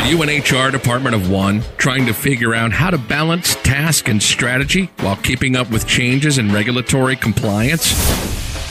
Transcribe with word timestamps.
Are 0.00 0.06
you 0.06 0.22
an 0.22 0.30
HR 0.30 0.70
department 0.70 1.14
of 1.14 1.30
one 1.30 1.62
trying 1.76 2.06
to 2.06 2.14
figure 2.14 2.54
out 2.54 2.72
how 2.72 2.88
to 2.88 2.96
balance 2.96 3.54
task 3.56 4.08
and 4.08 4.20
strategy 4.20 4.90
while 5.00 5.16
keeping 5.16 5.56
up 5.56 5.70
with 5.70 5.86
changes 5.86 6.38
in 6.38 6.50
regulatory 6.50 7.16
compliance? 7.16 7.92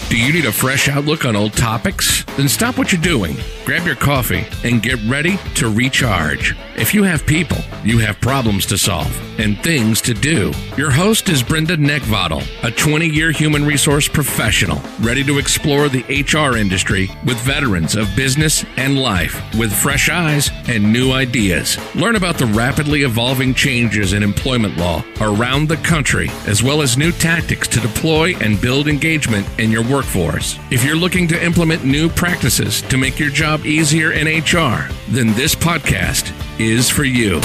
Do 0.09 0.17
you 0.17 0.33
need 0.33 0.45
a 0.45 0.51
fresh 0.51 0.89
outlook 0.89 1.25
on 1.25 1.35
old 1.35 1.53
topics? 1.53 2.23
Then 2.35 2.49
stop 2.49 2.79
what 2.79 2.91
you're 2.91 2.99
doing, 3.01 3.37
grab 3.69 3.85
your 3.85 3.95
coffee, 3.95 4.47
and 4.63 4.81
get 4.81 4.99
ready 5.03 5.37
to 5.53 5.69
recharge. 5.69 6.55
If 6.75 6.95
you 6.95 7.03
have 7.03 7.23
people, 7.27 7.57
you 7.83 7.99
have 7.99 8.19
problems 8.19 8.65
to 8.65 8.79
solve 8.79 9.15
and 9.39 9.61
things 9.63 10.01
to 10.01 10.13
do. 10.13 10.51
Your 10.75 10.91
host 10.91 11.29
is 11.29 11.43
Brenda 11.43 11.77
Neckvatal, 11.77 12.43
a 12.63 12.71
20 12.71 13.07
year 13.07 13.31
human 13.31 13.65
resource 13.65 14.07
professional, 14.07 14.81
ready 14.99 15.23
to 15.23 15.37
explore 15.37 15.87
the 15.87 16.03
HR 16.09 16.57
industry 16.57 17.09
with 17.25 17.37
veterans 17.37 17.95
of 17.95 18.13
business 18.15 18.65
and 18.75 18.99
life 18.99 19.41
with 19.57 19.71
fresh 19.71 20.09
eyes 20.09 20.49
and 20.67 20.91
new 20.91 21.11
ideas. 21.11 21.77
Learn 21.95 22.15
about 22.15 22.37
the 22.37 22.47
rapidly 22.47 23.03
evolving 23.03 23.53
changes 23.53 24.13
in 24.13 24.23
employment 24.23 24.77
law 24.77 25.03
around 25.21 25.67
the 25.67 25.77
country, 25.77 26.29
as 26.47 26.63
well 26.63 26.81
as 26.81 26.97
new 26.97 27.11
tactics 27.11 27.67
to 27.69 27.79
deploy 27.79 28.35
and 28.37 28.59
build 28.61 28.87
engagement 28.87 29.47
in 29.59 29.71
your 29.71 29.83
workforce. 29.83 30.57
If 30.71 30.83
you're 30.83 30.95
looking 30.95 31.27
to 31.29 31.43
implement 31.43 31.85
new 31.85 32.09
practices 32.09 32.81
to 32.83 32.97
make 32.97 33.19
your 33.19 33.29
job 33.29 33.58
easier 33.65 34.11
in 34.11 34.27
HR, 34.27 34.87
then 35.09 35.33
this 35.33 35.55
podcast 35.55 36.33
is 36.59 36.89
for 36.89 37.03
you. 37.03 37.39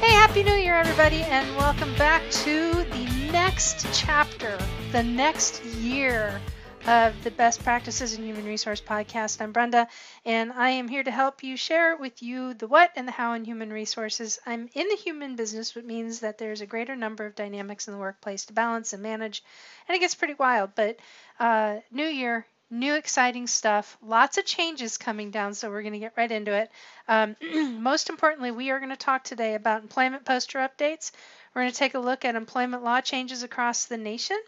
Hey, 0.00 0.12
Happy 0.12 0.42
New 0.42 0.54
Year, 0.54 0.74
everybody, 0.74 1.22
and 1.22 1.56
welcome 1.56 1.94
back 1.96 2.22
to 2.30 2.72
the 2.72 3.30
next 3.32 3.86
chapter, 3.92 4.58
the 4.92 5.02
next 5.02 5.64
year 5.64 6.40
of 6.86 7.14
the 7.24 7.32
Best 7.32 7.64
Practices 7.64 8.14
in 8.14 8.22
Human 8.22 8.44
Resource 8.44 8.80
podcast. 8.80 9.40
I'm 9.40 9.50
Brenda, 9.50 9.88
and 10.24 10.52
I 10.52 10.70
am 10.70 10.86
here 10.86 11.02
to 11.02 11.10
help 11.10 11.42
you 11.42 11.56
share 11.56 11.96
with 11.96 12.22
you 12.22 12.54
the 12.54 12.68
what 12.68 12.92
and 12.94 13.08
the 13.08 13.12
how 13.12 13.32
in 13.32 13.44
human 13.44 13.72
resources. 13.72 14.38
I'm 14.46 14.68
in 14.72 14.88
the 14.88 14.94
human 14.94 15.34
business, 15.34 15.74
which 15.74 15.84
means 15.84 16.20
that 16.20 16.38
there's 16.38 16.60
a 16.60 16.66
greater 16.66 16.94
number 16.94 17.26
of 17.26 17.34
dynamics 17.34 17.88
in 17.88 17.94
the 17.94 17.98
workplace 17.98 18.44
to 18.46 18.52
balance 18.52 18.92
and 18.92 19.02
manage, 19.02 19.42
and 19.88 19.96
it 19.96 20.00
gets 20.00 20.14
pretty 20.14 20.34
wild. 20.34 20.70
But 20.76 20.98
uh, 21.40 21.78
new 21.90 22.06
year, 22.06 22.46
new 22.70 22.94
exciting 22.94 23.46
stuff, 23.46 23.96
lots 24.02 24.38
of 24.38 24.44
changes 24.44 24.98
coming 24.98 25.30
down, 25.30 25.54
so 25.54 25.70
we're 25.70 25.82
going 25.82 25.92
to 25.92 25.98
get 25.98 26.14
right 26.16 26.30
into 26.30 26.52
it. 26.52 26.70
Um, 27.08 27.36
most 27.82 28.10
importantly, 28.10 28.50
we 28.50 28.70
are 28.70 28.78
going 28.78 28.90
to 28.90 28.96
talk 28.96 29.24
today 29.24 29.54
about 29.54 29.82
employment 29.82 30.24
poster 30.24 30.58
updates. 30.58 31.12
We're 31.54 31.62
going 31.62 31.72
to 31.72 31.78
take 31.78 31.94
a 31.94 32.00
look 32.00 32.24
at 32.24 32.34
employment 32.34 32.82
law 32.82 33.00
changes 33.00 33.42
across 33.42 33.86
the 33.86 33.96
nation. 33.96 34.38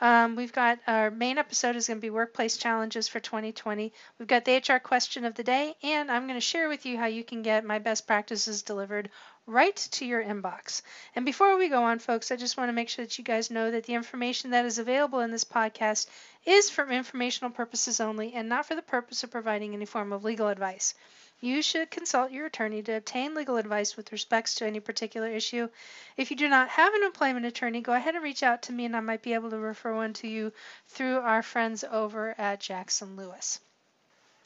Um, 0.00 0.34
we've 0.34 0.52
got 0.52 0.80
our 0.88 1.10
main 1.10 1.38
episode 1.38 1.76
is 1.76 1.86
going 1.86 1.98
to 1.98 2.02
be 2.02 2.10
workplace 2.10 2.56
challenges 2.56 3.06
for 3.06 3.20
2020. 3.20 3.92
We've 4.18 4.28
got 4.28 4.44
the 4.44 4.56
HR 4.56 4.80
question 4.80 5.24
of 5.24 5.34
the 5.34 5.44
day, 5.44 5.76
and 5.82 6.10
I'm 6.10 6.26
going 6.26 6.38
to 6.38 6.44
share 6.44 6.68
with 6.68 6.84
you 6.84 6.98
how 6.98 7.06
you 7.06 7.22
can 7.22 7.42
get 7.42 7.64
my 7.64 7.78
best 7.78 8.06
practices 8.06 8.62
delivered 8.62 9.10
right 9.46 9.76
to 9.76 10.06
your 10.06 10.24
inbox. 10.24 10.82
And 11.14 11.24
before 11.24 11.56
we 11.56 11.68
go 11.68 11.82
on, 11.84 11.98
folks, 11.98 12.30
I 12.30 12.36
just 12.36 12.56
want 12.56 12.68
to 12.68 12.72
make 12.72 12.88
sure 12.88 13.04
that 13.04 13.18
you 13.18 13.24
guys 13.24 13.50
know 13.50 13.70
that 13.70 13.84
the 13.84 13.94
information 13.94 14.50
that 14.50 14.64
is 14.64 14.78
available 14.78 15.20
in 15.20 15.30
this 15.30 15.44
podcast 15.44 16.06
is 16.46 16.70
for 16.70 16.88
informational 16.88 17.50
purposes 17.50 18.00
only 18.00 18.32
and 18.34 18.48
not 18.48 18.66
for 18.66 18.74
the 18.74 18.82
purpose 18.82 19.22
of 19.22 19.30
providing 19.30 19.74
any 19.74 19.84
form 19.84 20.12
of 20.12 20.24
legal 20.24 20.48
advice. 20.48 20.94
You 21.40 21.60
should 21.60 21.90
consult 21.90 22.30
your 22.30 22.46
attorney 22.46 22.82
to 22.84 22.96
obtain 22.96 23.34
legal 23.34 23.58
advice 23.58 23.96
with 23.96 24.12
respects 24.12 24.54
to 24.56 24.66
any 24.66 24.80
particular 24.80 25.28
issue. 25.28 25.68
If 26.16 26.30
you 26.30 26.36
do 26.38 26.48
not 26.48 26.70
have 26.70 26.94
an 26.94 27.02
employment 27.02 27.44
attorney, 27.44 27.82
go 27.82 27.92
ahead 27.92 28.14
and 28.14 28.24
reach 28.24 28.42
out 28.42 28.62
to 28.62 28.72
me 28.72 28.86
and 28.86 28.96
I 28.96 29.00
might 29.00 29.22
be 29.22 29.34
able 29.34 29.50
to 29.50 29.58
refer 29.58 29.94
one 29.94 30.14
to 30.14 30.28
you 30.28 30.52
through 30.88 31.18
our 31.18 31.42
friends 31.42 31.84
over 31.84 32.34
at 32.38 32.60
Jackson 32.60 33.16
Lewis. 33.16 33.60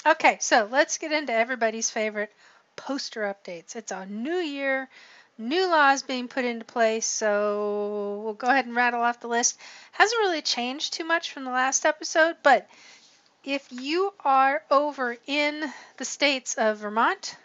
Okay, 0.07 0.39
so 0.41 0.69
let's 0.71 0.99
get 0.99 1.13
into 1.13 1.33
everybody's 1.33 1.91
favorite 1.91 2.33
poster 2.79 3.23
updates. 3.23 3.77
It's 3.77 3.93
a 3.93 4.07
new 4.07 4.37
year, 4.39 4.89
new 5.37 5.67
laws 5.69 6.03
being 6.03 6.29
put 6.29 6.47
into 6.47 6.65
place, 6.65 7.05
so 7.07 8.23
we'll 8.25 8.35
go 8.35 8.47
ahead 8.47 8.65
and 8.65 8.75
rattle 8.75 9.03
off 9.03 9.21
the 9.21 9.29
list. 9.29 9.59
Hasn't 9.93 10.21
really 10.21 10.41
changed 10.41 10.95
too 10.95 11.05
much 11.05 11.33
from 11.33 11.45
the 11.45 11.51
last 11.51 11.85
episode, 11.85 12.37
but 12.43 12.67
if 13.45 13.67
you 13.71 14.15
are 14.25 14.63
over 14.71 15.17
in 15.27 15.71
the 15.97 16.05
states 16.05 16.55
of 16.55 16.79
Vermont, 16.79 17.37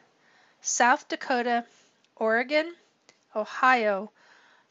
South 0.61 1.07
Dakota, 1.09 1.65
Oregon, 2.15 2.73
Ohio, 3.35 4.11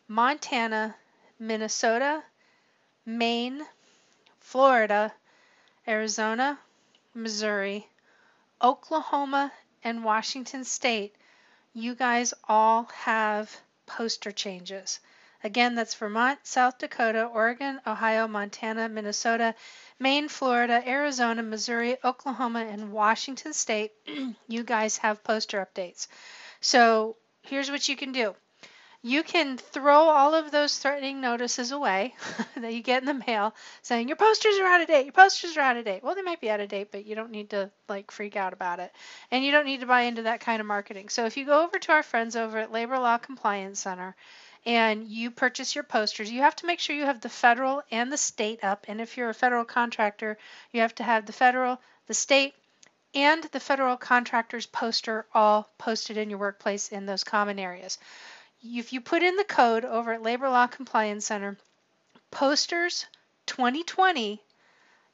Montana, 0.09 0.94
Minnesota, 1.38 2.22
Maine, 3.04 3.62
Florida, 4.41 5.12
Arizona, 5.86 6.59
Missouri, 7.15 7.88
Oklahoma, 8.62 9.53
and 9.84 10.04
Washington 10.04 10.65
State, 10.65 11.15
you 11.75 11.94
guys 11.94 12.34
all 12.48 12.84
have 12.94 13.54
poster 13.87 14.32
changes. 14.32 15.00
Again, 15.44 15.75
that's 15.75 15.94
Vermont, 15.94 16.38
South 16.44 16.78
Dakota, 16.78 17.25
Oregon, 17.25 17.81
Ohio, 17.87 18.28
Montana, 18.28 18.88
Minnesota, 18.88 19.54
Maine, 19.98 20.28
Florida, 20.28 20.82
Arizona, 20.87 21.42
Missouri, 21.42 21.97
Oklahoma, 22.04 22.60
and 22.60 22.92
Washington 22.92 23.53
State. 23.53 23.92
you 24.48 24.62
guys 24.62 24.98
have 24.98 25.25
poster 25.25 25.66
updates. 25.66 26.06
So 26.60 27.16
here's 27.42 27.71
what 27.71 27.88
you 27.88 27.97
can 27.97 28.12
do 28.12 28.37
you 29.04 29.24
can 29.24 29.58
throw 29.58 30.08
all 30.08 30.32
of 30.32 30.52
those 30.52 30.78
threatening 30.78 31.20
notices 31.20 31.72
away 31.72 32.14
that 32.56 32.72
you 32.72 32.80
get 32.82 33.02
in 33.02 33.06
the 33.06 33.24
mail 33.26 33.52
saying 33.82 34.06
your 34.06 34.16
posters 34.16 34.56
are 34.58 34.66
out 34.66 34.80
of 34.80 34.86
date 34.86 35.04
your 35.04 35.12
posters 35.12 35.56
are 35.56 35.60
out 35.60 35.76
of 35.76 35.84
date. 35.84 36.04
Well 36.04 36.14
they 36.14 36.22
might 36.22 36.40
be 36.40 36.50
out 36.50 36.60
of 36.60 36.68
date 36.68 36.92
but 36.92 37.04
you 37.04 37.16
don't 37.16 37.32
need 37.32 37.50
to 37.50 37.70
like 37.88 38.12
freak 38.12 38.36
out 38.36 38.52
about 38.52 38.78
it. 38.78 38.92
And 39.30 39.44
you 39.44 39.50
don't 39.50 39.66
need 39.66 39.80
to 39.80 39.86
buy 39.86 40.02
into 40.02 40.22
that 40.22 40.41
kind 40.41 40.60
of 40.60 40.66
marketing. 40.66 41.08
So 41.08 41.26
if 41.26 41.36
you 41.36 41.44
go 41.44 41.64
over 41.64 41.78
to 41.80 41.92
our 41.92 42.04
friends 42.04 42.36
over 42.36 42.58
at 42.58 42.70
labor 42.70 42.98
law 42.98 43.18
compliance 43.18 43.80
center 43.80 44.14
and 44.64 45.08
you 45.08 45.32
purchase 45.32 45.74
your 45.74 45.84
posters, 45.84 46.30
you 46.30 46.42
have 46.42 46.56
to 46.56 46.66
make 46.66 46.78
sure 46.78 46.94
you 46.94 47.06
have 47.06 47.20
the 47.20 47.28
federal 47.28 47.82
and 47.91 48.12
the 48.12 48.16
state 48.16 48.62
up. 48.62 48.86
And 48.86 49.00
if 49.00 49.16
you're 49.16 49.30
a 49.30 49.34
federal 49.34 49.64
contractor, 49.64 50.38
you 50.70 50.80
have 50.82 50.94
to 50.96 51.02
have 51.02 51.26
the 51.26 51.32
federal, 51.32 51.80
the 52.06 52.14
state, 52.14 52.54
and 53.14 53.42
the 53.44 53.60
federal 53.60 53.96
contractor's 53.96 54.66
poster 54.66 55.26
all 55.34 55.68
posted 55.76 56.16
in 56.16 56.30
your 56.30 56.38
workplace 56.38 56.92
in 56.92 57.04
those 57.04 57.24
common 57.24 57.58
areas 57.58 57.98
if 58.62 58.92
you 58.92 59.00
put 59.00 59.22
in 59.22 59.36
the 59.36 59.44
code 59.44 59.84
over 59.84 60.12
at 60.12 60.22
Labor 60.22 60.48
Law 60.48 60.66
Compliance 60.66 61.26
Center, 61.26 61.58
posters 62.30 63.06
2020, 63.46 64.40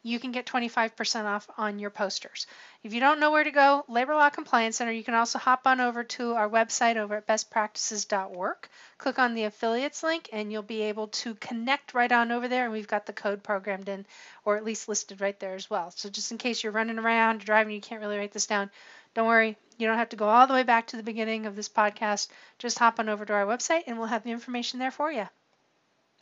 you 0.02 0.20
can 0.20 0.30
get 0.32 0.46
25% 0.46 1.24
off 1.24 1.48
on 1.58 1.78
your 1.78 1.90
posters. 1.90 2.46
If 2.84 2.94
you 2.94 3.00
don't 3.00 3.18
know 3.18 3.32
where 3.32 3.42
to 3.42 3.50
go, 3.50 3.84
Labor 3.88 4.14
Law 4.14 4.30
Compliance 4.30 4.76
Center, 4.76 4.92
you 4.92 5.02
can 5.02 5.14
also 5.14 5.38
hop 5.38 5.66
on 5.66 5.80
over 5.80 6.04
to 6.04 6.34
our 6.34 6.48
website 6.48 6.96
over 6.96 7.16
at 7.16 7.26
bestpractices.org. 7.26 8.56
Click 8.98 9.18
on 9.18 9.34
the 9.34 9.44
affiliates 9.44 10.02
link 10.02 10.28
and 10.32 10.52
you'll 10.52 10.62
be 10.62 10.82
able 10.82 11.08
to 11.08 11.34
connect 11.34 11.94
right 11.94 12.12
on 12.12 12.30
over 12.30 12.46
there. 12.46 12.64
And 12.64 12.72
we've 12.72 12.86
got 12.86 13.06
the 13.06 13.12
code 13.12 13.42
programmed 13.42 13.88
in, 13.88 14.06
or 14.44 14.56
at 14.56 14.64
least 14.64 14.88
listed 14.88 15.20
right 15.20 15.38
there 15.40 15.56
as 15.56 15.68
well. 15.68 15.90
So 15.90 16.08
just 16.08 16.30
in 16.30 16.38
case 16.38 16.62
you're 16.62 16.72
running 16.72 16.98
around, 16.98 17.40
driving, 17.40 17.74
you 17.74 17.80
can't 17.80 18.00
really 18.00 18.18
write 18.18 18.32
this 18.32 18.46
down, 18.46 18.70
don't 19.14 19.26
worry, 19.26 19.56
you 19.78 19.86
don't 19.86 19.98
have 19.98 20.08
to 20.10 20.16
go 20.16 20.28
all 20.28 20.46
the 20.46 20.54
way 20.54 20.62
back 20.62 20.88
to 20.88 20.96
the 20.96 21.02
beginning 21.02 21.46
of 21.46 21.56
this 21.56 21.68
podcast. 21.68 22.28
Just 22.58 22.78
hop 22.78 22.98
on 22.98 23.08
over 23.08 23.24
to 23.24 23.32
our 23.32 23.46
website 23.46 23.84
and 23.86 23.98
we'll 23.98 24.08
have 24.08 24.24
the 24.24 24.30
information 24.30 24.78
there 24.78 24.90
for 24.90 25.10
you. 25.12 25.28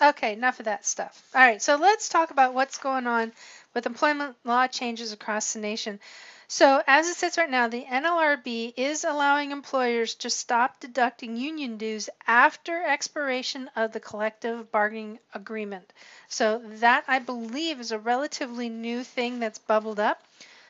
Okay, 0.03 0.35
enough 0.35 0.59
of 0.59 0.67
that 0.67 0.85
stuff. 0.85 1.27
All 1.35 1.41
right, 1.41 1.63
so 1.63 1.77
let's 1.77 2.11
talk 2.11 2.31
about 2.31 2.53
what's 2.53 2.77
going 2.77 3.07
on 3.07 3.33
with 3.73 3.87
employment 3.87 4.37
law 4.45 4.67
changes 4.67 5.13
across 5.13 5.55
the 5.55 5.59
nation. 5.59 6.01
So, 6.49 6.83
as 6.87 7.09
it 7.09 7.17
sits 7.17 7.39
right 7.39 7.51
now, 7.51 7.67
the 7.67 7.87
NLRB 7.87 8.75
is 8.77 9.05
allowing 9.05 9.51
employers 9.51 10.15
to 10.17 10.31
stop 10.31 10.81
deducting 10.81 11.37
union 11.37 11.79
dues 11.79 12.11
after 12.27 12.85
expiration 12.85 13.71
of 13.75 13.93
the 13.93 14.01
collective 14.01 14.71
bargaining 14.71 15.19
agreement. 15.33 15.93
So, 16.29 16.59
that 16.65 17.05
I 17.09 17.19
believe 17.19 17.81
is 17.81 17.91
a 17.91 17.99
relatively 17.99 18.69
new 18.69 19.03
thing 19.03 19.41
that's 19.41 19.59
bubbled 19.59 19.99
up. 19.99 20.23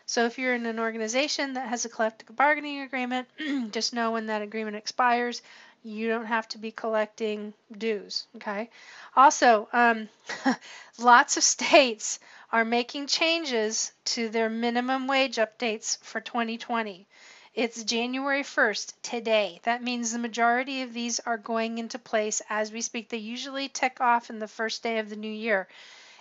So 0.08 0.24
if 0.24 0.38
you're 0.38 0.54
in 0.54 0.66
an 0.66 0.78
organization 0.78 1.54
that 1.54 1.68
has 1.68 1.84
a 1.84 1.88
collective 1.88 2.34
bargaining 2.36 2.80
agreement, 2.80 3.26
just 3.72 3.92
know 3.92 4.12
when 4.12 4.26
that 4.26 4.41
agreement 4.41 4.76
expires, 4.76 5.42
you 5.82 6.08
don't 6.08 6.26
have 6.26 6.48
to 6.48 6.58
be 6.58 6.70
collecting 6.70 7.53
dues. 7.76 8.26
Okay. 8.36 8.70
Also, 9.16 9.68
um, 9.72 10.08
lots 10.98 11.36
of 11.36 11.42
states 11.42 12.20
are 12.53 12.64
making 12.64 13.08
changes 13.08 13.92
to 14.04 14.28
their 14.28 14.48
minimum 14.48 15.08
wage 15.08 15.36
updates 15.36 15.98
for 16.04 16.20
2020. 16.20 17.06
It's 17.54 17.82
January 17.82 18.42
1st 18.42 19.02
today. 19.02 19.60
That 19.64 19.82
means 19.82 20.12
the 20.12 20.18
majority 20.18 20.82
of 20.82 20.92
these 20.92 21.18
are 21.20 21.38
going 21.38 21.78
into 21.78 21.98
place 21.98 22.42
as 22.48 22.70
we 22.70 22.80
speak. 22.80 23.09
They 23.09 23.16
usually 23.16 23.68
tick 23.68 24.00
off 24.00 24.30
in 24.30 24.38
the 24.38 24.47
first 24.47 24.82
day 24.82 24.98
of 24.98 25.09
the 25.09 25.16
new 25.16 25.32
year. 25.32 25.66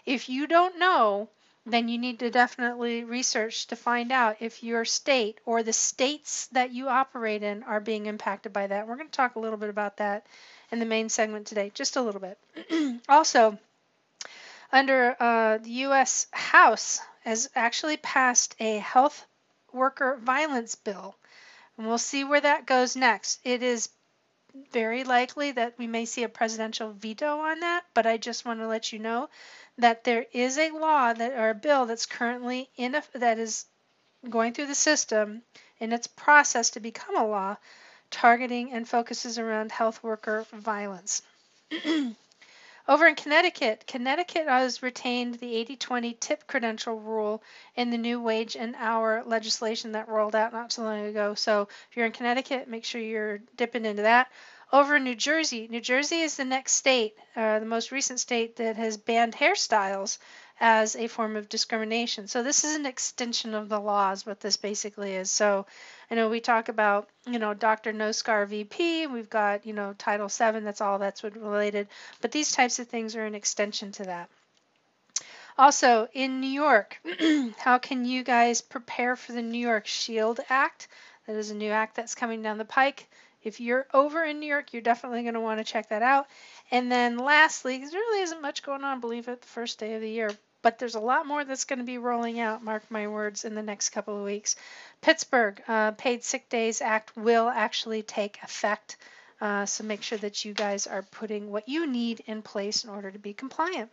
If 0.06 0.30
you 0.30 0.48
don't 0.48 0.80
know, 0.80 1.30
then 1.66 1.88
you 1.88 1.98
need 1.98 2.20
to 2.20 2.30
definitely 2.30 3.04
research 3.04 3.68
to 3.68 3.76
find 3.76 4.12
out 4.12 4.38
if 4.40 4.64
your 4.64 4.86
state 4.86 5.40
or 5.46 5.64
the 5.64 5.74
states 5.74 6.48
that 6.48 6.72
you 6.72 6.88
operate 6.88 7.42
in 7.42 7.64
are 7.64 7.80
being 7.80 8.06
impacted 8.06 8.54
by 8.54 8.68
that. 8.68 8.88
We're 8.88 8.98
going 8.98 9.10
to 9.10 9.12
talk 9.12 9.36
a 9.36 9.40
little 9.40 9.58
bit 9.58 9.70
about 9.70 9.98
that 9.98 10.28
in 10.72 10.80
the 10.80 10.86
main 10.86 11.10
segment 11.10 11.48
today, 11.48 11.72
just 11.74 11.96
a 11.96 12.02
little 12.02 12.22
bit. 12.22 13.02
also, 13.10 13.58
under 14.72 15.16
uh, 15.20 15.58
the 15.58 15.70
U.S. 15.70 16.28
House 16.32 17.02
has 17.24 17.50
actually 17.56 17.98
passed 17.98 18.56
a 18.60 18.78
health 18.78 19.26
worker 19.74 20.20
violence 20.22 20.76
bill. 20.76 21.16
And 21.78 21.88
we'll 21.88 21.98
see 21.98 22.24
where 22.24 22.42
that 22.42 22.66
goes 22.66 22.96
next. 22.96 23.40
It 23.44 23.64
is 23.64 23.90
very 24.72 25.04
likely 25.04 25.52
that 25.52 25.78
we 25.78 25.88
may 25.88 26.06
see 26.06 26.24
a 26.24 26.30
presidential 26.30 26.92
veto 26.92 27.40
on 27.40 27.60
that, 27.60 27.84
but 27.94 28.06
I 28.06 28.18
just 28.18 28.46
want 28.46 28.60
to 28.60 28.68
let 28.68 28.94
you 28.94 29.00
know 29.00 29.30
that 29.78 30.04
there 30.04 30.26
is 30.32 30.58
a 30.58 30.72
law 30.72 31.14
that 31.14 31.34
or 31.34 31.50
a 31.50 31.56
bill 31.56 31.86
that's 31.86 32.06
currently 32.06 32.70
in 32.78 32.96
a, 32.96 33.04
that 33.14 33.40
is 33.40 33.66
going 34.30 34.54
through 34.54 34.68
the 34.68 34.76
system 34.76 35.42
in 35.80 35.92
its 35.92 36.08
process 36.08 36.72
to 36.72 36.80
become 36.80 37.18
a 37.18 37.26
law 37.26 37.56
targeting 38.10 38.72
and 38.72 38.88
focuses 38.88 39.38
around 39.38 39.72
health 39.72 40.02
worker 40.04 40.46
violence. 40.54 41.22
Over 42.88 43.08
in 43.08 43.16
Connecticut, 43.16 43.86
Connecticut 43.88 44.48
has 44.48 44.84
retained 44.84 45.36
the 45.36 45.56
80 45.56 45.76
20 45.76 46.14
tip 46.14 46.46
credential 46.46 47.00
rule 47.00 47.42
in 47.76 47.90
the 47.90 47.98
new 47.98 48.22
wage 48.22 48.56
and 48.56 48.76
hour 48.78 49.24
legislation 49.26 49.94
that 49.94 50.08
rolled 50.08 50.36
out 50.36 50.54
not 50.54 50.72
so 50.72 50.84
long 50.84 51.06
ago. 51.06 51.34
So 51.34 51.68
if 51.90 51.98
you're 51.98 52.06
in 52.06 52.12
Connecticut, 52.12 52.68
make 52.68 52.86
sure 52.86 53.02
you're 53.02 53.40
dipping 53.58 53.86
into 53.86 54.04
that. 54.04 54.32
Over 54.74 54.96
in 54.96 55.04
New 55.04 55.16
Jersey, 55.16 55.68
New 55.70 55.82
Jersey 55.82 56.22
is 56.22 56.38
the 56.38 56.46
next 56.46 56.74
state, 56.74 57.16
uh, 57.36 57.60
the 57.60 57.66
most 57.66 57.92
recent 57.92 58.20
state 58.20 58.56
that 58.56 58.76
has 58.78 58.98
banned 58.98 59.36
hairstyles 59.36 60.18
as 60.60 60.96
a 60.96 61.08
form 61.08 61.36
of 61.36 61.50
discrimination. 61.50 62.28
So 62.28 62.42
this 62.42 62.64
is 62.64 62.76
an 62.76 62.86
extension 62.86 63.54
of 63.54 63.70
the 63.70 63.80
laws, 63.80 64.26
what 64.26 64.40
this 64.40 64.58
basically 64.58 65.16
is. 65.16 65.30
So 65.30 65.66
I 66.10 66.16
know 66.16 66.30
we 66.30 66.40
talk 66.40 66.70
about, 66.70 67.10
you 67.28 67.40
know, 67.40 67.54
Dr. 67.54 67.94
No 67.94 68.12
Scar 68.12 68.46
VP, 68.46 69.08
we've 69.08 69.30
got, 69.30 69.66
you 69.66 69.74
know, 69.74 69.94
Title 69.98 70.30
VII, 70.30 70.62
that's 70.62 70.82
all 70.82 70.98
that's 70.98 71.22
what 71.22 71.36
related, 71.36 71.88
but 72.22 72.32
these 72.32 72.52
types 72.52 72.80
of 72.80 72.88
things 72.88 73.16
are 73.16 73.26
an 73.26 73.36
extension 73.36 73.92
to 73.94 74.04
that. 74.04 74.30
Also, 75.58 76.08
in 76.14 76.42
New 76.42 76.48
York, 76.48 77.00
how 77.58 77.78
can 77.78 78.04
you 78.04 78.24
guys 78.24 78.62
prepare 78.62 79.16
for 79.16 79.32
the 79.32 79.42
New 79.42 79.60
York 79.60 79.88
Shield 79.88 80.40
Act? 80.50 80.88
That 81.28 81.38
is 81.38 81.50
a 81.50 81.56
new 81.56 81.72
act 81.72 81.96
that's 81.96 82.14
coming 82.14 82.42
down 82.42 82.58
the 82.58 82.66
pike. 82.66 83.08
If 83.46 83.60
you're 83.60 83.86
over 83.94 84.24
in 84.24 84.40
New 84.40 84.48
York, 84.48 84.74
you're 84.74 84.82
definitely 84.82 85.22
going 85.22 85.36
to 85.36 85.40
want 85.40 85.60
to 85.60 85.64
check 85.64 85.90
that 85.90 86.02
out. 86.02 86.28
And 86.72 86.92
then 86.92 87.18
lastly, 87.18 87.78
there 87.78 87.90
really 87.92 88.24
isn't 88.24 88.42
much 88.42 88.64
going 88.64 88.84
on, 88.84 89.00
believe 89.00 89.28
it, 89.28 89.42
the 89.42 89.48
first 89.48 89.80
day 89.80 89.96
of 89.96 90.02
the 90.02 90.10
year, 90.10 90.32
but 90.62 90.80
there's 90.80 90.96
a 90.96 91.00
lot 91.00 91.28
more 91.28 91.46
that's 91.46 91.66
going 91.66 91.80
to 91.80 91.86
be 91.86 92.00
rolling 92.00 92.40
out, 92.40 92.64
mark 92.64 92.84
my 92.90 93.08
words, 93.08 93.46
in 93.46 93.54
the 93.54 93.62
next 93.62 93.90
couple 93.90 94.18
of 94.18 94.26
weeks. 94.26 94.56
Pittsburgh 95.02 95.62
uh, 95.68 95.92
Paid 95.92 96.24
Sick 96.24 96.50
Days 96.50 96.82
Act 96.82 97.16
will 97.16 97.48
actually 97.48 98.02
take 98.02 98.40
effect. 98.44 98.98
Uh, 99.40 99.66
so 99.66 99.84
make 99.84 100.02
sure 100.02 100.18
that 100.18 100.44
you 100.44 100.54
guys 100.54 100.88
are 100.88 101.04
putting 101.04 101.52
what 101.52 101.70
you 101.70 101.86
need 101.86 102.24
in 102.26 102.42
place 102.42 102.84
in 102.84 102.90
order 102.90 103.12
to 103.12 103.20
be 103.20 103.34
compliant. 103.34 103.92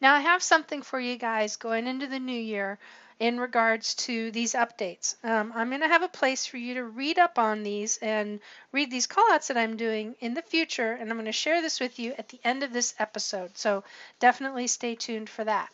Now, 0.00 0.14
I 0.14 0.20
have 0.20 0.42
something 0.42 0.82
for 0.82 0.98
you 0.98 1.16
guys 1.16 1.56
going 1.56 1.86
into 1.86 2.06
the 2.06 2.18
new 2.18 2.32
year 2.32 2.78
in 3.20 3.38
regards 3.38 3.94
to 3.94 4.30
these 4.30 4.54
updates. 4.54 5.14
Um, 5.22 5.52
I'm 5.54 5.68
going 5.68 5.82
to 5.82 5.88
have 5.88 6.02
a 6.02 6.08
place 6.08 6.46
for 6.46 6.56
you 6.56 6.74
to 6.74 6.84
read 6.84 7.18
up 7.18 7.38
on 7.38 7.62
these 7.62 7.98
and 7.98 8.40
read 8.72 8.90
these 8.90 9.06
callouts 9.06 9.48
that 9.48 9.58
I'm 9.58 9.76
doing 9.76 10.16
in 10.20 10.32
the 10.32 10.40
future, 10.40 10.92
and 10.92 11.10
I'm 11.10 11.16
going 11.16 11.26
to 11.26 11.32
share 11.32 11.60
this 11.60 11.80
with 11.80 11.98
you 11.98 12.14
at 12.16 12.30
the 12.30 12.40
end 12.42 12.62
of 12.62 12.72
this 12.72 12.94
episode. 12.98 13.58
So 13.58 13.84
definitely 14.20 14.66
stay 14.68 14.94
tuned 14.94 15.28
for 15.28 15.44
that. 15.44 15.68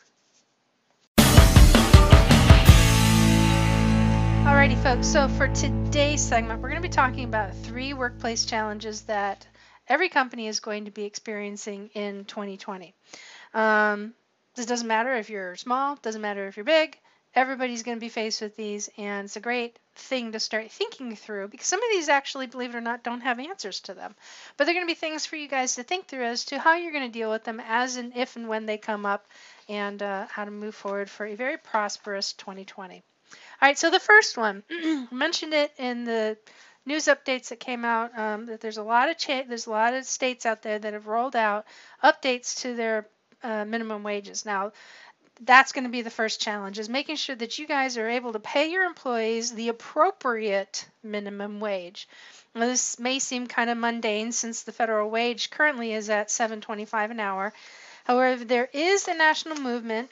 Alrighty, 4.44 4.80
folks. 4.82 5.06
So 5.06 5.28
for 5.28 5.46
today's 5.48 6.22
segment, 6.22 6.60
we're 6.60 6.70
going 6.70 6.82
to 6.82 6.88
be 6.88 6.92
talking 6.92 7.24
about 7.24 7.54
three 7.54 7.94
workplace 7.94 8.44
challenges 8.44 9.02
that 9.02 9.46
every 9.88 10.08
company 10.08 10.48
is 10.48 10.58
going 10.58 10.86
to 10.86 10.90
be 10.90 11.04
experiencing 11.04 11.90
in 11.94 12.24
2020. 12.24 12.92
Um, 13.54 14.14
this 14.56 14.66
doesn't 14.66 14.88
matter 14.88 15.14
if 15.14 15.30
you're 15.30 15.54
small, 15.54 15.96
doesn't 16.02 16.22
matter 16.22 16.48
if 16.48 16.56
you're 16.56 16.64
big, 16.64 16.98
everybody's 17.36 17.82
going 17.82 17.98
to 17.98 18.00
be 18.00 18.08
faced 18.08 18.40
with 18.40 18.56
these, 18.56 18.88
and 18.96 19.26
it's 19.26 19.36
a 19.36 19.40
great 19.40 19.78
thing 19.94 20.32
to 20.32 20.40
start 20.40 20.70
thinking 20.70 21.14
through 21.14 21.48
because 21.48 21.66
some 21.66 21.82
of 21.82 21.90
these 21.92 22.08
actually, 22.08 22.46
believe 22.46 22.74
it 22.74 22.78
or 22.78 22.80
not, 22.80 23.04
don't 23.04 23.20
have 23.20 23.38
answers 23.38 23.80
to 23.80 23.94
them. 23.94 24.14
But 24.56 24.64
they're 24.64 24.74
going 24.74 24.86
to 24.86 24.90
be 24.90 24.98
things 24.98 25.26
for 25.26 25.36
you 25.36 25.46
guys 25.46 25.76
to 25.76 25.82
think 25.82 26.06
through 26.06 26.24
as 26.24 26.46
to 26.46 26.58
how 26.58 26.74
you're 26.74 26.92
going 26.92 27.10
to 27.10 27.18
deal 27.18 27.30
with 27.30 27.44
them 27.44 27.60
as 27.64 27.96
and 27.96 28.16
if 28.16 28.36
and 28.36 28.48
when 28.48 28.66
they 28.66 28.78
come 28.78 29.06
up 29.06 29.26
and 29.68 30.02
uh, 30.02 30.26
how 30.28 30.44
to 30.44 30.50
move 30.50 30.74
forward 30.74 31.10
for 31.10 31.26
a 31.26 31.34
very 31.34 31.58
prosperous 31.58 32.32
2020. 32.32 33.02
All 33.62 33.68
right, 33.68 33.78
so 33.78 33.90
the 33.90 34.00
first 34.00 34.36
one, 34.36 34.62
mentioned 35.10 35.52
it 35.52 35.72
in 35.78 36.04
the 36.04 36.36
news 36.86 37.06
updates 37.06 37.48
that 37.48 37.60
came 37.60 37.84
out 37.84 38.16
um, 38.18 38.46
that 38.46 38.60
there's 38.60 38.78
a 38.78 38.82
lot 38.82 39.10
of 39.10 39.18
cha- 39.18 39.42
there's 39.46 39.66
a 39.66 39.70
lot 39.70 39.92
of 39.92 40.04
states 40.04 40.46
out 40.46 40.62
there 40.62 40.78
that 40.78 40.92
have 40.92 41.06
rolled 41.06 41.36
out 41.36 41.66
updates 42.02 42.60
to 42.62 42.74
their 42.74 43.06
uh, 43.42 43.64
minimum 43.64 44.02
wages. 44.02 44.44
Now, 44.46 44.72
that's 45.40 45.72
going 45.72 45.84
to 45.84 45.90
be 45.90 46.02
the 46.02 46.10
first 46.10 46.40
challenge 46.40 46.78
is 46.78 46.88
making 46.88 47.16
sure 47.16 47.36
that 47.36 47.58
you 47.58 47.66
guys 47.66 47.98
are 47.98 48.08
able 48.08 48.32
to 48.32 48.40
pay 48.40 48.70
your 48.70 48.84
employees 48.84 49.52
the 49.52 49.68
appropriate 49.68 50.86
minimum 51.02 51.60
wage. 51.60 52.08
Now, 52.54 52.66
this 52.66 52.98
may 52.98 53.18
seem 53.18 53.46
kind 53.46 53.68
of 53.68 53.76
mundane 53.76 54.32
since 54.32 54.62
the 54.62 54.72
federal 54.72 55.10
wage 55.10 55.50
currently 55.50 55.92
is 55.92 56.08
at 56.08 56.28
7.25 56.28 57.10
an 57.10 57.20
hour. 57.20 57.52
However, 58.04 58.44
there 58.44 58.68
is 58.72 59.08
a 59.08 59.14
national 59.14 59.56
movement 59.56 60.10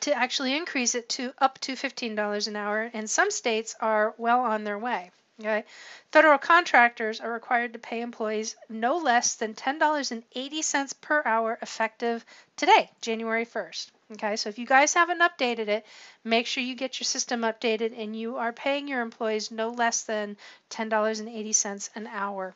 to 0.00 0.12
actually 0.12 0.56
increase 0.56 0.94
it 0.94 1.08
to 1.10 1.32
up 1.38 1.58
to 1.60 1.72
$15 1.72 2.48
an 2.48 2.56
hour, 2.56 2.90
and 2.92 3.08
some 3.08 3.30
states 3.30 3.76
are 3.80 4.14
well 4.18 4.40
on 4.40 4.64
their 4.64 4.78
way. 4.78 5.10
Okay. 5.38 5.64
Federal 6.12 6.38
contractors 6.38 7.20
are 7.20 7.32
required 7.32 7.72
to 7.72 7.78
pay 7.78 8.00
employees 8.00 8.56
no 8.68 8.98
less 8.98 9.36
than 9.36 9.54
$10.80 9.54 11.00
per 11.00 11.22
hour 11.24 11.58
effective 11.62 12.24
today, 12.56 12.90
January 13.00 13.46
1st. 13.46 13.90
Okay, 14.12 14.34
so 14.34 14.48
if 14.48 14.58
you 14.58 14.66
guys 14.66 14.94
haven't 14.94 15.20
updated 15.20 15.68
it, 15.68 15.86
make 16.24 16.46
sure 16.46 16.64
you 16.64 16.74
get 16.74 16.98
your 16.98 17.04
system 17.04 17.42
updated 17.42 17.96
and 17.96 18.16
you 18.16 18.38
are 18.38 18.52
paying 18.52 18.88
your 18.88 19.02
employees 19.02 19.52
no 19.52 19.68
less 19.68 20.02
than 20.02 20.36
$10.80 20.70 21.90
an 21.94 22.06
hour. 22.08 22.54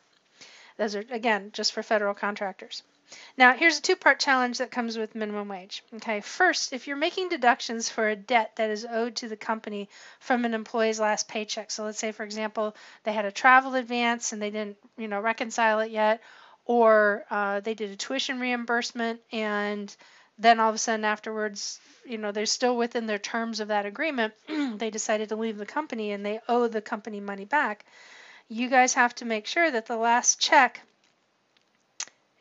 Those 0.77 0.95
are, 0.95 1.03
again, 1.09 1.51
just 1.53 1.71
for 1.71 1.81
federal 1.81 2.13
contractors. 2.13 2.83
Now, 3.37 3.53
here's 3.53 3.77
a 3.77 3.81
two 3.81 3.95
part 3.95 4.19
challenge 4.19 4.57
that 4.57 4.71
comes 4.71 4.97
with 4.97 5.15
minimum 5.15 5.47
wage. 5.47 5.83
Okay, 5.93 6.19
first, 6.19 6.73
if 6.73 6.87
you're 6.87 6.97
making 6.97 7.29
deductions 7.29 7.87
for 7.87 8.09
a 8.09 8.15
debt 8.15 8.51
that 8.57 8.69
is 8.69 8.85
owed 8.85 9.15
to 9.17 9.29
the 9.29 9.37
company 9.37 9.87
from 10.19 10.43
an 10.43 10.53
employee's 10.53 10.99
last 10.99 11.29
paycheck, 11.29 11.71
so 11.71 11.85
let's 11.85 11.99
say, 11.99 12.11
for 12.11 12.23
example, 12.23 12.75
they 13.03 13.13
had 13.13 13.25
a 13.25 13.31
travel 13.31 13.75
advance 13.75 14.33
and 14.33 14.41
they 14.41 14.49
didn't, 14.49 14.77
you 14.97 15.07
know, 15.07 15.21
reconcile 15.21 15.79
it 15.79 15.91
yet, 15.91 16.21
or 16.65 17.23
uh, 17.29 17.61
they 17.61 17.75
did 17.75 17.91
a 17.91 17.95
tuition 17.95 18.39
reimbursement 18.39 19.21
and 19.31 19.95
then 20.37 20.59
all 20.59 20.69
of 20.69 20.75
a 20.75 20.77
sudden 20.77 21.05
afterwards, 21.05 21.79
you 22.05 22.17
know, 22.17 22.31
they're 22.31 22.45
still 22.45 22.75
within 22.75 23.05
their 23.05 23.17
terms 23.17 23.59
of 23.59 23.69
that 23.69 23.85
agreement. 23.85 24.33
they 24.47 24.89
decided 24.89 25.29
to 25.29 25.35
leave 25.35 25.57
the 25.57 25.65
company 25.65 26.11
and 26.11 26.25
they 26.25 26.41
owe 26.49 26.67
the 26.67 26.81
company 26.81 27.19
money 27.21 27.45
back. 27.45 27.85
You 28.49 28.69
guys 28.69 28.93
have 28.95 29.15
to 29.15 29.25
make 29.25 29.47
sure 29.47 29.71
that 29.71 29.85
the 29.85 29.95
last 29.95 30.39
check, 30.39 30.81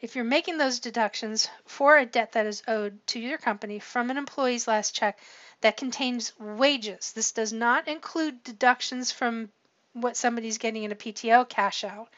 if 0.00 0.16
you're 0.16 0.24
making 0.24 0.58
those 0.58 0.80
deductions 0.80 1.48
for 1.66 1.96
a 1.96 2.04
debt 2.04 2.32
that 2.32 2.46
is 2.46 2.62
owed 2.66 3.06
to 3.08 3.20
your 3.20 3.38
company 3.38 3.78
from 3.78 4.10
an 4.10 4.18
employee's 4.18 4.66
last 4.66 4.94
check 4.94 5.18
that 5.60 5.76
contains 5.76 6.32
wages, 6.38 7.12
this 7.12 7.32
does 7.32 7.52
not 7.52 7.86
include 7.86 8.42
deductions 8.42 9.12
from 9.12 9.50
what 9.92 10.16
somebody's 10.16 10.58
getting 10.58 10.82
in 10.82 10.92
a 10.92 10.96
PTO 10.96 11.48
cash 11.48 11.84
out, 11.84 12.08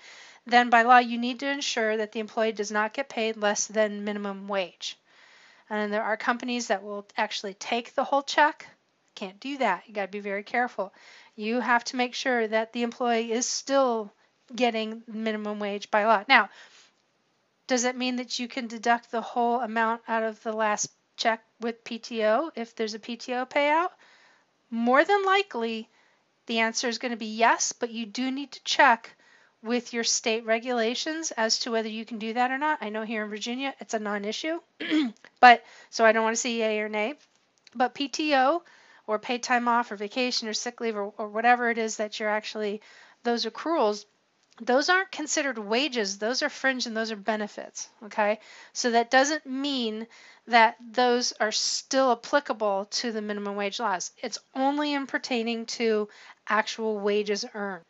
then 0.46 0.70
by 0.70 0.82
law 0.82 0.98
you 0.98 1.18
need 1.18 1.38
to 1.40 1.50
ensure 1.50 1.98
that 1.98 2.12
the 2.12 2.20
employee 2.20 2.52
does 2.52 2.70
not 2.70 2.94
get 2.94 3.08
paid 3.08 3.36
less 3.36 3.66
than 3.66 4.04
minimum 4.04 4.48
wage. 4.48 4.96
And 5.68 5.92
there 5.92 6.04
are 6.04 6.16
companies 6.16 6.68
that 6.68 6.82
will 6.82 7.06
actually 7.16 7.54
take 7.54 7.94
the 7.94 8.04
whole 8.04 8.22
check. 8.22 8.66
Can't 9.14 9.40
do 9.40 9.58
that. 9.58 9.84
You 9.86 9.94
got 9.94 10.02
to 10.02 10.08
be 10.08 10.20
very 10.20 10.42
careful. 10.42 10.92
You 11.34 11.60
have 11.60 11.84
to 11.84 11.96
make 11.96 12.14
sure 12.14 12.46
that 12.46 12.72
the 12.72 12.82
employee 12.82 13.32
is 13.32 13.46
still 13.46 14.12
getting 14.54 15.02
minimum 15.06 15.58
wage 15.58 15.90
by 15.90 16.04
law. 16.04 16.24
Now, 16.28 16.50
does 17.66 17.84
it 17.84 17.96
mean 17.96 18.16
that 18.16 18.38
you 18.38 18.46
can 18.46 18.68
deduct 18.68 19.10
the 19.10 19.20
whole 19.20 19.60
amount 19.60 20.02
out 20.06 20.22
of 20.22 20.42
the 20.42 20.52
last 20.52 20.88
check 21.16 21.42
with 21.60 21.82
PTO 21.82 22.50
if 22.54 22.76
there's 22.76 22.94
a 22.94 22.98
PTO 23.00 23.48
payout? 23.48 23.90
More 24.70 25.04
than 25.04 25.24
likely, 25.24 25.88
the 26.46 26.60
answer 26.60 26.88
is 26.88 26.98
going 26.98 27.10
to 27.10 27.16
be 27.16 27.26
yes, 27.26 27.72
but 27.72 27.90
you 27.90 28.06
do 28.06 28.30
need 28.30 28.52
to 28.52 28.62
check 28.62 29.16
with 29.62 29.92
your 29.92 30.04
state 30.04 30.44
regulations 30.44 31.32
as 31.32 31.58
to 31.60 31.70
whether 31.70 31.88
you 31.88 32.04
can 32.04 32.18
do 32.18 32.32
that 32.34 32.50
or 32.50 32.58
not. 32.58 32.78
I 32.80 32.88
know 32.88 33.02
here 33.02 33.24
in 33.24 33.30
Virginia 33.30 33.74
it's 33.80 33.94
a 33.94 33.98
non-issue, 33.98 34.60
but 35.40 35.64
so 35.90 36.04
I 36.04 36.12
don't 36.12 36.24
want 36.24 36.36
to 36.36 36.40
say 36.40 36.52
yay 36.52 36.80
or 36.80 36.88
nay. 36.88 37.14
But 37.74 37.94
PTO 37.94 38.62
or 39.06 39.18
paid 39.18 39.42
time 39.42 39.68
off 39.68 39.90
or 39.90 39.96
vacation 39.96 40.48
or 40.48 40.52
sick 40.52 40.80
leave 40.80 40.96
or, 40.96 41.12
or 41.16 41.28
whatever 41.28 41.70
it 41.70 41.78
is 41.78 41.96
that 41.96 42.18
you're 42.18 42.28
actually 42.28 42.80
those 43.22 43.44
accruals 43.44 44.04
those 44.60 44.88
aren't 44.88 45.12
considered 45.12 45.58
wages 45.58 46.18
those 46.18 46.42
are 46.42 46.48
fringe 46.48 46.86
and 46.86 46.96
those 46.96 47.12
are 47.12 47.16
benefits 47.16 47.88
okay 48.04 48.40
so 48.72 48.90
that 48.90 49.10
doesn't 49.10 49.44
mean 49.46 50.06
that 50.46 50.76
those 50.92 51.32
are 51.40 51.52
still 51.52 52.12
applicable 52.12 52.86
to 52.86 53.12
the 53.12 53.20
minimum 53.20 53.56
wage 53.56 53.78
laws 53.78 54.12
it's 54.22 54.38
only 54.54 54.94
in 54.94 55.06
pertaining 55.06 55.66
to 55.66 56.08
actual 56.48 56.98
wages 56.98 57.44
earned 57.54 57.84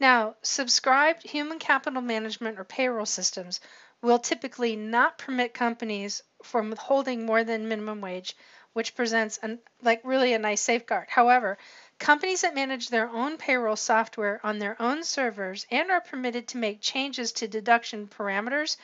now, 0.00 0.34
subscribed 0.42 1.22
human 1.22 1.58
capital 1.58 2.02
management 2.02 2.58
or 2.58 2.64
payroll 2.64 3.06
systems 3.06 3.60
will 4.02 4.18
typically 4.18 4.76
not 4.76 5.18
permit 5.18 5.54
companies 5.54 6.22
from 6.42 6.70
withholding 6.70 7.24
more 7.24 7.44
than 7.44 7.68
minimum 7.68 8.00
wage, 8.00 8.36
which 8.72 8.94
presents 8.94 9.38
an, 9.38 9.60
like 9.82 10.00
really 10.04 10.34
a 10.34 10.38
nice 10.38 10.60
safeguard. 10.60 11.06
However, 11.08 11.56
Companies 12.00 12.40
that 12.40 12.56
manage 12.56 12.88
their 12.88 13.08
own 13.08 13.38
payroll 13.38 13.76
software 13.76 14.40
on 14.42 14.58
their 14.58 14.80
own 14.82 15.04
servers 15.04 15.64
and 15.70 15.90
are 15.90 16.00
permitted 16.00 16.48
to 16.48 16.58
make 16.58 16.80
changes 16.80 17.30
to 17.32 17.46
deduction 17.46 18.08
parameters 18.08 18.76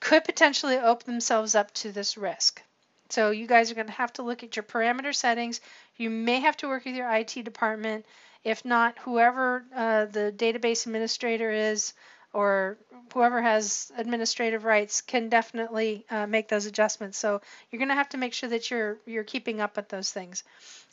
could 0.00 0.24
potentially 0.24 0.76
open 0.76 1.10
themselves 1.10 1.54
up 1.54 1.72
to 1.74 1.90
this 1.90 2.16
risk. 2.16 2.62
So 3.08 3.30
you 3.30 3.46
guys 3.46 3.70
are 3.70 3.74
going 3.74 3.86
to 3.86 3.92
have 3.92 4.12
to 4.14 4.22
look 4.22 4.42
at 4.42 4.54
your 4.54 4.62
parameter 4.62 5.14
settings. 5.14 5.60
You 5.96 6.10
may 6.10 6.40
have 6.40 6.56
to 6.58 6.68
work 6.68 6.84
with 6.84 6.94
your 6.94 7.10
IT 7.10 7.42
department. 7.42 8.04
If 8.44 8.64
not, 8.64 8.98
whoever 8.98 9.64
uh, 9.74 10.06
the 10.06 10.34
database 10.36 10.86
administrator 10.86 11.50
is 11.50 11.94
or 12.32 12.78
whoever 13.12 13.42
has 13.42 13.92
administrative 13.96 14.64
rights 14.64 15.02
can 15.02 15.28
definitely 15.28 16.06
uh, 16.10 16.26
make 16.26 16.48
those 16.48 16.66
adjustments. 16.66 17.18
So 17.18 17.40
you're 17.70 17.78
going 17.78 17.90
to 17.90 17.94
have 17.94 18.08
to 18.10 18.18
make 18.18 18.32
sure 18.32 18.48
that 18.48 18.70
you're 18.70 18.98
you're 19.06 19.24
keeping 19.24 19.60
up 19.60 19.76
with 19.76 19.88
those 19.88 20.10
things. 20.10 20.42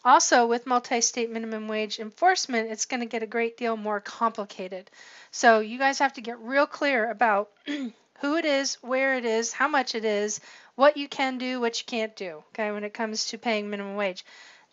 Also, 0.04 0.48
with 0.48 0.66
multi-state 0.66 1.30
minimum 1.30 1.68
wage 1.68 2.00
enforcement, 2.00 2.72
it's 2.72 2.86
going 2.86 3.02
to 3.02 3.06
get 3.06 3.24
a 3.24 3.28
great 3.28 3.58
deal 3.58 3.76
more 3.78 4.00
complicated. 4.00 4.90
So 5.32 5.60
you 5.60 5.78
guys 5.78 6.00
have 6.00 6.14
to 6.14 6.22
get 6.22 6.40
real 6.40 6.66
clear 6.68 7.10
about 7.10 7.50
who 7.66 8.36
it 8.36 8.46
is, 8.46 8.76
where 8.82 9.16
it 9.16 9.26
is, 9.26 9.54
how 9.54 9.68
much 9.68 9.96
it 9.96 10.06
is, 10.06 10.40
what 10.76 10.98
you 10.98 11.08
can 11.08 11.38
do, 11.38 11.60
what 11.60 11.80
you 11.80 11.86
can't 11.86 12.16
do, 12.16 12.44
okay, 12.50 12.72
when 12.72 12.84
it 12.84 12.94
comes 12.94 13.26
to 13.28 13.38
paying 13.38 13.70
minimum 13.70 13.96
wage. 13.96 14.26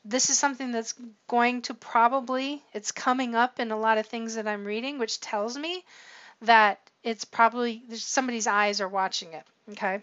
This 0.09 0.31
is 0.31 0.39
something 0.39 0.71
that's 0.71 0.95
going 1.29 1.63
to 1.63 1.75
probably, 1.75 2.63
it's 2.73 2.93
coming 2.93 3.35
up 3.35 3.59
in 3.61 3.71
a 3.71 3.79
lot 3.79 3.99
of 3.99 4.07
things 4.07 4.37
that 4.37 4.47
I'm 4.47 4.65
reading, 4.65 4.99
which 4.99 5.21
tells 5.21 5.59
me 5.59 5.85
that 6.43 6.79
it's 7.03 7.25
probably 7.25 7.83
somebody's 7.95 8.47
eyes 8.47 8.81
are 8.81 8.89
watching 8.89 9.33
it, 9.33 9.45
okay? 9.73 10.01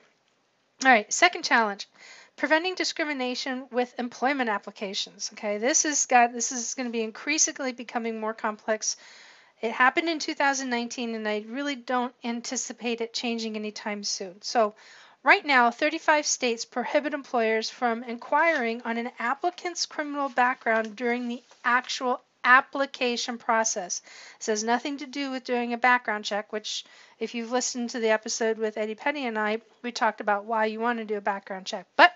All 0.84 0.92
right, 0.92 1.12
second 1.12 1.44
challenge 1.44 1.88
preventing 2.36 2.76
discrimination 2.76 3.68
with 3.72 3.94
employment 4.00 4.50
applications 4.50 5.30
okay? 5.34 5.58
This 5.58 5.86
is 5.86 6.06
got 6.06 6.34
this 6.34 6.52
is 6.52 6.74
going 6.74 6.88
to 6.88 6.92
be 6.92 7.04
increasingly 7.04 7.72
becoming 7.72 8.20
more 8.20 8.34
complex. 8.34 8.98
It 9.62 9.72
happened 9.72 10.10
in 10.10 10.20
2019 10.20 11.16
and 11.16 11.28
i 11.28 11.46
really 11.48 11.76
don't 11.76 12.14
anticipate 12.24 13.02
it 13.02 13.14
changing 13.14 13.56
anytime 13.56 14.04
soon. 14.04 14.42
So 14.42 14.76
Right 15.24 15.46
now, 15.46 15.72
35 15.72 16.26
states 16.26 16.66
prohibit 16.66 17.14
employers 17.14 17.70
from 17.70 18.04
inquiring 18.04 18.82
on 18.82 18.98
an 18.98 19.12
applicant's 19.20 19.86
criminal 19.86 20.28
background 20.28 20.98
during 20.98 21.30
the 21.30 21.42
actual 21.64 22.22
application 22.44 23.38
process. 23.38 24.02
This 24.38 24.48
has 24.48 24.64
nothing 24.66 24.98
to 24.98 25.06
do 25.06 25.32
with 25.32 25.46
doing 25.46 25.72
a 25.72 25.78
background 25.78 26.26
check, 26.26 26.52
which, 26.52 26.84
if 27.20 27.34
you've 27.34 27.54
listened 27.54 27.92
to 27.92 28.00
the 28.00 28.10
episode 28.10 28.58
with 28.58 28.78
Eddie 28.78 28.96
Petty 28.96 29.26
and 29.26 29.40
I, 29.40 29.62
we 29.82 29.94
talked 29.94 30.20
about 30.20 30.44
why 30.44 30.66
you 30.66 30.82
want 30.82 31.00
to 31.00 31.06
do 31.06 31.16
a 31.16 31.22
background 31.22 31.68
check. 31.68 31.88
But 31.96 32.14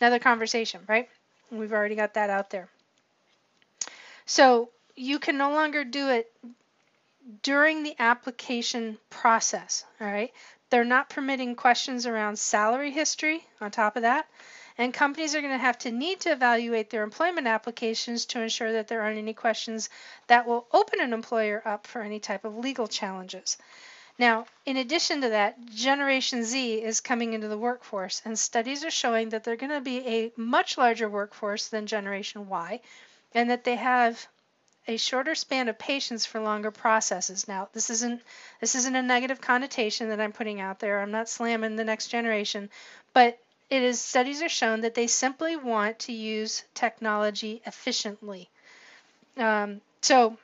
another 0.00 0.18
conversation, 0.18 0.80
right? 0.88 1.08
We've 1.52 1.72
already 1.72 1.94
got 1.94 2.14
that 2.14 2.30
out 2.30 2.50
there. 2.50 2.68
So 4.26 4.70
you 4.96 5.20
can 5.20 5.38
no 5.38 5.52
longer 5.52 5.84
do 5.84 6.08
it 6.08 6.32
during 7.42 7.82
the 7.84 7.94
application 7.98 8.98
process, 9.08 9.84
all 10.00 10.06
right? 10.06 10.32
They're 10.70 10.84
not 10.84 11.08
permitting 11.10 11.54
questions 11.56 12.06
around 12.06 12.38
salary 12.38 12.90
history 12.90 13.46
on 13.60 13.70
top 13.70 13.96
of 13.96 14.02
that. 14.02 14.26
And 14.76 14.92
companies 14.92 15.34
are 15.34 15.40
going 15.40 15.52
to 15.52 15.58
have 15.58 15.78
to 15.80 15.92
need 15.92 16.20
to 16.20 16.32
evaluate 16.32 16.90
their 16.90 17.04
employment 17.04 17.46
applications 17.46 18.26
to 18.26 18.40
ensure 18.40 18.72
that 18.72 18.88
there 18.88 19.02
aren't 19.02 19.18
any 19.18 19.34
questions 19.34 19.88
that 20.26 20.46
will 20.46 20.66
open 20.72 21.00
an 21.00 21.12
employer 21.12 21.62
up 21.64 21.86
for 21.86 22.02
any 22.02 22.18
type 22.18 22.44
of 22.44 22.56
legal 22.58 22.88
challenges. 22.88 23.56
Now, 24.18 24.46
in 24.66 24.76
addition 24.76 25.20
to 25.20 25.28
that, 25.30 25.64
Generation 25.66 26.44
Z 26.44 26.82
is 26.82 27.00
coming 27.00 27.34
into 27.34 27.48
the 27.48 27.58
workforce, 27.58 28.22
and 28.24 28.38
studies 28.38 28.84
are 28.84 28.90
showing 28.90 29.28
that 29.28 29.44
they're 29.44 29.56
going 29.56 29.70
to 29.70 29.80
be 29.80 30.06
a 30.06 30.32
much 30.36 30.78
larger 30.78 31.08
workforce 31.08 31.68
than 31.68 31.86
Generation 31.86 32.48
Y, 32.48 32.80
and 33.32 33.50
that 33.50 33.64
they 33.64 33.76
have 33.76 34.26
a 34.86 34.96
shorter 34.96 35.34
span 35.34 35.68
of 35.68 35.78
patience 35.78 36.26
for 36.26 36.40
longer 36.40 36.70
processes. 36.70 37.48
Now, 37.48 37.68
this 37.72 37.90
isn't 37.90 38.20
this 38.60 38.74
isn't 38.74 38.96
a 38.96 39.02
negative 39.02 39.40
connotation 39.40 40.08
that 40.10 40.20
I'm 40.20 40.32
putting 40.32 40.60
out 40.60 40.80
there. 40.80 41.00
I'm 41.00 41.10
not 41.10 41.28
slamming 41.28 41.76
the 41.76 41.84
next 41.84 42.08
generation, 42.08 42.70
but 43.12 43.38
it 43.70 43.82
is 43.82 44.00
studies 44.00 44.42
are 44.42 44.48
shown 44.48 44.82
that 44.82 44.94
they 44.94 45.06
simply 45.06 45.56
want 45.56 45.98
to 46.00 46.12
use 46.12 46.64
technology 46.74 47.62
efficiently. 47.66 48.48
Um, 49.36 49.80
so 50.02 50.36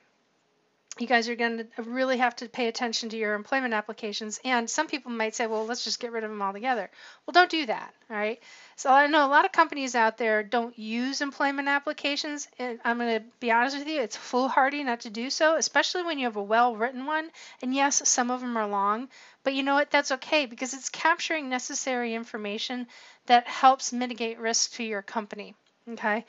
you 0.99 1.07
guys 1.07 1.29
are 1.29 1.37
going 1.37 1.59
to 1.59 1.83
really 1.83 2.19
have 2.19 2.35
to 2.37 2.49
pay 2.49 2.67
attention 2.67 3.09
to 3.11 3.17
your 3.17 3.35
employment 3.35 3.73
applications. 3.73 4.41
And 4.45 4.69
some 4.69 4.87
people 4.87 5.11
might 5.13 5.35
say, 5.35 5.47
well, 5.47 5.65
let's 5.65 5.85
just 5.85 6.01
get 6.01 6.13
rid 6.13 6.25
of 6.25 6.31
them 6.31 6.43
altogether. 6.43 6.91
Well, 7.25 7.33
don't 7.33 7.51
do 7.51 7.65
that. 7.67 7.95
All 8.11 8.17
right. 8.17 8.41
So 8.77 8.91
I 8.91 9.07
know 9.07 9.25
a 9.25 9.29
lot 9.29 9.45
of 9.45 9.53
companies 9.53 9.95
out 9.95 10.19
there 10.19 10.43
don't 10.43 10.79
use 10.79 11.21
employment 11.21 11.69
applications. 11.69 12.49
And 12.59 12.81
I'm 12.85 12.99
going 12.99 13.21
to 13.21 13.25
be 13.39 13.53
honest 13.53 13.79
with 13.79 13.89
you, 13.89 14.01
it's 14.01 14.17
foolhardy 14.17 14.83
not 14.83 15.01
to 15.01 15.11
do 15.11 15.31
so, 15.31 15.57
especially 15.57 16.03
when 16.03 16.19
you 16.19 16.27
have 16.27 16.37
a 16.37 16.43
well 16.43 16.75
written 16.75 17.07
one. 17.07 17.31
And 17.63 17.75
yes, 17.75 18.07
some 18.09 18.31
of 18.31 18.41
them 18.41 18.57
are 18.57 18.67
long, 18.67 19.09
but 19.45 19.55
you 19.55 19.63
know 19.63 19.75
what? 19.75 19.91
That's 19.91 20.13
okay 20.13 20.47
because 20.47 20.75
it's 20.75 20.89
capturing 20.89 21.49
necessary 21.49 22.15
information 22.15 22.89
that 23.27 23.47
helps 23.47 23.93
mitigate 23.93 24.39
risk 24.39 24.73
to 24.75 24.83
your 24.83 25.03
company. 25.03 25.55
Okay 25.89 26.25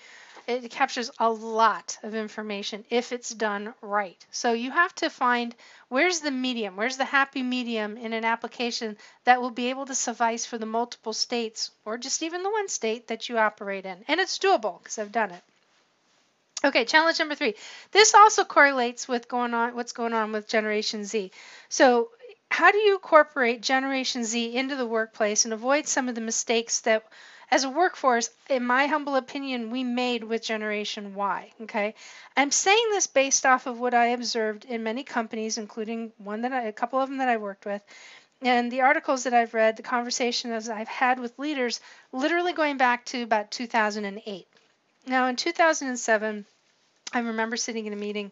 it 0.48 0.72
captures 0.72 1.12
a 1.20 1.30
lot 1.30 1.98
of 2.04 2.16
information 2.16 2.86
if 2.90 3.12
it's 3.12 3.30
done 3.30 3.74
right. 3.82 4.26
So 4.32 4.54
you 4.54 4.72
have 4.72 4.94
to 4.96 5.10
find 5.10 5.56
where's 5.90 6.20
the 6.20 6.32
medium, 6.32 6.76
where's 6.76 6.98
the 6.98 7.06
happy 7.06 7.44
medium 7.44 7.98
in 7.98 8.14
an 8.14 8.26
application 8.26 8.98
that 9.24 9.42
will 9.42 9.52
be 9.52 9.70
able 9.70 9.86
to 9.86 9.96
suffice 9.96 10.46
for 10.46 10.58
the 10.58 10.66
multiple 10.66 11.14
states 11.14 11.72
or 11.86 11.98
just 11.98 12.24
even 12.24 12.44
the 12.44 12.50
one 12.50 12.68
state 12.68 13.08
that 13.08 13.30
you 13.30 13.38
operate 13.38 13.86
in. 13.86 14.04
And 14.08 14.20
it's 14.20 14.40
doable 14.40 14.80
because 14.80 15.00
I've 15.00 15.12
done 15.12 15.32
it. 15.32 15.44
Okay, 16.64 16.86
challenge 16.86 17.18
number 17.18 17.36
three. 17.36 17.56
This 17.92 18.14
also 18.14 18.44
correlates 18.44 19.08
with 19.08 19.28
going 19.28 19.54
on 19.54 19.76
what's 19.76 19.94
going 19.94 20.14
on 20.14 20.32
with 20.32 20.48
Generation 20.48 21.06
Z. 21.06 21.32
So 21.70 22.10
how 22.52 22.72
do 22.72 22.78
you 22.78 22.96
incorporate 22.96 23.62
Generation 23.62 24.24
Z 24.24 24.56
into 24.56 24.76
the 24.76 24.86
workplace 24.86 25.46
and 25.46 25.54
avoid 25.54 25.88
some 25.88 26.10
of 26.10 26.16
the 26.16 26.22
mistakes 26.22 26.82
that 26.82 27.04
as 27.52 27.66
a 27.66 27.70
workforce, 27.70 28.30
in 28.50 28.66
my 28.66 28.88
humble 28.88 29.18
opinion, 29.18 29.72
we 29.72 29.84
made 29.84 30.24
with 30.24 30.42
Generation 30.42 31.14
Y. 31.14 31.52
Okay, 31.62 31.94
I'm 32.38 32.50
saying 32.50 32.88
this 32.92 33.08
based 33.08 33.46
off 33.46 33.68
of 33.68 33.78
what 33.78 33.94
I 33.94 34.08
observed 34.08 34.64
in 34.66 34.84
many 34.84 35.04
companies, 35.04 35.58
including 35.58 36.14
one 36.18 36.42
that 36.42 36.54
I, 36.54 36.64
a 36.64 36.72
couple 36.72 37.00
of 37.00 37.10
them 37.10 37.18
that 37.18 37.28
I 37.28 37.38
worked 37.38 37.66
with, 37.66 37.82
and 38.42 38.72
the 38.72 38.82
articles 38.82 39.24
that 39.24 39.34
I've 39.34 39.54
read, 39.54 39.76
the 39.76 39.84
conversations 39.84 40.70
I've 40.70 40.88
had 40.88 41.20
with 41.20 41.38
leaders, 41.38 41.82
literally 42.14 42.54
going 42.54 42.78
back 42.78 43.06
to 43.08 43.22
about 43.22 43.52
2008. 43.52 44.48
Now, 45.06 45.28
in 45.28 45.36
2007, 45.36 46.46
I 47.14 47.20
remember 47.20 47.58
sitting 47.58 47.86
in 47.86 47.94
a 47.94 47.98
meeting 47.98 48.32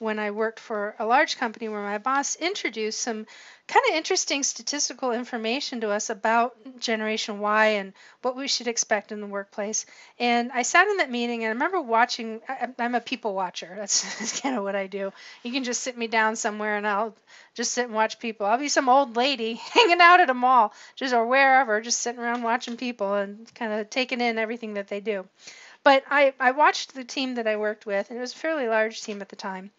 when 0.00 0.18
I 0.18 0.30
worked 0.30 0.58
for 0.58 0.94
a 0.98 1.04
large 1.04 1.36
company 1.36 1.68
where 1.68 1.82
my 1.82 1.98
boss 1.98 2.34
introduced 2.34 3.00
some 3.00 3.26
kind 3.68 3.84
of 3.90 3.96
interesting 3.96 4.42
statistical 4.42 5.12
information 5.12 5.82
to 5.82 5.90
us 5.90 6.08
about 6.08 6.56
Generation 6.80 7.38
Y 7.38 7.66
and 7.66 7.92
what 8.22 8.34
we 8.34 8.48
should 8.48 8.66
expect 8.66 9.12
in 9.12 9.20
the 9.20 9.26
workplace. 9.26 9.84
And 10.18 10.50
I 10.52 10.62
sat 10.62 10.88
in 10.88 10.96
that 10.96 11.10
meeting 11.10 11.44
and 11.44 11.50
I 11.50 11.52
remember 11.52 11.82
watching, 11.82 12.40
I, 12.48 12.70
am 12.78 12.94
a 12.94 13.00
people 13.00 13.34
watcher. 13.34 13.72
That's, 13.76 14.02
that's 14.18 14.40
kind 14.40 14.56
of 14.56 14.64
what 14.64 14.74
I 14.74 14.86
do. 14.86 15.12
You 15.42 15.52
can 15.52 15.64
just 15.64 15.82
sit 15.82 15.98
me 15.98 16.06
down 16.06 16.34
somewhere 16.34 16.78
and 16.78 16.86
I'll 16.86 17.14
just 17.54 17.72
sit 17.72 17.84
and 17.84 17.94
watch 17.94 18.18
people. 18.18 18.46
I'll 18.46 18.56
be 18.56 18.68
some 18.68 18.88
old 18.88 19.16
lady 19.16 19.54
hanging 19.74 20.00
out 20.00 20.20
at 20.20 20.30
a 20.30 20.34
mall 20.34 20.72
just 20.96 21.12
or 21.12 21.26
wherever, 21.26 21.80
just 21.82 22.00
sitting 22.00 22.20
around 22.20 22.42
watching 22.42 22.78
people 22.78 23.14
and 23.14 23.54
kind 23.54 23.72
of 23.74 23.90
taking 23.90 24.22
in 24.22 24.38
everything 24.38 24.74
that 24.74 24.88
they 24.88 25.00
do. 25.00 25.26
But 25.82 26.04
I, 26.10 26.34
I 26.38 26.50
watched 26.50 26.94
the 26.94 27.04
team 27.04 27.34
that 27.36 27.46
I 27.46 27.56
worked 27.56 27.86
with, 27.86 28.10
and 28.10 28.18
it 28.18 28.20
was 28.20 28.34
a 28.34 28.38
fairly 28.38 28.68
large 28.68 29.02
team 29.02 29.20
at 29.22 29.28
the 29.28 29.36
time. 29.36 29.70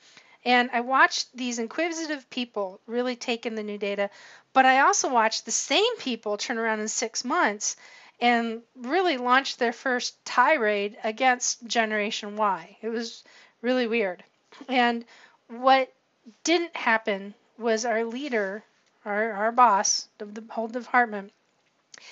And 0.44 0.70
I 0.74 0.82
watched 0.82 1.36
these 1.38 1.60
inquisitive 1.60 2.28
people 2.30 2.80
really 2.88 3.16
take 3.16 3.46
in 3.46 3.54
the 3.56 3.64
new 3.64 3.78
data, 3.78 4.10
but 4.54 4.66
I 4.66 4.80
also 4.80 5.08
watched 5.08 5.46
the 5.46 5.52
same 5.52 5.98
people 5.98 6.38
turn 6.38 6.58
around 6.58 6.80
in 6.80 6.88
six 6.88 7.24
months 7.24 7.76
and 8.20 8.62
really 8.76 9.18
launch 9.18 9.58
their 9.58 9.74
first 9.74 10.24
tirade 10.26 10.98
against 11.04 11.66
Generation 11.68 12.36
Y. 12.36 12.78
It 12.82 12.90
was 12.90 13.24
really 13.62 13.88
weird. 13.88 14.24
And 14.68 15.06
what 15.48 15.94
didn't 16.44 16.76
happen 16.76 17.34
was 17.58 17.86
our 17.86 18.04
leader, 18.04 18.64
our, 19.06 19.32
our 19.34 19.52
boss 19.52 20.08
of 20.20 20.34
the 20.34 20.44
whole 20.50 20.68
department, 20.68 21.32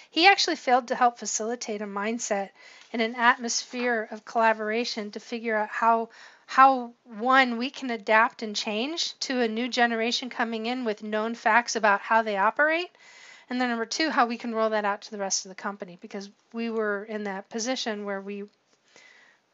he 0.10 0.27
actually 0.27 0.55
failed 0.55 0.88
to 0.88 0.96
help 0.96 1.17
facilitate 1.17 1.81
a 1.81 1.86
mindset 1.86 2.50
and 2.91 3.01
an 3.01 3.15
atmosphere 3.15 4.08
of 4.12 4.25
collaboration 4.25 5.12
to 5.12 5.19
figure 5.19 5.55
out 5.55 5.69
how 5.69 6.10
how 6.46 6.93
one 7.03 7.58
we 7.58 7.69
can 7.69 7.91
adapt 7.91 8.41
and 8.41 8.55
change 8.55 9.17
to 9.19 9.41
a 9.41 9.48
new 9.48 9.67
generation 9.67 10.29
coming 10.29 10.65
in 10.65 10.84
with 10.84 11.03
known 11.03 11.36
facts 11.36 11.75
about 11.75 12.01
how 12.01 12.24
they 12.24 12.38
operate. 12.38 12.89
And 13.50 13.62
then 13.62 13.69
number 13.69 13.86
two 13.86 14.10
how 14.10 14.25
we 14.25 14.38
can 14.38 14.55
roll 14.55 14.72
that 14.72 14.86
out 14.86 15.01
to 15.03 15.12
the 15.12 15.17
rest 15.17 15.46
of 15.46 15.50
the 15.50 15.55
company 15.55 15.98
because 16.01 16.29
we 16.53 16.69
were 16.69 17.03
in 17.03 17.24
that 17.25 17.50
position 17.50 18.05
where 18.05 18.22
we 18.22 18.38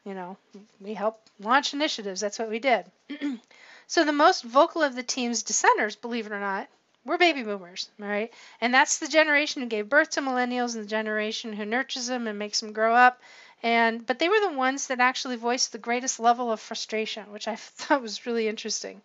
you 0.04 0.14
know 0.14 0.36
we 0.80 0.94
helped 0.94 1.30
launch 1.40 1.74
initiatives. 1.74 2.20
That's 2.20 2.38
what 2.38 2.50
we 2.50 2.58
did. 2.58 2.86
So 3.88 4.02
the 4.02 4.12
most 4.12 4.42
vocal 4.42 4.82
of 4.82 4.96
the 4.96 5.04
team's 5.04 5.44
dissenters 5.44 5.94
believe 5.94 6.26
it 6.26 6.32
or 6.32 6.40
not 6.40 6.68
we're 7.06 7.18
baby 7.18 7.42
boomers, 7.42 7.88
all 8.00 8.08
right? 8.08 8.32
And 8.60 8.74
that's 8.74 8.98
the 8.98 9.08
generation 9.08 9.62
who 9.62 9.68
gave 9.68 9.88
birth 9.88 10.10
to 10.10 10.20
millennials 10.22 10.74
and 10.74 10.84
the 10.84 10.88
generation 10.88 11.52
who 11.54 11.64
nurtures 11.64 12.06
them 12.08 12.26
and 12.26 12.38
makes 12.38 12.60
them 12.60 12.72
grow 12.72 12.94
up 12.94 13.20
And 13.62 14.04
but 14.06 14.18
they 14.18 14.28
were 14.28 14.40
the 14.40 14.52
ones 14.56 14.88
that 14.88 15.00
actually 15.00 15.36
voiced 15.36 15.72
the 15.72 15.78
greatest 15.78 16.20
level 16.20 16.52
of 16.52 16.60
frustration, 16.60 17.32
which 17.32 17.48
I 17.48 17.56
thought 17.78 18.02
was 18.02 18.26
really 18.26 18.48
interesting. 18.48 19.02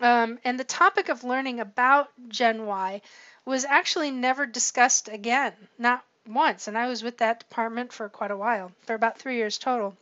Um, 0.00 0.38
and 0.44 0.58
the 0.60 0.64
topic 0.64 1.08
of 1.08 1.24
learning 1.24 1.60
about 1.60 2.10
Gen 2.28 2.66
Y 2.66 3.02
was 3.44 3.64
actually 3.64 4.10
never 4.10 4.46
discussed 4.46 5.08
again, 5.08 5.54
not 5.78 6.04
once. 6.26 6.68
And 6.68 6.78
I 6.78 6.88
was 6.88 7.02
with 7.02 7.18
that 7.18 7.40
department 7.40 7.92
for 7.92 8.08
quite 8.08 8.30
a 8.30 8.36
while, 8.36 8.72
for 8.86 8.94
about 8.94 9.18
three 9.18 9.36
years 9.36 9.58
total. 9.58 9.96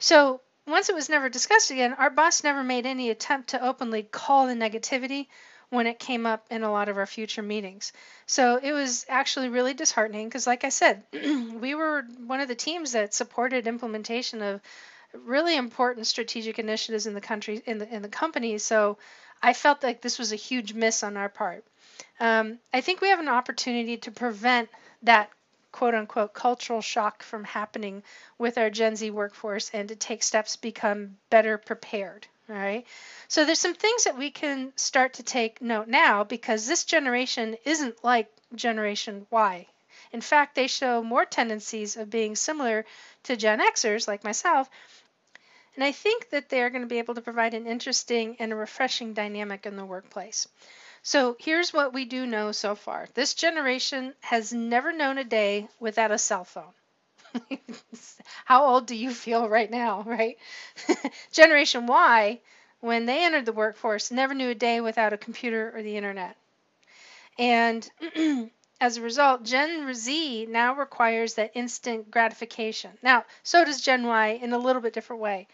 So 0.00 0.40
once 0.66 0.88
it 0.88 0.96
was 0.96 1.08
never 1.08 1.28
discussed 1.28 1.70
again, 1.70 1.94
our 1.94 2.10
boss 2.10 2.42
never 2.42 2.64
made 2.64 2.86
any 2.86 3.10
attempt 3.10 3.50
to 3.50 3.64
openly 3.64 4.02
call 4.02 4.46
the 4.48 4.54
negativity 4.54 5.28
when 5.70 5.86
it 5.86 5.98
came 5.98 6.26
up 6.26 6.44
in 6.50 6.62
a 6.62 6.70
lot 6.70 6.88
of 6.88 6.98
our 6.98 7.06
future 7.06 7.42
meetings. 7.42 7.92
So 8.26 8.60
it 8.62 8.72
was 8.72 9.06
actually 9.08 9.48
really 9.48 9.72
disheartening 9.72 10.28
because, 10.28 10.46
like 10.46 10.64
I 10.64 10.68
said, 10.68 11.04
we 11.12 11.74
were 11.74 12.04
one 12.26 12.40
of 12.40 12.48
the 12.48 12.54
teams 12.54 12.92
that 12.92 13.14
supported 13.14 13.66
implementation 13.66 14.42
of 14.42 14.60
really 15.14 15.56
important 15.56 16.06
strategic 16.06 16.58
initiatives 16.58 17.06
in 17.06 17.14
the 17.14 17.20
country 17.20 17.62
in 17.66 17.78
the 17.78 17.94
in 17.94 18.02
the 18.02 18.08
company. 18.08 18.58
So 18.58 18.98
I 19.42 19.52
felt 19.52 19.82
like 19.82 20.00
this 20.00 20.18
was 20.18 20.32
a 20.32 20.36
huge 20.36 20.74
miss 20.74 21.02
on 21.02 21.16
our 21.16 21.28
part. 21.28 21.64
Um, 22.18 22.58
I 22.72 22.80
think 22.80 23.00
we 23.00 23.08
have 23.08 23.20
an 23.20 23.28
opportunity 23.28 23.96
to 23.98 24.10
prevent 24.10 24.68
that 25.02 25.30
quote 25.72 25.94
unquote 25.94 26.34
cultural 26.34 26.80
shock 26.80 27.22
from 27.22 27.44
happening 27.44 28.02
with 28.38 28.58
our 28.58 28.70
Gen 28.70 28.96
Z 28.96 29.10
workforce 29.10 29.70
and 29.72 29.88
to 29.88 29.96
take 29.96 30.22
steps 30.22 30.56
to 30.56 30.60
become 30.60 31.16
better 31.30 31.58
prepared. 31.58 32.26
All 32.50 32.56
right. 32.56 32.84
So 33.28 33.44
there's 33.44 33.60
some 33.60 33.74
things 33.74 34.02
that 34.04 34.18
we 34.18 34.32
can 34.32 34.72
start 34.76 35.14
to 35.14 35.22
take 35.22 35.62
note 35.62 35.86
now 35.86 36.24
because 36.24 36.66
this 36.66 36.84
generation 36.84 37.56
isn't 37.64 38.02
like 38.02 38.28
Generation 38.56 39.28
Y. 39.30 39.68
In 40.10 40.20
fact, 40.20 40.56
they 40.56 40.66
show 40.66 41.00
more 41.00 41.24
tendencies 41.24 41.96
of 41.96 42.10
being 42.10 42.34
similar 42.34 42.84
to 43.22 43.36
Gen 43.36 43.60
Xers 43.60 44.08
like 44.08 44.24
myself. 44.24 44.68
And 45.76 45.84
I 45.84 45.92
think 45.92 46.30
that 46.30 46.48
they're 46.48 46.70
going 46.70 46.82
to 46.82 46.88
be 46.88 46.98
able 46.98 47.14
to 47.14 47.20
provide 47.20 47.54
an 47.54 47.68
interesting 47.68 48.34
and 48.40 48.52
a 48.52 48.56
refreshing 48.56 49.14
dynamic 49.14 49.64
in 49.64 49.76
the 49.76 49.84
workplace. 49.84 50.48
So 51.04 51.36
here's 51.38 51.72
what 51.72 51.92
we 51.92 52.04
do 52.04 52.26
know 52.26 52.50
so 52.50 52.74
far 52.74 53.06
this 53.14 53.34
generation 53.34 54.16
has 54.22 54.52
never 54.52 54.90
known 54.90 55.18
a 55.18 55.24
day 55.24 55.68
without 55.78 56.10
a 56.10 56.18
cell 56.18 56.44
phone. 56.44 56.74
How 58.44 58.64
old 58.64 58.86
do 58.86 58.94
you 58.94 59.12
feel 59.12 59.48
right 59.48 59.70
now, 59.70 60.02
right? 60.02 60.38
generation 61.32 61.86
Y, 61.86 62.40
when 62.80 63.06
they 63.06 63.24
entered 63.24 63.46
the 63.46 63.52
workforce, 63.52 64.10
never 64.10 64.34
knew 64.34 64.50
a 64.50 64.54
day 64.54 64.80
without 64.80 65.12
a 65.12 65.18
computer 65.18 65.72
or 65.74 65.82
the 65.82 65.96
internet. 65.96 66.36
And 67.38 67.90
as 68.80 68.96
a 68.96 69.02
result, 69.02 69.42
Gen 69.42 69.92
Z 69.94 70.46
now 70.46 70.74
requires 70.76 71.34
that 71.34 71.50
instant 71.54 72.08
gratification. 72.08 72.96
Now, 73.02 73.24
so 73.42 73.64
does 73.64 73.80
Gen 73.80 74.06
Y 74.06 74.28
in 74.40 74.52
a 74.52 74.58
little 74.58 74.80
bit 74.80 74.92
different 74.92 75.20
way 75.22 75.48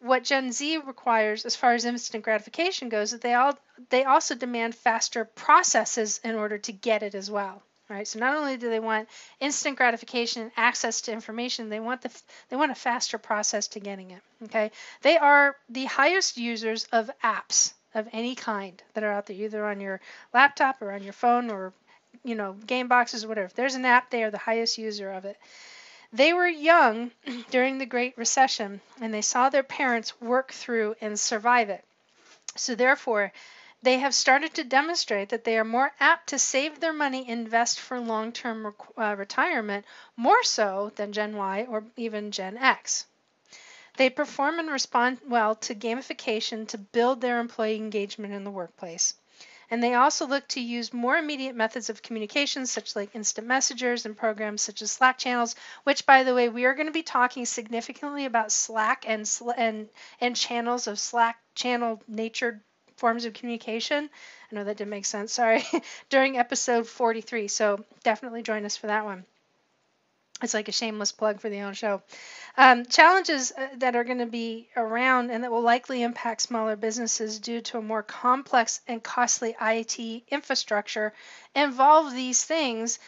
what 0.00 0.24
Gen 0.24 0.52
Z 0.52 0.78
requires 0.78 1.44
as 1.46 1.56
far 1.56 1.74
as 1.74 1.84
instant 1.84 2.24
gratification 2.24 2.88
goes 2.90 3.12
is 3.14 3.20
they 3.20 3.34
all 3.34 3.58
they 3.90 4.04
also 4.04 4.34
demand 4.34 4.74
faster 4.76 5.24
processes 5.24 6.20
in 6.24 6.34
order 6.36 6.58
to 6.58 6.72
get 6.72 7.02
it 7.02 7.14
as 7.14 7.30
well. 7.30 7.62
Right? 7.88 8.08
So 8.08 8.18
not 8.18 8.36
only 8.36 8.56
do 8.56 8.70
they 8.70 8.80
want 8.80 9.08
instant 9.40 9.76
gratification 9.76 10.42
and 10.42 10.52
access 10.56 11.02
to 11.02 11.12
information, 11.12 11.68
they 11.68 11.80
want 11.80 12.00
the 12.00 12.10
they 12.48 12.56
want 12.56 12.72
a 12.72 12.74
faster 12.74 13.18
process 13.18 13.68
to 13.68 13.80
getting 13.80 14.10
it. 14.10 14.22
Okay? 14.44 14.70
They 15.02 15.18
are 15.18 15.56
the 15.68 15.84
highest 15.84 16.38
users 16.38 16.84
of 16.92 17.10
apps 17.22 17.74
of 17.94 18.08
any 18.12 18.34
kind 18.34 18.82
that 18.94 19.04
are 19.04 19.12
out 19.12 19.26
there, 19.26 19.36
either 19.36 19.66
on 19.66 19.80
your 19.80 20.00
laptop 20.32 20.80
or 20.80 20.92
on 20.92 21.02
your 21.02 21.12
phone 21.12 21.50
or 21.50 21.72
you 22.24 22.34
know, 22.34 22.54
game 22.66 22.88
boxes 22.88 23.24
or 23.24 23.28
whatever. 23.28 23.46
If 23.46 23.54
there's 23.54 23.74
an 23.74 23.84
app, 23.84 24.10
they 24.10 24.22
are 24.22 24.30
the 24.30 24.38
highest 24.38 24.78
user 24.78 25.10
of 25.10 25.24
it. 25.24 25.36
They 26.12 26.32
were 26.32 26.48
young 26.48 27.10
during 27.50 27.78
the 27.78 27.86
Great 27.86 28.16
Recession 28.16 28.80
and 29.00 29.12
they 29.12 29.20
saw 29.20 29.48
their 29.48 29.62
parents 29.62 30.20
work 30.20 30.52
through 30.52 30.96
and 31.00 31.18
survive 31.18 31.70
it. 31.70 31.84
So, 32.56 32.74
therefore, 32.74 33.32
they 33.84 33.98
have 33.98 34.14
started 34.14 34.54
to 34.54 34.64
demonstrate 34.64 35.28
that 35.28 35.44
they 35.44 35.58
are 35.58 35.64
more 35.64 35.92
apt 36.00 36.28
to 36.30 36.38
save 36.38 36.80
their 36.80 36.92
money, 36.92 37.28
invest 37.28 37.78
for 37.78 38.00
long 38.00 38.32
term 38.32 38.74
uh, 38.96 39.14
retirement, 39.16 39.84
more 40.16 40.42
so 40.42 40.90
than 40.96 41.12
Gen 41.12 41.36
Y 41.36 41.66
or 41.68 41.84
even 41.96 42.30
Gen 42.30 42.56
X. 42.56 43.06
They 43.96 44.08
perform 44.08 44.58
and 44.58 44.70
respond 44.70 45.18
well 45.26 45.54
to 45.56 45.74
gamification 45.74 46.66
to 46.68 46.78
build 46.78 47.20
their 47.20 47.40
employee 47.40 47.76
engagement 47.76 48.32
in 48.32 48.44
the 48.44 48.50
workplace. 48.50 49.14
And 49.70 49.82
they 49.82 49.94
also 49.94 50.26
look 50.26 50.48
to 50.48 50.60
use 50.60 50.92
more 50.92 51.16
immediate 51.16 51.54
methods 51.54 51.90
of 51.90 52.02
communication, 52.02 52.66
such 52.66 52.96
like 52.96 53.14
instant 53.14 53.46
messengers 53.46 54.06
and 54.06 54.16
programs 54.16 54.62
such 54.62 54.82
as 54.82 54.92
Slack 54.92 55.18
channels. 55.18 55.56
Which, 55.84 56.06
by 56.06 56.22
the 56.22 56.34
way, 56.34 56.48
we 56.48 56.64
are 56.64 56.74
going 56.74 56.86
to 56.86 56.92
be 56.92 57.02
talking 57.02 57.44
significantly 57.46 58.24
about 58.24 58.52
Slack 58.52 59.04
and 59.06 59.30
and 59.56 59.88
and 60.20 60.36
channels 60.36 60.86
of 60.86 60.98
Slack 60.98 61.38
channel 61.54 62.02
natured 62.08 62.60
forms 62.96 63.24
of 63.24 63.34
communication. 63.34 64.08
I 64.50 64.54
know 64.54 64.64
that 64.64 64.76
didn't 64.76 64.90
make 64.90 65.06
sense. 65.06 65.32
Sorry. 65.32 65.64
During 66.10 66.38
episode 66.38 66.86
43, 66.86 67.48
so 67.48 67.84
definitely 68.02 68.42
join 68.42 68.64
us 68.64 68.76
for 68.76 68.88
that 68.88 69.04
one. 69.04 69.24
It's 70.42 70.54
like 70.54 70.68
a 70.68 70.72
shameless 70.72 71.12
plug 71.12 71.40
for 71.40 71.48
the 71.48 71.60
own 71.60 71.74
show. 71.74 72.02
Um, 72.56 72.84
challenges 72.86 73.52
uh, 73.52 73.68
that 73.78 73.96
are 73.96 74.04
going 74.04 74.18
to 74.18 74.26
be 74.26 74.68
around 74.76 75.30
and 75.30 75.42
that 75.42 75.50
will 75.50 75.62
likely 75.62 76.02
impact 76.02 76.42
smaller 76.42 76.76
businesses 76.76 77.38
due 77.38 77.60
to 77.62 77.78
a 77.78 77.82
more 77.82 78.02
complex 78.02 78.80
and 78.86 79.02
costly 79.02 79.56
IT 79.60 80.24
infrastructure 80.28 81.12
involve 81.54 82.12
these 82.12 82.44
things 82.44 82.98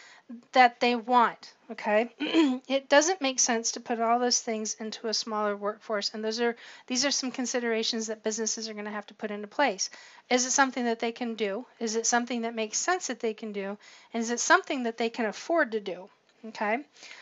that 0.51 0.79
they 0.79 0.95
want. 0.95 1.53
Okay, 1.71 2.09
it 2.67 2.89
doesn't 2.89 3.21
make 3.21 3.39
sense 3.39 3.71
to 3.73 3.79
put 3.79 3.99
all 3.99 4.19
those 4.19 4.41
things 4.41 4.75
into 4.79 5.07
a 5.07 5.13
smaller 5.13 5.55
workforce, 5.55 6.13
and 6.13 6.23
those 6.23 6.39
are 6.41 6.55
these 6.87 7.05
are 7.05 7.11
some 7.11 7.31
considerations 7.31 8.07
that 8.07 8.23
businesses 8.23 8.67
are 8.67 8.73
going 8.73 8.85
to 8.85 8.91
have 8.91 9.07
to 9.07 9.13
put 9.13 9.31
into 9.31 9.47
place. 9.47 9.89
Is 10.29 10.45
it 10.45 10.51
something 10.51 10.85
that 10.85 10.99
they 10.99 11.11
can 11.11 11.35
do? 11.35 11.65
Is 11.79 11.95
it 11.95 12.05
something 12.05 12.41
that 12.41 12.55
makes 12.55 12.77
sense 12.77 13.07
that 13.07 13.19
they 13.19 13.33
can 13.33 13.51
do? 13.51 13.77
And 14.13 14.21
is 14.21 14.31
it 14.31 14.39
something 14.39 14.83
that 14.83 14.97
they 14.97 15.09
can 15.09 15.25
afford 15.25 15.71
to 15.71 15.79
do? 15.79 16.09
Okay, 16.45 16.79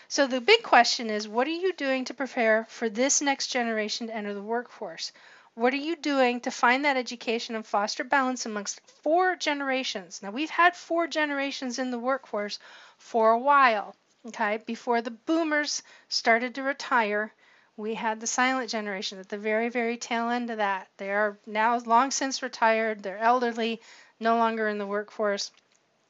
so 0.08 0.28
the 0.28 0.42
big 0.42 0.62
question 0.64 1.10
is 1.10 1.28
what 1.28 1.48
are 1.48 1.52
you 1.52 1.74
doing 1.74 2.06
to 2.06 2.14
prepare 2.14 2.66
for 2.70 2.90
this 2.90 3.22
next 3.22 3.48
generation 3.48 4.08
to 4.08 4.16
enter 4.16 4.34
the 4.34 4.42
workforce? 4.42 5.12
What 5.56 5.74
are 5.74 5.78
you 5.78 5.96
doing 5.96 6.42
to 6.42 6.52
find 6.52 6.84
that 6.84 6.98
education 6.98 7.56
and 7.56 7.66
foster 7.66 8.04
balance 8.04 8.46
amongst 8.46 8.82
four 9.02 9.38
generations? 9.38 10.22
Now, 10.22 10.32
we've 10.32 10.50
had 10.50 10.76
four 10.76 11.08
generations 11.08 11.80
in 11.80 11.92
the 11.92 11.98
workforce 11.98 12.60
for 12.98 13.32
a 13.32 13.40
while. 13.40 13.96
Okay, 14.28 14.58
before 14.66 15.02
the 15.02 15.12
boomers 15.12 15.84
started 16.10 16.56
to 16.56 16.64
retire, 16.64 17.32
we 17.78 17.94
had 17.94 18.20
the 18.20 18.28
silent 18.28 18.70
generation 18.70 19.20
at 19.20 19.30
the 19.30 19.38
very, 19.38 19.70
very 19.70 19.98
tail 19.98 20.30
end 20.30 20.50
of 20.50 20.58
that. 20.58 20.88
They 20.98 21.12
are 21.12 21.38
now 21.46 21.78
long 21.80 22.12
since 22.12 22.42
retired, 22.42 23.04
they're 23.04 23.18
elderly, 23.18 23.82
no 24.20 24.38
longer 24.38 24.68
in 24.68 24.78
the 24.78 24.88
workforce 24.88 25.52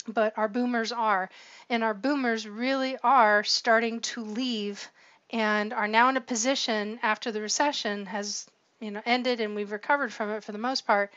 but 0.08 0.38
our 0.38 0.48
boomers 0.48 0.91
are. 0.91 1.30
And 1.69 1.84
our 1.84 1.95
boomers 1.95 2.48
really 2.48 2.95
are 3.04 3.43
starting 3.43 4.02
to 4.02 4.24
leave 4.24 4.88
and 5.32 5.74
are 5.74 5.88
now 5.88 6.10
in 6.10 6.17
a 6.17 6.21
position 6.21 7.00
after 7.02 7.32
the 7.32 7.41
recession 7.41 8.06
has 8.06 8.48
you 8.80 8.91
know 8.91 9.02
ended 9.06 9.41
and 9.41 9.56
we've 9.56 9.71
recovered 9.71 10.13
from 10.13 10.30
it 10.32 10.43
for 10.43 10.52
the 10.52 10.58
most 10.58 10.86
part 10.86 11.12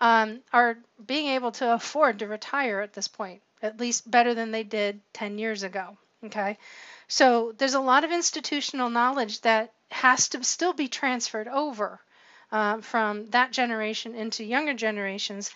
um, 0.00 0.40
are 0.52 0.78
being 1.06 1.28
able 1.28 1.52
to 1.52 1.72
afford 1.74 2.18
to 2.18 2.26
retire 2.26 2.80
at 2.80 2.92
this 2.92 3.06
point 3.06 3.40
at 3.62 3.80
least 3.80 4.10
better 4.10 4.34
than 4.34 4.50
they 4.50 4.64
did 4.64 5.00
10 5.14 5.38
years 5.38 5.62
ago 5.62 5.96
okay? 6.24 6.58
So 7.08 7.52
there's 7.58 7.74
a 7.74 7.80
lot 7.80 8.04
of 8.04 8.12
institutional 8.12 8.90
knowledge 8.90 9.40
that 9.42 9.72
has 9.90 10.28
to 10.30 10.44
still 10.44 10.72
be 10.72 10.88
transferred 10.88 11.48
over 11.48 12.00
uh, 12.50 12.80
from 12.80 13.28
that 13.30 13.52
generation 13.52 14.14
into 14.14 14.44
younger 14.44 14.74
generations 14.74 15.50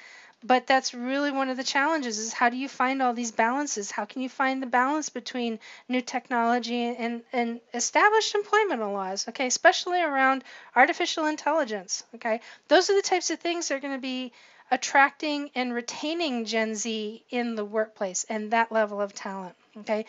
but 0.45 0.67
that's 0.67 0.93
really 0.93 1.33
one 1.33 1.49
of 1.49 1.57
the 1.57 1.65
challenges 1.65 2.19
is 2.19 2.33
how 2.33 2.51
do 2.51 2.57
you 2.57 2.69
find 2.69 3.01
all 3.01 3.15
these 3.15 3.33
balances? 3.33 3.91
How 3.91 4.05
can 4.05 4.21
you 4.21 4.29
find 4.29 4.63
the 4.63 4.67
balance 4.67 5.09
between 5.09 5.59
new 5.89 6.03
technology 6.03 6.83
and, 6.83 7.23
and 7.33 7.61
established 7.73 8.35
employment 8.35 8.81
laws 8.81 9.27
okay? 9.29 9.47
Especially 9.47 10.01
around 10.01 10.45
artificial 10.77 11.27
intelligence 11.27 12.05
okay? 12.15 12.41
Those 12.69 12.91
are 12.91 12.95
the 12.95 13.03
types 13.03 13.31
of 13.31 13.41
things 13.41 13.69
that 13.69 13.77
are 13.77 13.81
going 13.81 13.95
to 13.95 14.01
be 14.01 14.33
attracting 14.71 15.51
and 15.55 15.73
retaining 15.73 16.45
gen 16.45 16.75
z 16.75 17.25
in 17.31 17.55
the 17.55 17.65
workplace 17.65 18.25
and 18.29 18.51
that 18.51 18.73
level 18.73 19.01
of 19.01 19.15
talent 19.15 19.55
okay 19.77 20.05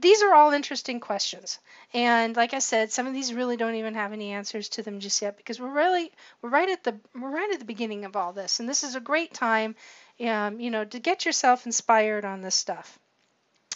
these 0.00 0.22
are 0.22 0.34
all 0.34 0.50
interesting 0.50 0.98
questions. 0.98 1.60
And 1.94 2.34
like 2.34 2.52
I 2.52 2.58
said, 2.58 2.90
some 2.90 3.06
of 3.06 3.12
these 3.12 3.32
really 3.32 3.56
don't 3.56 3.76
even 3.76 3.94
have 3.94 4.12
any 4.12 4.32
answers 4.32 4.68
to 4.70 4.82
them 4.82 4.98
just 4.98 5.22
yet 5.22 5.36
because 5.36 5.60
we're 5.60 5.72
really 5.72 6.10
we're 6.42 6.50
right 6.50 6.68
at 6.68 6.82
the 6.82 6.96
we're 7.14 7.30
right 7.30 7.52
at 7.52 7.60
the 7.60 7.64
beginning 7.64 8.04
of 8.04 8.16
all 8.16 8.32
this. 8.32 8.58
And 8.58 8.68
this 8.68 8.82
is 8.82 8.96
a 8.96 9.00
great 9.00 9.32
time 9.32 9.76
um, 10.20 10.58
you 10.60 10.70
know, 10.70 10.84
to 10.84 10.98
get 10.98 11.24
yourself 11.24 11.66
inspired 11.66 12.24
on 12.24 12.42
this 12.42 12.54
stuff. 12.54 12.98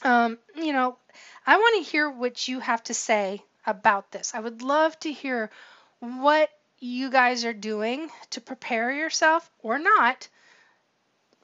Um, 0.03 0.39
you 0.57 0.73
know, 0.73 0.97
I 1.47 1.57
want 1.57 1.85
to 1.85 1.91
hear 1.91 2.11
what 2.11 2.49
you 2.49 2.59
have 2.59 2.83
to 2.85 2.95
say 2.95 3.43
about 3.65 4.11
this. 4.11 4.35
I 4.35 4.41
would 4.41 4.63
love 4.63 4.99
to 5.01 5.13
hear 5.13 5.51
what 6.01 6.51
you 6.83 7.11
guys 7.11 7.45
are 7.45 7.53
doing 7.53 8.11
to 8.31 8.41
prepare 8.41 8.91
yourself 8.91 9.49
or 9.61 9.79
not 9.79 10.29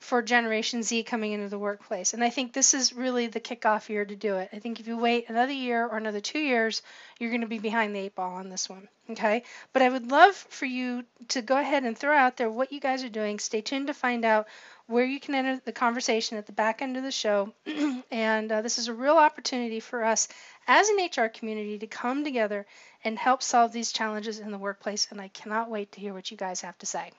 for 0.00 0.20
Generation 0.20 0.82
Z 0.82 1.04
coming 1.04 1.30
into 1.30 1.48
the 1.48 1.58
workplace. 1.58 2.12
And 2.12 2.24
I 2.24 2.30
think 2.30 2.52
this 2.52 2.74
is 2.74 2.92
really 2.92 3.28
the 3.28 3.38
kickoff 3.38 3.88
year 3.88 4.04
to 4.04 4.16
do 4.16 4.36
it. 4.36 4.48
I 4.52 4.58
think 4.58 4.80
if 4.80 4.88
you 4.88 4.98
wait 4.98 5.28
another 5.28 5.52
year 5.52 5.86
or 5.86 5.96
another 5.96 6.20
two 6.20 6.40
years, 6.40 6.82
you're 7.20 7.30
going 7.30 7.42
to 7.42 7.46
be 7.46 7.60
behind 7.60 7.94
the 7.94 8.00
eight 8.00 8.16
ball 8.16 8.34
on 8.34 8.48
this 8.48 8.68
one. 8.68 8.88
Okay. 9.10 9.44
But 9.72 9.82
I 9.82 9.88
would 9.88 10.10
love 10.10 10.34
for 10.34 10.66
you 10.66 11.04
to 11.28 11.40
go 11.40 11.56
ahead 11.56 11.84
and 11.84 11.96
throw 11.96 12.16
out 12.16 12.36
there 12.36 12.50
what 12.50 12.72
you 12.72 12.80
guys 12.80 13.04
are 13.04 13.08
doing. 13.08 13.38
Stay 13.38 13.60
tuned 13.60 13.86
to 13.86 13.94
find 13.94 14.24
out 14.24 14.48
where 14.88 15.04
you 15.04 15.20
can 15.20 15.34
enter 15.34 15.60
the 15.64 15.72
conversation 15.72 16.38
at 16.38 16.46
the 16.46 16.52
back 16.52 16.82
end 16.82 16.96
of 16.96 17.02
the 17.02 17.12
show. 17.12 17.52
and 18.10 18.50
uh, 18.50 18.62
this 18.62 18.78
is 18.78 18.88
a 18.88 18.94
real 18.94 19.16
opportunity 19.16 19.80
for 19.80 20.02
us 20.02 20.28
as 20.66 20.88
an 20.88 20.96
HR 21.04 21.28
community 21.28 21.78
to 21.78 21.86
come 21.86 22.24
together 22.24 22.66
and 23.04 23.18
help 23.18 23.42
solve 23.42 23.72
these 23.72 23.92
challenges 23.92 24.38
in 24.40 24.50
the 24.50 24.58
workplace. 24.58 25.06
And 25.10 25.20
I 25.20 25.28
cannot 25.28 25.70
wait 25.70 25.92
to 25.92 26.00
hear 26.00 26.14
what 26.14 26.30
you 26.30 26.36
guys 26.36 26.62
have 26.62 26.78
to 26.78 26.86
say. 26.86 27.12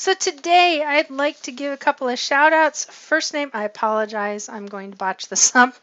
So 0.00 0.14
today 0.14 0.82
I'd 0.82 1.10
like 1.10 1.42
to 1.42 1.52
give 1.52 1.74
a 1.74 1.76
couple 1.76 2.08
of 2.08 2.18
shout 2.18 2.54
outs. 2.54 2.86
First 2.86 3.34
name, 3.34 3.50
I 3.52 3.64
apologize. 3.64 4.48
I'm 4.48 4.64
going 4.64 4.92
to 4.92 4.96
botch 4.96 5.28
this 5.28 5.54
up. 5.54 5.74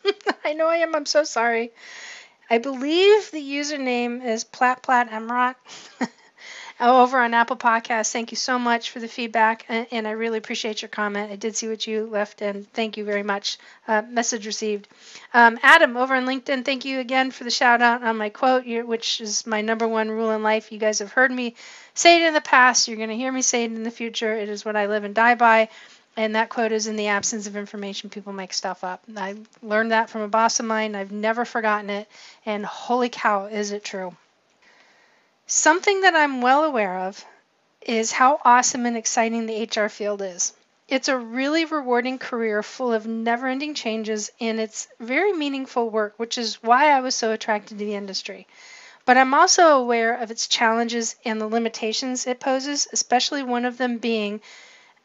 I 0.44 0.54
know 0.54 0.66
I 0.66 0.78
am. 0.78 0.96
I'm 0.96 1.06
so 1.06 1.24
sorry. 1.24 1.72
I 2.50 2.58
believe 2.58 3.30
the 3.30 3.40
username 3.40 4.26
is 4.26 4.44
Plat 4.44 4.82
Plat 4.82 5.08
over 6.80 7.20
on 7.20 7.34
Apple 7.36 7.58
Podcasts. 7.58 8.12
Thank 8.12 8.32
you 8.32 8.38
so 8.38 8.58
much 8.58 8.90
for 8.90 9.00
the 9.00 9.08
feedback, 9.08 9.66
and, 9.70 9.88
and, 9.92 10.08
I 10.08 10.12
really 10.12 10.38
appreciate 10.38 10.82
your 10.82 10.90
comment. 10.90 11.32
I 11.32 11.36
did 11.36 11.56
see 11.56 11.68
what 11.68 11.86
you 11.88 12.08
left, 12.08 12.42
and 12.42 12.72
thank 12.74 12.98
you 12.98 13.04
very 13.04 13.24
much. 13.24 13.58
Uh, 13.88 14.04
message 14.10 14.46
received. 14.46 14.88
Um, 15.34 15.60
Adam 15.62 15.98
over 15.98 16.16
on 16.16 16.26
LinkedIn, 16.26 16.66
thank 16.66 16.86
you 16.86 17.00
again 17.00 17.32
for 17.32 17.44
the 17.44 17.52
shout 17.52 17.82
out 17.82 18.04
on 18.04 18.18
my 18.18 18.30
quote, 18.30 18.66
which 18.66 19.22
is 19.22 19.46
my 19.46 19.62
number 19.62 19.88
one 19.88 20.10
rule 20.10 20.32
in 20.32 20.44
life. 20.44 20.72
You 20.72 20.80
guys 20.80 21.00
have 21.00 21.12
heard 21.12 21.32
me 21.32 21.56
say 22.00 22.22
it 22.22 22.28
in 22.28 22.34
the 22.34 22.42
past. 22.42 22.88
You're 22.88 22.98
going 22.98 23.10
to 23.10 23.16
hear 23.16 23.32
me 23.32 23.42
say 23.42 23.64
it 23.64 23.72
in 23.72 23.84
the 23.84 23.92
future. 23.92 24.34
It 24.36 24.50
is 24.50 24.64
what 24.64 24.76
I 24.76 24.88
live 24.88 25.04
and 25.04 25.16
die 25.16 25.36
by. 25.36 25.70
And 26.16 26.36
that 26.36 26.50
quote 26.50 26.72
is 26.72 26.88
in 26.88 26.96
the 26.96 27.08
absence 27.08 27.46
of 27.46 27.56
information, 27.56 28.10
people 28.10 28.34
make 28.34 28.52
stuff 28.52 28.84
up. 28.84 29.04
I 29.16 29.36
learned 29.62 29.92
that 29.92 30.10
from 30.10 30.22
a 30.22 30.28
boss 30.28 30.60
of 30.60 30.66
mine. 30.66 30.96
I've 30.96 31.12
never 31.12 31.46
forgotten 31.46 31.92
it. 31.92 32.10
And 32.46 32.66
holy 32.66 33.10
cow, 33.10 33.46
is 33.46 33.72
it 33.72 33.84
true? 33.84 34.16
Something 35.46 36.02
that 36.02 36.16
I'm 36.16 36.42
well 36.42 36.64
aware 36.64 37.02
of 37.02 37.24
is 37.82 38.12
how 38.12 38.42
awesome 38.44 38.86
and 38.86 38.98
exciting 38.98 39.46
the 39.46 39.64
HR 39.64 39.90
field 39.90 40.22
is. 40.24 40.54
It's 40.88 41.08
a 41.08 41.18
really 41.18 41.66
rewarding 41.66 42.18
career 42.18 42.64
full 42.64 42.94
of 42.94 43.06
never 43.06 43.48
ending 43.48 43.74
changes, 43.74 44.32
and 44.40 44.60
it's 44.60 44.88
very 45.00 45.34
meaningful 45.34 45.90
work, 45.90 46.14
which 46.18 46.38
is 46.38 46.64
why 46.64 46.92
I 46.92 47.02
was 47.02 47.14
so 47.14 47.32
attracted 47.32 47.78
to 47.78 47.86
the 47.86 47.94
industry. 47.94 48.48
But 49.08 49.16
I'm 49.16 49.34
also 49.34 49.68
aware 49.70 50.16
of 50.16 50.32
its 50.32 50.48
challenges 50.48 51.16
and 51.24 51.40
the 51.40 51.48
limitations 51.48 52.28
it 52.28 52.42
poses, 52.42 52.90
especially 52.92 53.42
one 53.42 53.64
of 53.64 53.78
them 53.78 54.00
being 54.00 54.42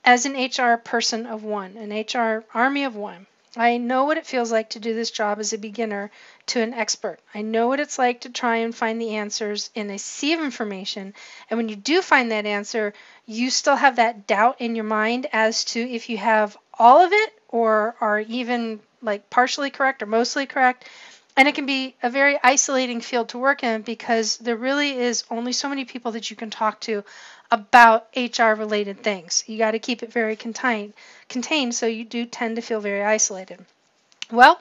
as 0.04 0.26
an 0.26 0.34
HR 0.34 0.76
person 0.76 1.24
of 1.24 1.44
one, 1.44 1.76
an 1.76 1.92
HR 1.92 2.42
army 2.52 2.82
of 2.82 2.96
one. 2.96 3.28
I 3.56 3.76
know 3.76 4.02
what 4.02 4.16
it 4.16 4.26
feels 4.26 4.50
like 4.50 4.70
to 4.70 4.80
do 4.80 4.92
this 4.92 5.12
job 5.12 5.38
as 5.38 5.52
a 5.52 5.56
beginner 5.58 6.10
to 6.46 6.60
an 6.60 6.74
expert. 6.74 7.20
I 7.32 7.42
know 7.42 7.68
what 7.68 7.78
it's 7.78 7.96
like 7.96 8.22
to 8.22 8.30
try 8.30 8.56
and 8.56 8.74
find 8.74 9.00
the 9.00 9.14
answers 9.14 9.70
in 9.72 9.88
a 9.88 10.00
sea 10.00 10.32
of 10.32 10.40
information. 10.40 11.14
And 11.48 11.56
when 11.56 11.68
you 11.68 11.76
do 11.76 12.02
find 12.02 12.32
that 12.32 12.44
answer, 12.44 12.94
you 13.24 13.50
still 13.50 13.76
have 13.76 13.94
that 13.96 14.26
doubt 14.26 14.56
in 14.58 14.74
your 14.74 14.84
mind 14.84 15.28
as 15.32 15.62
to 15.66 15.80
if 15.80 16.08
you 16.08 16.16
have 16.16 16.58
all 16.76 17.02
of 17.02 17.12
it 17.12 17.32
or 17.48 17.94
are 18.00 18.18
even 18.18 18.80
like 19.00 19.30
partially 19.30 19.70
correct 19.70 20.02
or 20.02 20.06
mostly 20.06 20.46
correct. 20.46 20.88
And 21.34 21.48
it 21.48 21.54
can 21.54 21.64
be 21.64 21.96
a 22.02 22.10
very 22.10 22.38
isolating 22.42 23.00
field 23.00 23.30
to 23.30 23.38
work 23.38 23.62
in 23.62 23.82
because 23.82 24.36
there 24.36 24.56
really 24.56 24.98
is 24.98 25.24
only 25.30 25.52
so 25.52 25.68
many 25.68 25.86
people 25.86 26.12
that 26.12 26.28
you 26.28 26.36
can 26.36 26.50
talk 26.50 26.80
to 26.80 27.04
about 27.50 28.08
HR 28.14 28.52
related 28.52 29.02
things. 29.02 29.44
You 29.46 29.56
got 29.58 29.70
to 29.70 29.78
keep 29.78 30.02
it 30.02 30.12
very 30.12 30.36
contained, 30.36 30.92
contained, 31.28 31.74
so 31.74 31.86
you 31.86 32.04
do 32.04 32.26
tend 32.26 32.56
to 32.56 32.62
feel 32.62 32.80
very 32.80 33.02
isolated. 33.02 33.64
Well, 34.30 34.60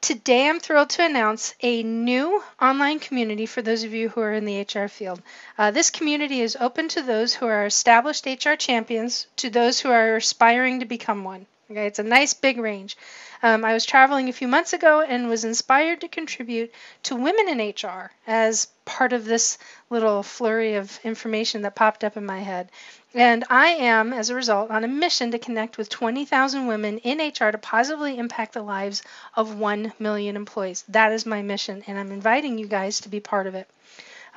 today 0.00 0.48
I'm 0.48 0.60
thrilled 0.60 0.90
to 0.90 1.04
announce 1.04 1.54
a 1.62 1.82
new 1.82 2.42
online 2.60 2.98
community 2.98 3.46
for 3.46 3.62
those 3.62 3.84
of 3.84 3.92
you 3.94 4.08
who 4.08 4.20
are 4.20 4.34
in 4.34 4.44
the 4.44 4.60
HR 4.60 4.88
field. 4.88 5.22
Uh, 5.56 5.70
this 5.70 5.90
community 5.90 6.40
is 6.40 6.56
open 6.60 6.88
to 6.88 7.02
those 7.02 7.34
who 7.34 7.46
are 7.46 7.66
established 7.66 8.26
HR 8.26 8.54
champions, 8.54 9.26
to 9.36 9.50
those 9.50 9.80
who 9.80 9.90
are 9.90 10.16
aspiring 10.16 10.80
to 10.80 10.86
become 10.86 11.24
one. 11.24 11.46
Okay, 11.68 11.86
it's 11.86 11.98
a 11.98 12.04
nice 12.04 12.32
big 12.32 12.58
range. 12.58 12.96
Um, 13.42 13.64
I 13.64 13.72
was 13.72 13.84
traveling 13.84 14.28
a 14.28 14.32
few 14.32 14.46
months 14.46 14.72
ago 14.72 15.00
and 15.00 15.28
was 15.28 15.44
inspired 15.44 16.00
to 16.00 16.08
contribute 16.08 16.72
to 17.04 17.16
women 17.16 17.48
in 17.48 17.60
HR 17.60 18.12
as 18.26 18.66
part 18.84 19.12
of 19.12 19.24
this 19.24 19.58
little 19.90 20.22
flurry 20.22 20.74
of 20.74 21.00
information 21.02 21.62
that 21.62 21.74
popped 21.74 22.04
up 22.04 22.16
in 22.16 22.24
my 22.24 22.38
head. 22.38 22.70
And 23.14 23.44
I 23.50 23.68
am, 23.68 24.12
as 24.12 24.30
a 24.30 24.34
result, 24.36 24.70
on 24.70 24.84
a 24.84 24.88
mission 24.88 25.32
to 25.32 25.40
connect 25.40 25.76
with 25.76 25.88
20,000 25.88 26.68
women 26.68 26.98
in 26.98 27.18
HR 27.18 27.50
to 27.50 27.58
positively 27.58 28.16
impact 28.16 28.52
the 28.52 28.62
lives 28.62 29.02
of 29.34 29.58
1 29.58 29.92
million 29.98 30.36
employees. 30.36 30.84
That 30.88 31.10
is 31.10 31.26
my 31.26 31.42
mission, 31.42 31.82
and 31.88 31.98
I'm 31.98 32.12
inviting 32.12 32.58
you 32.58 32.68
guys 32.68 33.00
to 33.00 33.08
be 33.08 33.18
part 33.18 33.48
of 33.48 33.56
it. 33.56 33.68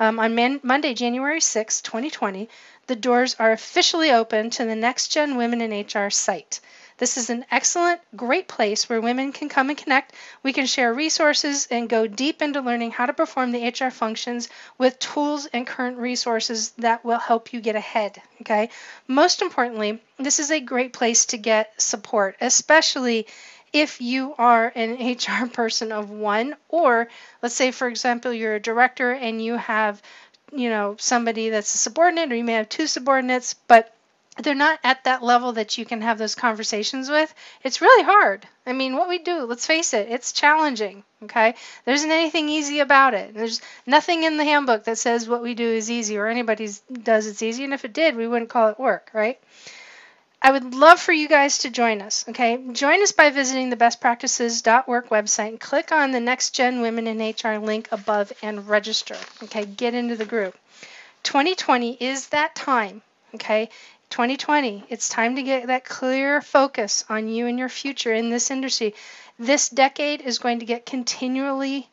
Um, 0.00 0.18
on 0.18 0.34
man- 0.34 0.60
Monday, 0.64 0.94
January 0.94 1.40
6, 1.40 2.08
2020, 2.10 2.48
the 2.88 2.96
doors 2.96 3.36
are 3.38 3.52
officially 3.52 4.10
open 4.10 4.50
to 4.50 4.64
the 4.64 4.74
Next 4.74 5.08
Gen 5.08 5.36
Women 5.36 5.60
in 5.60 5.72
HR 5.72 6.10
site. 6.10 6.58
This 7.00 7.16
is 7.16 7.30
an 7.30 7.46
excellent, 7.50 8.02
great 8.14 8.46
place 8.46 8.86
where 8.86 9.00
women 9.00 9.32
can 9.32 9.48
come 9.48 9.70
and 9.70 9.78
connect. 9.78 10.14
We 10.42 10.52
can 10.52 10.66
share 10.66 10.92
resources 10.92 11.66
and 11.70 11.88
go 11.88 12.06
deep 12.06 12.42
into 12.42 12.60
learning 12.60 12.90
how 12.90 13.06
to 13.06 13.14
perform 13.14 13.52
the 13.52 13.66
HR 13.66 13.88
functions 13.88 14.50
with 14.76 14.98
tools 14.98 15.46
and 15.46 15.66
current 15.66 15.96
resources 15.96 16.72
that 16.72 17.02
will 17.02 17.18
help 17.18 17.54
you 17.54 17.62
get 17.62 17.74
ahead. 17.74 18.20
Okay. 18.42 18.68
Most 19.08 19.40
importantly, 19.40 20.02
this 20.18 20.38
is 20.38 20.50
a 20.50 20.60
great 20.60 20.92
place 20.92 21.24
to 21.26 21.38
get 21.38 21.72
support, 21.80 22.36
especially 22.38 23.26
if 23.72 24.02
you 24.02 24.34
are 24.36 24.70
an 24.74 25.16
HR 25.16 25.46
person 25.46 25.92
of 25.92 26.10
one, 26.10 26.54
or 26.68 27.08
let's 27.40 27.54
say, 27.54 27.70
for 27.70 27.88
example, 27.88 28.30
you're 28.30 28.56
a 28.56 28.60
director 28.60 29.10
and 29.10 29.42
you 29.42 29.56
have, 29.56 30.02
you 30.52 30.68
know, 30.68 30.96
somebody 30.98 31.48
that's 31.48 31.74
a 31.74 31.78
subordinate, 31.78 32.30
or 32.30 32.36
you 32.36 32.44
may 32.44 32.52
have 32.52 32.68
two 32.68 32.86
subordinates, 32.86 33.54
but 33.54 33.96
they're 34.44 34.54
not 34.54 34.78
at 34.84 35.04
that 35.04 35.22
level 35.22 35.52
that 35.52 35.78
you 35.78 35.84
can 35.84 36.02
have 36.02 36.18
those 36.18 36.34
conversations 36.34 37.10
with, 37.10 37.34
it's 37.62 37.80
really 37.80 38.04
hard. 38.04 38.46
I 38.66 38.72
mean, 38.72 38.94
what 38.94 39.08
we 39.08 39.18
do, 39.18 39.44
let's 39.44 39.66
face 39.66 39.92
it, 39.94 40.08
it's 40.08 40.32
challenging. 40.32 41.02
Okay? 41.22 41.54
There 41.84 41.94
isn't 41.94 42.10
anything 42.10 42.48
easy 42.48 42.80
about 42.80 43.14
it. 43.14 43.34
There's 43.34 43.60
nothing 43.86 44.22
in 44.22 44.36
the 44.36 44.44
handbook 44.44 44.84
that 44.84 44.98
says 44.98 45.28
what 45.28 45.42
we 45.42 45.54
do 45.54 45.66
is 45.66 45.90
easy 45.90 46.16
or 46.18 46.26
anybody 46.26 46.68
does 47.02 47.26
it's 47.26 47.42
easy. 47.42 47.64
And 47.64 47.74
if 47.74 47.84
it 47.84 47.92
did, 47.92 48.16
we 48.16 48.26
wouldn't 48.26 48.50
call 48.50 48.68
it 48.68 48.78
work, 48.78 49.10
right? 49.12 49.38
I 50.42 50.52
would 50.52 50.74
love 50.74 50.98
for 50.98 51.12
you 51.12 51.28
guys 51.28 51.58
to 51.58 51.70
join 51.70 52.00
us. 52.00 52.24
Okay? 52.28 52.58
Join 52.72 53.02
us 53.02 53.12
by 53.12 53.30
visiting 53.30 53.68
the 53.68 53.76
bestpractices.work 53.76 55.10
website 55.10 55.48
and 55.48 55.60
click 55.60 55.92
on 55.92 56.12
the 56.12 56.20
Next 56.20 56.50
Gen 56.50 56.80
Women 56.80 57.06
in 57.06 57.18
HR 57.18 57.58
link 57.58 57.88
above 57.92 58.32
and 58.42 58.66
register. 58.66 59.16
Okay? 59.42 59.66
Get 59.66 59.94
into 59.94 60.16
the 60.16 60.24
group. 60.24 60.56
2020 61.24 61.98
is 62.00 62.28
that 62.28 62.54
time. 62.54 63.02
Okay? 63.34 63.68
2020, 64.10 64.84
it's 64.88 65.08
time 65.08 65.36
to 65.36 65.42
get 65.42 65.68
that 65.68 65.84
clear 65.84 66.42
focus 66.42 67.04
on 67.08 67.28
you 67.28 67.46
and 67.46 67.58
your 67.58 67.68
future 67.68 68.12
in 68.12 68.28
this 68.28 68.50
industry. 68.50 68.94
This 69.38 69.68
decade 69.68 70.20
is 70.20 70.38
going 70.38 70.58
to 70.58 70.66
get 70.66 70.84
continually 70.84 71.88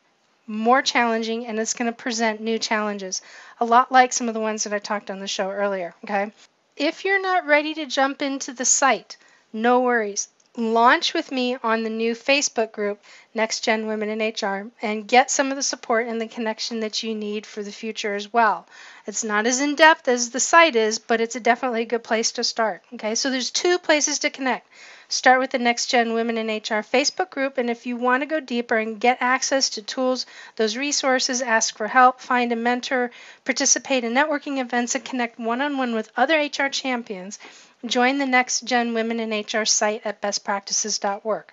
more 0.46 0.82
challenging 0.82 1.46
and 1.46 1.58
it's 1.58 1.74
going 1.74 1.90
to 1.90 1.96
present 1.96 2.40
new 2.40 2.58
challenges, 2.58 3.22
a 3.60 3.64
lot 3.64 3.92
like 3.92 4.12
some 4.12 4.28
of 4.28 4.34
the 4.34 4.40
ones 4.40 4.64
that 4.64 4.72
I 4.72 4.78
talked 4.78 5.10
on 5.10 5.20
the 5.20 5.28
show 5.28 5.50
earlier. 5.50 5.94
Okay. 6.04 6.32
If 6.76 7.04
you're 7.04 7.22
not 7.22 7.46
ready 7.46 7.74
to 7.74 7.86
jump 7.86 8.20
into 8.20 8.52
the 8.52 8.64
site, 8.64 9.16
no 9.52 9.80
worries 9.80 10.28
launch 10.58 11.14
with 11.14 11.30
me 11.30 11.56
on 11.62 11.84
the 11.84 11.90
new 11.90 12.14
Facebook 12.14 12.72
group, 12.72 13.00
Next 13.32 13.60
Gen 13.60 13.86
Women 13.86 14.08
in 14.08 14.32
HR, 14.32 14.70
and 14.82 15.06
get 15.06 15.30
some 15.30 15.50
of 15.50 15.56
the 15.56 15.62
support 15.62 16.08
and 16.08 16.20
the 16.20 16.26
connection 16.26 16.80
that 16.80 17.02
you 17.02 17.14
need 17.14 17.46
for 17.46 17.62
the 17.62 17.70
future 17.70 18.14
as 18.16 18.32
well. 18.32 18.66
It's 19.06 19.22
not 19.22 19.46
as 19.46 19.60
in 19.60 19.76
depth 19.76 20.08
as 20.08 20.30
the 20.30 20.40
site 20.40 20.74
is, 20.74 20.98
but 20.98 21.20
it's 21.20 21.36
a 21.36 21.40
definitely 21.40 21.82
a 21.82 21.86
good 21.86 22.02
place 22.02 22.32
to 22.32 22.44
start. 22.44 22.82
Okay, 22.94 23.14
so 23.14 23.30
there's 23.30 23.52
two 23.52 23.78
places 23.78 24.18
to 24.20 24.30
connect. 24.30 24.66
Start 25.10 25.40
with 25.40 25.50
the 25.50 25.58
Next 25.58 25.86
Gen 25.86 26.12
Women 26.12 26.36
in 26.36 26.48
HR 26.48 26.82
Facebook 26.82 27.30
group, 27.30 27.56
and 27.56 27.70
if 27.70 27.86
you 27.86 27.96
want 27.96 28.20
to 28.22 28.26
go 28.26 28.40
deeper 28.40 28.76
and 28.76 29.00
get 29.00 29.16
access 29.20 29.70
to 29.70 29.82
tools, 29.82 30.26
those 30.56 30.76
resources, 30.76 31.40
ask 31.40 31.78
for 31.78 31.88
help, 31.88 32.20
find 32.20 32.52
a 32.52 32.56
mentor, 32.56 33.10
participate 33.44 34.04
in 34.04 34.12
networking 34.12 34.58
events, 34.58 34.94
and 34.94 35.04
connect 35.04 35.38
one 35.38 35.62
on 35.62 35.78
one 35.78 35.94
with 35.94 36.12
other 36.14 36.38
HR 36.38 36.68
champions, 36.68 37.38
Join 37.86 38.18
the 38.18 38.26
Next 38.26 38.64
Gen 38.64 38.92
Women 38.92 39.20
in 39.20 39.30
HR 39.30 39.64
site 39.64 40.02
at 40.04 40.20
bestpractices.org. 40.20 41.52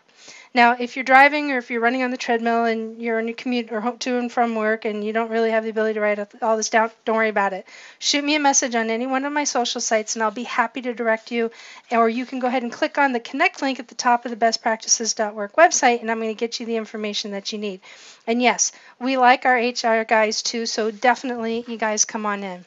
Now, 0.55 0.75
if 0.79 0.95
you're 0.95 1.03
driving 1.03 1.51
or 1.51 1.57
if 1.59 1.69
you're 1.69 1.81
running 1.81 2.01
on 2.01 2.11
the 2.11 2.17
treadmill 2.17 2.63
and 2.63 2.99
you're 2.99 3.19
on 3.19 3.27
your 3.27 3.35
commute 3.35 3.71
or 3.71 3.81
home 3.81 3.99
to 3.99 4.17
and 4.17 4.31
from 4.31 4.55
work 4.55 4.85
and 4.85 5.03
you 5.03 5.13
don't 5.13 5.29
really 5.29 5.51
have 5.51 5.65
the 5.65 5.69
ability 5.69 5.95
to 5.95 5.99
write 5.99 6.41
all 6.41 6.57
this 6.57 6.69
down, 6.69 6.89
don't 7.03 7.17
worry 7.17 7.29
about 7.29 7.53
it. 7.53 7.67
Shoot 7.99 8.23
me 8.23 8.35
a 8.35 8.39
message 8.39 8.73
on 8.73 8.89
any 8.89 9.05
one 9.05 9.25
of 9.25 9.33
my 9.33 9.43
social 9.43 9.81
sites 9.81 10.15
and 10.15 10.23
I'll 10.23 10.31
be 10.31 10.43
happy 10.43 10.81
to 10.81 10.93
direct 10.93 11.29
you. 11.29 11.51
Or 11.91 12.09
you 12.09 12.25
can 12.25 12.39
go 12.39 12.47
ahead 12.47 12.63
and 12.63 12.71
click 12.71 12.97
on 12.97 13.11
the 13.11 13.19
connect 13.19 13.61
link 13.61 13.79
at 13.79 13.89
the 13.89 13.95
top 13.95 14.25
of 14.25 14.31
the 14.31 14.37
bestpractices.work 14.37 15.55
website 15.57 16.01
and 16.01 16.09
I'm 16.09 16.21
going 16.21 16.33
to 16.33 16.39
get 16.39 16.59
you 16.59 16.65
the 16.65 16.77
information 16.77 17.31
that 17.31 17.51
you 17.51 17.59
need. 17.59 17.81
And 18.25 18.41
yes, 18.41 18.71
we 18.99 19.17
like 19.17 19.45
our 19.45 19.57
HR 19.57 20.05
guys 20.05 20.41
too, 20.41 20.65
so 20.65 20.89
definitely 20.89 21.65
you 21.67 21.77
guys 21.77 22.05
come 22.05 22.25
on 22.25 22.43
in. 22.43 22.65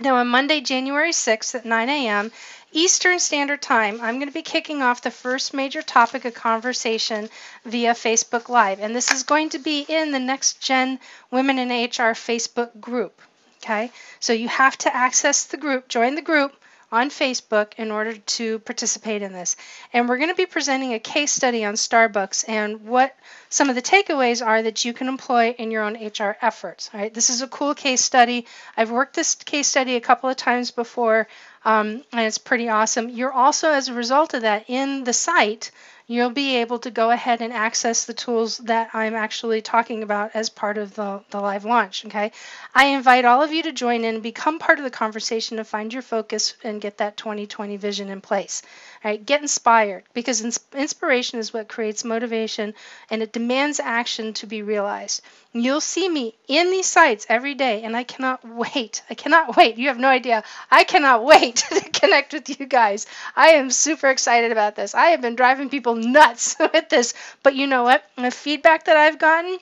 Now, 0.00 0.16
on 0.16 0.28
Monday, 0.28 0.60
January 0.60 1.10
6th 1.10 1.56
at 1.56 1.64
9 1.64 1.88
a.m., 1.88 2.30
Eastern 2.70 3.18
Standard 3.18 3.60
Time, 3.60 4.00
I'm 4.00 4.16
going 4.16 4.28
to 4.28 4.32
be 4.32 4.42
kicking 4.42 4.80
off 4.80 5.02
the 5.02 5.10
first 5.10 5.52
major 5.52 5.82
topic 5.82 6.24
of 6.24 6.34
conversation 6.34 7.28
via 7.64 7.94
Facebook 7.94 8.48
Live. 8.48 8.78
And 8.78 8.94
this 8.94 9.10
is 9.10 9.24
going 9.24 9.48
to 9.50 9.58
be 9.58 9.80
in 9.88 10.12
the 10.12 10.20
Next 10.20 10.60
Gen 10.60 11.00
Women 11.32 11.58
in 11.58 11.70
HR 11.70 12.14
Facebook 12.14 12.80
group. 12.80 13.20
Okay, 13.60 13.90
so 14.20 14.32
you 14.32 14.46
have 14.46 14.78
to 14.78 14.94
access 14.94 15.44
the 15.44 15.56
group, 15.56 15.88
join 15.88 16.14
the 16.14 16.22
group 16.22 16.54
on 16.90 17.10
Facebook 17.10 17.74
in 17.76 17.90
order 17.90 18.16
to 18.16 18.58
participate 18.60 19.22
in 19.22 19.32
this. 19.32 19.56
And 19.92 20.08
we're 20.08 20.16
going 20.16 20.30
to 20.30 20.34
be 20.34 20.46
presenting 20.46 20.94
a 20.94 20.98
case 20.98 21.32
study 21.32 21.64
on 21.64 21.74
Starbucks 21.74 22.48
and 22.48 22.86
what 22.86 23.14
some 23.50 23.68
of 23.68 23.74
the 23.74 23.82
takeaways 23.82 24.44
are 24.44 24.62
that 24.62 24.84
you 24.84 24.92
can 24.92 25.08
employ 25.08 25.54
in 25.58 25.70
your 25.70 25.82
own 25.82 25.94
HR 25.94 26.36
efforts. 26.40 26.90
All 26.92 27.00
right, 27.00 27.12
this 27.12 27.30
is 27.30 27.42
a 27.42 27.48
cool 27.48 27.74
case 27.74 28.02
study. 28.02 28.46
I've 28.76 28.90
worked 28.90 29.14
this 29.14 29.34
case 29.34 29.66
study 29.66 29.96
a 29.96 30.00
couple 30.00 30.30
of 30.30 30.36
times 30.36 30.70
before, 30.70 31.28
um, 31.64 32.02
and 32.12 32.26
it's 32.26 32.38
pretty 32.38 32.68
awesome. 32.68 33.08
You're 33.10 33.32
also, 33.32 33.70
as 33.70 33.88
a 33.88 33.94
result 33.94 34.34
of 34.34 34.42
that, 34.42 34.64
in 34.68 35.04
the 35.04 35.12
site 35.12 35.70
you'll 36.10 36.30
be 36.30 36.56
able 36.56 36.78
to 36.78 36.90
go 36.90 37.10
ahead 37.10 37.42
and 37.42 37.52
access 37.52 38.06
the 38.06 38.14
tools 38.14 38.56
that 38.58 38.88
I'm 38.94 39.14
actually 39.14 39.60
talking 39.60 40.02
about 40.02 40.30
as 40.34 40.48
part 40.48 40.78
of 40.78 40.94
the, 40.94 41.20
the 41.30 41.38
live 41.38 41.66
launch. 41.66 42.06
Okay. 42.06 42.32
I 42.74 42.86
invite 42.86 43.26
all 43.26 43.42
of 43.42 43.52
you 43.52 43.62
to 43.64 43.72
join 43.72 44.04
in 44.04 44.20
become 44.20 44.58
part 44.58 44.78
of 44.78 44.84
the 44.84 44.90
conversation 44.90 45.58
to 45.58 45.64
find 45.64 45.92
your 45.92 46.02
focus 46.02 46.54
and 46.64 46.80
get 46.80 46.96
that 46.98 47.18
2020 47.18 47.76
vision 47.76 48.08
in 48.08 48.22
place. 48.22 48.62
Right. 49.04 49.24
Get 49.24 49.42
inspired 49.42 50.04
because 50.12 50.40
inspiration 50.74 51.38
is 51.38 51.52
what 51.52 51.68
creates 51.68 52.04
motivation 52.04 52.74
and 53.10 53.22
it 53.22 53.32
demands 53.32 53.80
action 53.80 54.32
to 54.34 54.46
be 54.46 54.62
realized. 54.62 55.22
You'll 55.52 55.80
see 55.80 56.08
me 56.08 56.34
in 56.46 56.70
these 56.70 56.86
sites 56.86 57.26
every 57.28 57.54
day, 57.54 57.82
and 57.82 57.96
I 57.96 58.04
cannot 58.04 58.44
wait. 58.44 59.02
I 59.10 59.14
cannot 59.14 59.56
wait. 59.56 59.76
You 59.78 59.88
have 59.88 59.98
no 59.98 60.08
idea. 60.08 60.44
I 60.70 60.84
cannot 60.84 61.24
wait 61.24 61.56
to 61.70 61.80
connect 61.90 62.32
with 62.32 62.48
you 62.60 62.66
guys. 62.66 63.06
I 63.34 63.50
am 63.50 63.70
super 63.70 64.08
excited 64.10 64.52
about 64.52 64.74
this. 64.76 64.94
I 64.94 65.06
have 65.06 65.20
been 65.20 65.36
driving 65.36 65.70
people 65.70 65.94
nuts 65.94 66.56
with 66.60 66.88
this, 66.88 67.14
but 67.42 67.54
you 67.54 67.66
know 67.66 67.82
what? 67.84 68.04
The 68.16 68.30
feedback 68.30 68.84
that 68.84 68.96
I've 68.96 69.18
gotten, 69.18 69.58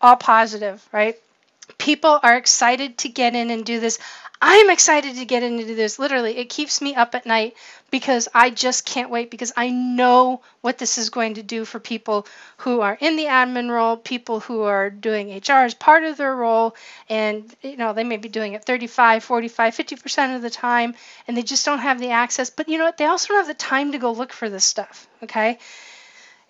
all 0.00 0.16
positive, 0.16 0.86
right? 0.92 1.16
People 1.78 2.20
are 2.22 2.36
excited 2.36 2.98
to 2.98 3.08
get 3.08 3.34
in 3.34 3.50
and 3.50 3.64
do 3.64 3.80
this. 3.80 3.98
I'm 4.42 4.70
excited 4.70 5.16
to 5.16 5.26
get 5.26 5.42
into 5.42 5.74
this. 5.74 5.98
Literally, 5.98 6.38
it 6.38 6.48
keeps 6.48 6.80
me 6.80 6.94
up 6.94 7.14
at 7.14 7.26
night 7.26 7.56
because 7.90 8.26
I 8.34 8.48
just 8.48 8.86
can't 8.86 9.10
wait 9.10 9.30
because 9.30 9.52
I 9.54 9.68
know 9.68 10.40
what 10.62 10.78
this 10.78 10.96
is 10.96 11.10
going 11.10 11.34
to 11.34 11.42
do 11.42 11.66
for 11.66 11.78
people 11.78 12.26
who 12.58 12.80
are 12.80 12.96
in 12.98 13.16
the 13.16 13.26
admin 13.26 13.70
role, 13.70 13.98
people 13.98 14.40
who 14.40 14.62
are 14.62 14.88
doing 14.88 15.36
HR 15.36 15.64
as 15.64 15.74
part 15.74 16.04
of 16.04 16.16
their 16.16 16.34
role, 16.34 16.74
and 17.10 17.54
you 17.60 17.76
know, 17.76 17.92
they 17.92 18.04
may 18.04 18.16
be 18.16 18.30
doing 18.30 18.54
it 18.54 18.64
35, 18.64 19.22
45, 19.24 19.76
50% 19.76 20.36
of 20.36 20.42
the 20.42 20.50
time 20.50 20.94
and 21.28 21.36
they 21.36 21.42
just 21.42 21.66
don't 21.66 21.80
have 21.80 22.00
the 22.00 22.10
access. 22.10 22.48
But 22.48 22.70
you 22.70 22.78
know 22.78 22.84
what? 22.84 22.96
They 22.96 23.04
also 23.04 23.28
don't 23.28 23.38
have 23.38 23.46
the 23.46 23.54
time 23.54 23.92
to 23.92 23.98
go 23.98 24.12
look 24.12 24.32
for 24.32 24.48
this 24.48 24.64
stuff, 24.64 25.06
okay? 25.22 25.58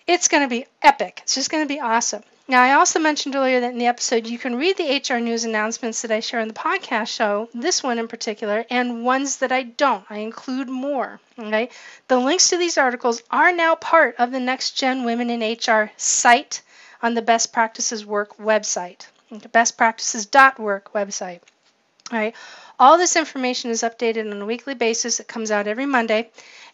It's 0.07 0.29
going 0.29 0.43
to 0.43 0.49
be 0.49 0.65
epic. 0.81 1.19
It's 1.23 1.35
just 1.35 1.51
going 1.51 1.63
to 1.63 1.73
be 1.73 1.81
awesome. 1.81 2.23
Now, 2.47 2.63
I 2.63 2.73
also 2.73 2.99
mentioned 2.99 3.35
earlier 3.35 3.61
that 3.61 3.71
in 3.71 3.77
the 3.77 3.87
episode 3.87 4.27
you 4.27 4.37
can 4.37 4.55
read 4.55 4.75
the 4.75 4.97
HR 4.97 5.19
news 5.19 5.45
announcements 5.45 6.01
that 6.01 6.11
I 6.11 6.19
share 6.19 6.39
in 6.39 6.47
the 6.47 6.53
podcast 6.53 7.07
show, 7.07 7.49
this 7.53 7.81
one 7.81 7.99
in 7.99 8.07
particular, 8.07 8.65
and 8.69 9.05
ones 9.05 9.37
that 9.37 9.51
I 9.51 9.63
don't. 9.63 10.03
I 10.09 10.17
include 10.17 10.67
more. 10.67 11.19
Okay? 11.39 11.69
The 12.07 12.17
links 12.17 12.49
to 12.49 12.57
these 12.57 12.77
articles 12.77 13.21
are 13.31 13.53
now 13.53 13.75
part 13.75 14.15
of 14.17 14.31
the 14.31 14.39
Next 14.39 14.71
Gen 14.71 15.05
Women 15.05 15.29
in 15.29 15.41
HR 15.41 15.91
site 15.97 16.61
on 17.01 17.13
the 17.13 17.21
Best 17.21 17.53
Practices 17.53 18.05
Work 18.05 18.37
website, 18.37 19.07
the 19.29 19.49
bestpractices.work 19.49 20.93
website. 20.93 21.39
All 22.11 22.19
right. 22.19 22.35
All 22.79 22.97
this 22.97 23.15
information 23.15 23.69
is 23.71 23.83
updated 23.83 24.29
on 24.29 24.41
a 24.41 24.45
weekly 24.45 24.73
basis. 24.73 25.19
It 25.19 25.27
comes 25.27 25.51
out 25.51 25.67
every 25.67 25.85
Monday 25.85 26.31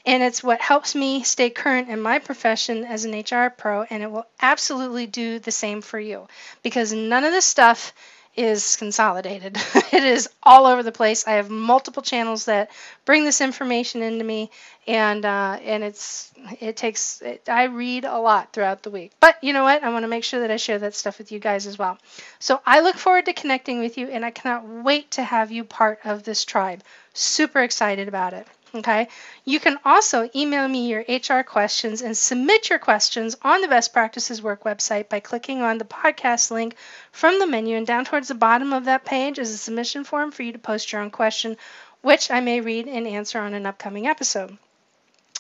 and 0.08 0.24
it's 0.24 0.42
what 0.42 0.62
helps 0.62 0.96
me 0.96 1.22
stay 1.24 1.50
current 1.50 1.90
in 1.90 2.02
my 2.02 2.18
profession 2.20 2.86
as 2.86 3.04
an 3.04 3.12
HR 3.12 3.50
pro, 3.50 3.84
and 3.84 4.02
it 4.02 4.10
will 4.10 4.26
absolutely 4.42 5.06
do 5.06 5.38
the 5.38 5.52
same 5.52 5.82
for 5.82 6.00
you 6.00 6.28
because 6.64 6.94
none 6.94 7.26
of 7.26 7.34
this 7.34 7.46
stuff 7.46 7.94
is 8.38 8.78
consolidated. 8.78 9.58
it 9.76 10.04
is 10.04 10.30
all 10.42 10.66
over 10.66 10.82
the 10.82 10.94
place. 10.94 11.28
I 11.28 11.32
have 11.32 11.50
multiple 11.50 12.02
channels 12.02 12.46
that 12.46 12.72
bring 13.04 13.26
this 13.26 13.42
information 13.42 14.02
into 14.02 14.24
me, 14.24 14.50
and 14.88 15.26
uh, 15.26 15.60
and 15.62 15.84
it's 15.84 16.32
it 16.62 16.78
takes 16.78 17.22
it, 17.22 17.50
I 17.50 17.66
read 17.66 18.06
a 18.06 18.18
lot 18.18 18.54
throughout 18.54 18.84
the 18.84 18.92
week. 18.92 19.12
But 19.20 19.44
you 19.44 19.52
know 19.52 19.64
what? 19.64 19.84
I 19.84 19.90
want 19.90 20.04
to 20.04 20.08
make 20.08 20.24
sure 20.24 20.40
that 20.40 20.52
I 20.52 20.56
share 20.58 20.80
that 20.80 20.96
stuff 20.96 21.18
with 21.18 21.34
you 21.34 21.40
guys 21.40 21.68
as 21.68 21.78
well. 21.78 21.98
So 22.40 22.62
I 22.66 22.80
look 22.80 22.96
forward 22.96 23.26
to 23.26 23.34
connecting 23.34 23.80
with 23.80 23.98
you, 23.98 24.08
and 24.08 24.24
I 24.24 24.32
cannot 24.32 24.66
wait 24.66 25.12
to 25.12 25.24
have 25.24 25.52
you 25.52 25.66
part 25.66 26.00
of 26.06 26.24
this 26.24 26.46
tribe. 26.46 26.82
Super 27.14 27.60
excited 27.60 28.08
about 28.08 28.34
it. 28.34 28.48
Okay. 28.76 29.08
You 29.46 29.60
can 29.60 29.80
also 29.86 30.30
email 30.36 30.68
me 30.68 30.88
your 30.88 31.06
HR 31.08 31.42
questions 31.44 32.02
and 32.02 32.18
submit 32.18 32.70
your 32.70 32.80
questions 32.80 33.36
on 33.42 33.62
the 33.62 33.68
Best 33.68 33.94
Practices 33.94 34.42
Work 34.42 34.64
website 34.64 35.08
by 35.10 35.22
clicking 35.22 35.62
on 35.62 35.78
the 35.78 35.86
podcast 35.86 36.52
link 36.52 36.76
from 37.12 37.40
the 37.40 37.48
menu. 37.48 37.78
And 37.78 37.88
down 37.88 38.06
towards 38.06 38.28
the 38.28 38.36
bottom 38.36 38.74
of 38.74 38.86
that 38.86 39.06
page 39.06 39.40
is 39.40 39.52
a 39.52 39.58
submission 39.58 40.04
form 40.04 40.32
for 40.32 40.44
you 40.44 40.52
to 40.52 40.60
post 40.60 40.92
your 40.92 41.02
own 41.02 41.12
question, 41.12 41.58
which 42.02 42.30
I 42.30 42.42
may 42.42 42.60
read 42.60 42.88
and 42.88 43.08
answer 43.08 43.40
on 43.40 43.54
an 43.54 43.66
upcoming 43.66 44.06
episode. 44.06 44.58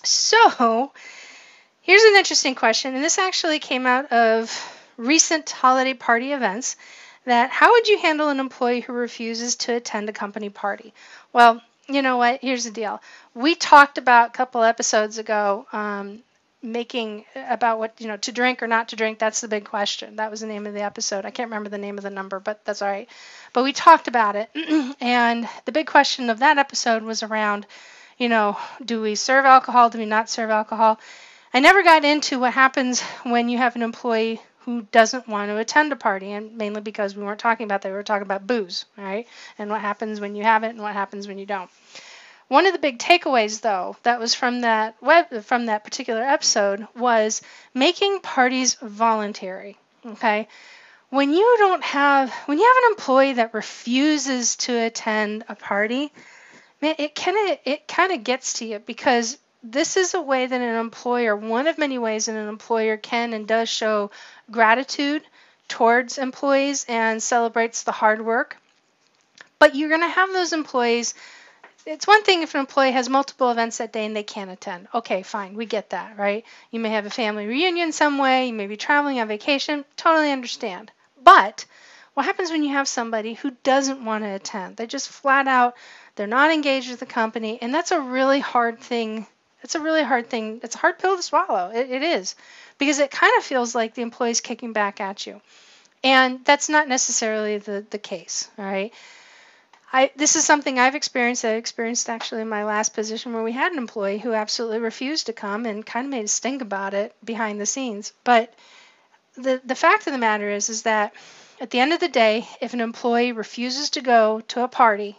So, 0.03 0.93
here's 1.81 2.03
an 2.03 2.15
interesting 2.15 2.55
question, 2.55 2.95
and 2.95 3.03
this 3.03 3.17
actually 3.17 3.59
came 3.59 3.85
out 3.85 4.11
of 4.11 4.51
recent 4.95 5.49
holiday 5.49 5.93
party 5.93 6.31
events. 6.31 6.75
That 7.25 7.49
how 7.49 7.71
would 7.71 7.89
you 7.89 7.97
handle 7.97 8.29
an 8.29 8.39
employee 8.39 8.79
who 8.79 8.93
refuses 8.93 9.57
to 9.57 9.75
attend 9.75 10.07
a 10.07 10.13
company 10.13 10.49
party? 10.49 10.93
Well, 11.33 11.61
you 11.87 12.01
know 12.01 12.17
what? 12.17 12.41
Here's 12.41 12.65
the 12.65 12.71
deal. 12.71 13.01
We 13.33 13.55
talked 13.55 13.97
about 13.97 14.29
a 14.29 14.31
couple 14.31 14.63
episodes 14.63 15.17
ago 15.17 15.65
um, 15.71 16.19
making 16.61 17.25
about 17.35 17.79
what 17.79 17.93
you 17.99 18.07
know 18.07 18.17
to 18.17 18.31
drink 18.31 18.61
or 18.63 18.67
not 18.67 18.89
to 18.89 18.95
drink. 18.95 19.19
That's 19.19 19.41
the 19.41 19.47
big 19.47 19.65
question. 19.65 20.17
That 20.17 20.31
was 20.31 20.41
the 20.41 20.47
name 20.47 20.65
of 20.67 20.73
the 20.73 20.81
episode. 20.81 21.25
I 21.25 21.31
can't 21.31 21.49
remember 21.49 21.69
the 21.69 21.77
name 21.77 21.97
of 21.97 22.03
the 22.03 22.09
number, 22.09 22.39
but 22.39 22.63
that's 22.65 22.81
all 22.81 22.89
right. 22.89 23.09
But 23.53 23.63
we 23.63 23.73
talked 23.73 24.07
about 24.07 24.35
it, 24.35 24.49
and 25.01 25.47
the 25.65 25.71
big 25.71 25.87
question 25.87 26.29
of 26.29 26.39
that 26.39 26.57
episode 26.57 27.03
was 27.03 27.23
around, 27.23 27.65
you 28.17 28.29
know, 28.29 28.57
do 28.83 29.01
we 29.01 29.15
serve 29.15 29.45
alcohol? 29.45 29.89
Do 29.89 29.99
we 29.99 30.05
not 30.05 30.29
serve 30.29 30.49
alcohol? 30.49 30.99
I 31.53 31.59
never 31.59 31.83
got 31.83 32.03
into 32.05 32.39
what 32.39 32.53
happens 32.53 33.01
when 33.23 33.49
you 33.49 33.57
have 33.57 33.75
an 33.75 33.81
employee 33.83 34.41
who 34.67 34.81
doesn't 34.91 35.29
want 35.29 35.49
to 35.49 35.55
attend 35.55 35.93
a 35.93 35.95
party, 35.95 36.33
and 36.33 36.57
mainly 36.57 36.81
because 36.81 37.15
we 37.15 37.23
weren't 37.23 37.39
talking 37.39 37.63
about 37.63 37.81
that, 37.81 37.89
we 37.89 37.95
were 37.95 38.03
talking 38.03 38.25
about 38.25 38.45
booze, 38.45 38.83
right? 38.97 39.25
And 39.57 39.69
what 39.69 39.79
happens 39.79 40.19
when 40.19 40.35
you 40.35 40.43
have 40.43 40.65
it 40.65 40.71
and 40.71 40.81
what 40.81 40.91
happens 40.91 41.25
when 41.25 41.37
you 41.37 41.45
don't. 41.45 41.69
One 42.49 42.65
of 42.65 42.73
the 42.73 42.79
big 42.79 42.99
takeaways, 42.99 43.61
though, 43.61 43.95
that 44.03 44.19
was 44.19 44.35
from 44.35 44.61
that 44.61 45.01
web 45.01 45.41
from 45.45 45.67
that 45.67 45.85
particular 45.85 46.21
episode 46.21 46.85
was 46.97 47.41
making 47.73 48.19
parties 48.19 48.75
voluntary. 48.81 49.77
Okay, 50.05 50.49
when 51.11 51.31
you 51.31 51.55
don't 51.59 51.83
have 51.83 52.29
when 52.47 52.57
you 52.57 52.65
have 52.65 52.83
an 52.83 52.91
employee 52.91 53.33
that 53.33 53.53
refuses 53.53 54.57
to 54.57 54.77
attend 54.77 55.45
a 55.47 55.55
party, 55.55 56.11
man, 56.81 56.95
it 56.97 57.15
kind 57.15 57.51
of 57.51 57.57
it 57.63 57.87
kind 57.87 58.11
of 58.11 58.25
gets 58.25 58.51
to 58.55 58.65
you 58.65 58.79
because 58.79 59.37
this 59.71 59.97
is 59.97 60.13
a 60.13 60.21
way 60.21 60.45
that 60.45 60.61
an 60.61 60.75
employer, 60.75 61.35
one 61.35 61.67
of 61.67 61.77
many 61.77 61.97
ways 61.97 62.27
that 62.27 62.35
an 62.35 62.47
employer 62.47 62.95
can 62.95 63.33
and 63.33 63.47
does 63.47 63.67
show 63.67 64.11
gratitude 64.49 65.23
towards 65.67 66.17
employees 66.17 66.85
and 66.87 67.21
celebrates 67.21 67.83
the 67.83 67.91
hard 67.91 68.23
work. 68.23 68.57
But 69.59 69.75
you're 69.75 69.89
going 69.89 70.01
to 70.01 70.07
have 70.07 70.31
those 70.31 70.53
employees. 70.53 71.15
It's 71.85 72.07
one 72.07 72.23
thing 72.23 72.43
if 72.43 72.53
an 72.53 72.61
employee 72.61 72.93
has 72.93 73.09
multiple 73.09 73.51
events 73.51 73.79
that 73.79 73.91
day 73.91 74.05
and 74.05 74.15
they 74.15 74.23
can't 74.23 74.51
attend. 74.51 74.87
Okay, 74.93 75.21
fine, 75.23 75.55
we 75.55 75.65
get 75.65 75.89
that, 75.89 76.17
right? 76.17 76.45
You 76.71 76.79
may 76.79 76.89
have 76.89 77.05
a 77.05 77.09
family 77.09 77.45
reunion 77.45 77.91
some 77.91 78.17
way, 78.17 78.47
you 78.47 78.53
may 78.53 78.67
be 78.67 78.77
traveling 78.77 79.19
on 79.19 79.27
vacation, 79.27 79.83
totally 79.97 80.31
understand. 80.31 80.91
But 81.21 81.65
what 82.13 82.25
happens 82.25 82.51
when 82.51 82.63
you 82.63 82.73
have 82.73 82.87
somebody 82.87 83.33
who 83.33 83.51
doesn't 83.63 84.03
want 84.03 84.23
to 84.23 84.29
attend? 84.29 84.77
They 84.77 84.87
just 84.87 85.09
flat 85.09 85.47
out, 85.47 85.75
they're 86.15 86.27
not 86.27 86.51
engaged 86.51 86.89
with 86.89 86.99
the 86.99 87.05
company, 87.05 87.59
and 87.61 87.73
that's 87.73 87.91
a 87.91 87.99
really 87.99 88.39
hard 88.39 88.79
thing 88.79 89.27
it's 89.63 89.75
a 89.75 89.79
really 89.79 90.03
hard 90.03 90.29
thing. 90.29 90.59
It's 90.63 90.75
a 90.75 90.79
hard 90.79 90.99
pill 90.99 91.15
to 91.15 91.21
swallow. 91.21 91.71
It, 91.73 91.89
it 91.89 92.03
is 92.03 92.35
because 92.77 92.99
it 92.99 93.11
kind 93.11 93.33
of 93.37 93.43
feels 93.43 93.73
like 93.75 93.95
the 93.95 94.01
employee's 94.01 94.41
kicking 94.41 94.73
back 94.73 95.01
at 95.01 95.25
you. 95.25 95.41
And 96.03 96.45
that's 96.45 96.69
not 96.69 96.87
necessarily 96.87 97.57
the, 97.57 97.85
the 97.89 97.97
case, 97.97 98.49
all 98.57 98.65
right? 98.65 98.93
I, 99.91 100.11
this 100.15 100.35
is 100.35 100.43
something 100.43 100.77
I've 100.77 100.95
experienced. 100.95 101.45
I 101.45 101.53
experienced 101.53 102.09
actually 102.09 102.41
in 102.41 102.49
my 102.49 102.65
last 102.65 102.93
position 102.93 103.33
where 103.33 103.43
we 103.43 103.53
had 103.53 103.71
an 103.71 103.77
employee 103.77 104.19
who 104.19 104.33
absolutely 104.33 104.79
refused 104.79 105.25
to 105.27 105.33
come 105.33 105.65
and 105.65 105.85
kind 105.85 106.05
of 106.05 106.11
made 106.11 106.25
a 106.25 106.27
stink 106.27 106.61
about 106.61 106.93
it 106.93 107.15
behind 107.23 107.59
the 107.59 107.65
scenes. 107.65 108.11
But 108.23 108.53
the 109.35 109.61
the 109.63 109.75
fact 109.75 110.05
of 110.07 110.13
the 110.13 110.19
matter 110.19 110.49
is 110.49 110.69
is 110.69 110.81
that 110.83 111.13
at 111.61 111.69
the 111.69 111.79
end 111.79 111.93
of 111.93 111.99
the 111.99 112.09
day, 112.09 112.47
if 112.59 112.73
an 112.73 112.81
employee 112.81 113.31
refuses 113.31 113.89
to 113.91 114.01
go 114.01 114.41
to 114.49 114.63
a 114.63 114.67
party, 114.67 115.17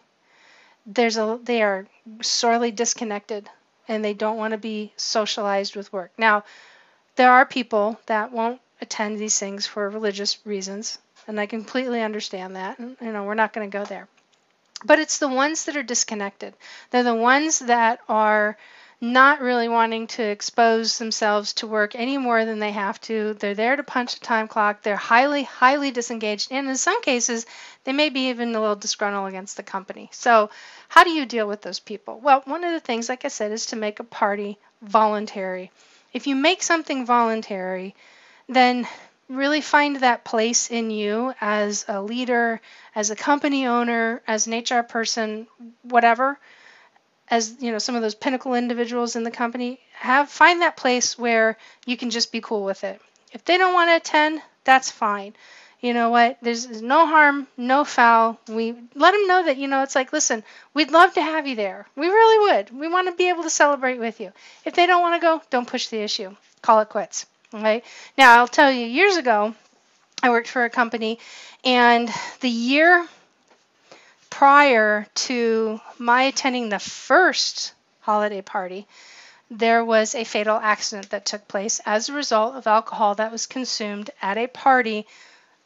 there's 0.86 1.16
a 1.16 1.38
they 1.42 1.62
are 1.62 1.86
sorely 2.20 2.70
disconnected 2.70 3.48
and 3.88 4.04
they 4.04 4.14
don't 4.14 4.36
want 4.36 4.52
to 4.52 4.58
be 4.58 4.92
socialized 4.96 5.74
with 5.74 5.92
work. 5.92 6.12
Now, 6.18 6.44
there 7.16 7.32
are 7.32 7.44
people 7.44 7.98
that 8.06 8.30
won't 8.30 8.60
attend 8.80 9.18
these 9.18 9.38
things 9.38 9.66
for 9.66 9.88
religious 9.88 10.38
reasons, 10.46 10.98
and 11.26 11.40
I 11.40 11.46
completely 11.46 12.02
understand 12.02 12.54
that. 12.56 12.78
And, 12.78 12.96
you 13.00 13.12
know, 13.12 13.24
we're 13.24 13.34
not 13.34 13.52
going 13.52 13.68
to 13.68 13.76
go 13.76 13.84
there. 13.84 14.06
But 14.84 15.00
it's 15.00 15.18
the 15.18 15.28
ones 15.28 15.64
that 15.64 15.76
are 15.76 15.82
disconnected. 15.82 16.54
They're 16.90 17.02
the 17.02 17.14
ones 17.14 17.58
that 17.58 17.98
are 18.08 18.56
not 19.00 19.40
really 19.40 19.68
wanting 19.68 20.08
to 20.08 20.22
expose 20.22 20.98
themselves 20.98 21.52
to 21.52 21.66
work 21.68 21.94
any 21.94 22.18
more 22.18 22.44
than 22.44 22.58
they 22.58 22.72
have 22.72 23.00
to. 23.02 23.34
They're 23.34 23.54
there 23.54 23.76
to 23.76 23.82
punch 23.84 24.16
a 24.16 24.20
time 24.20 24.48
clock. 24.48 24.82
They're 24.82 24.96
highly, 24.96 25.44
highly 25.44 25.92
disengaged. 25.92 26.50
And 26.50 26.68
in 26.68 26.76
some 26.76 27.00
cases, 27.02 27.46
they 27.84 27.92
may 27.92 28.08
be 28.08 28.28
even 28.28 28.54
a 28.54 28.60
little 28.60 28.74
disgruntled 28.74 29.28
against 29.28 29.56
the 29.56 29.62
company. 29.62 30.08
So, 30.12 30.50
how 30.88 31.04
do 31.04 31.10
you 31.10 31.26
deal 31.26 31.46
with 31.46 31.62
those 31.62 31.78
people? 31.78 32.18
Well, 32.18 32.42
one 32.44 32.64
of 32.64 32.72
the 32.72 32.80
things, 32.80 33.08
like 33.08 33.24
I 33.24 33.28
said, 33.28 33.52
is 33.52 33.66
to 33.66 33.76
make 33.76 34.00
a 34.00 34.04
party 34.04 34.58
voluntary. 34.82 35.70
If 36.12 36.26
you 36.26 36.34
make 36.34 36.62
something 36.62 37.06
voluntary, 37.06 37.94
then 38.48 38.88
really 39.28 39.60
find 39.60 39.96
that 39.96 40.24
place 40.24 40.70
in 40.70 40.90
you 40.90 41.34
as 41.40 41.84
a 41.86 42.02
leader, 42.02 42.60
as 42.94 43.10
a 43.10 43.16
company 43.16 43.66
owner, 43.66 44.22
as 44.26 44.46
an 44.46 44.54
HR 44.58 44.82
person, 44.82 45.46
whatever, 45.82 46.38
as 47.30 47.56
you 47.60 47.72
know, 47.72 47.78
some 47.78 47.94
of 47.94 48.02
those 48.02 48.14
pinnacle 48.14 48.54
individuals 48.54 49.16
in 49.16 49.24
the 49.24 49.30
company, 49.30 49.80
have 49.92 50.30
find 50.30 50.62
that 50.62 50.76
place 50.76 51.18
where 51.18 51.56
you 51.86 51.96
can 51.96 52.10
just 52.10 52.32
be 52.32 52.40
cool 52.40 52.64
with 52.64 52.84
it. 52.84 53.00
If 53.32 53.44
they 53.44 53.58
don't 53.58 53.74
want 53.74 53.90
to 53.90 53.96
attend, 53.96 54.40
that's 54.64 54.90
fine. 54.90 55.34
You 55.80 55.94
know 55.94 56.10
what? 56.10 56.38
There's, 56.42 56.82
no 56.82 57.06
harm, 57.06 57.46
no 57.56 57.84
foul. 57.84 58.40
We 58.48 58.74
let 58.94 59.12
them 59.12 59.28
know 59.28 59.44
that 59.44 59.58
you 59.58 59.68
know 59.68 59.82
it's 59.82 59.94
like, 59.94 60.12
listen, 60.12 60.42
we'd 60.74 60.90
love 60.90 61.14
to 61.14 61.22
have 61.22 61.46
you 61.46 61.54
there. 61.54 61.86
We 61.94 62.08
really 62.08 62.50
would. 62.50 62.76
We 62.76 62.88
want 62.88 63.06
to 63.08 63.14
be 63.14 63.28
able 63.28 63.44
to 63.44 63.50
celebrate 63.50 63.98
with 63.98 64.18
you. 64.18 64.32
If 64.64 64.74
they 64.74 64.86
don't 64.86 65.02
want 65.02 65.20
to 65.20 65.24
go, 65.24 65.40
don't 65.50 65.68
push 65.68 65.86
the 65.88 65.98
issue. 65.98 66.34
Call 66.62 66.80
it 66.80 66.88
quits. 66.88 67.26
Okay. 67.54 67.82
Now 68.16 68.38
I'll 68.38 68.48
tell 68.48 68.72
you, 68.72 68.86
years 68.86 69.16
ago, 69.16 69.54
I 70.20 70.30
worked 70.30 70.48
for 70.48 70.64
a 70.64 70.70
company, 70.70 71.20
and 71.64 72.12
the 72.40 72.48
year 72.48 73.06
prior 74.30 75.06
to 75.14 75.80
my 75.98 76.22
attending 76.22 76.68
the 76.68 76.78
first 76.78 77.72
holiday 78.00 78.42
party, 78.42 78.86
there 79.50 79.84
was 79.84 80.14
a 80.14 80.24
fatal 80.24 80.56
accident 80.56 81.10
that 81.10 81.24
took 81.24 81.48
place 81.48 81.80
as 81.86 82.08
a 82.08 82.12
result 82.12 82.54
of 82.54 82.66
alcohol 82.66 83.14
that 83.14 83.32
was 83.32 83.46
consumed 83.46 84.10
at 84.20 84.36
a 84.36 84.46
party 84.46 85.06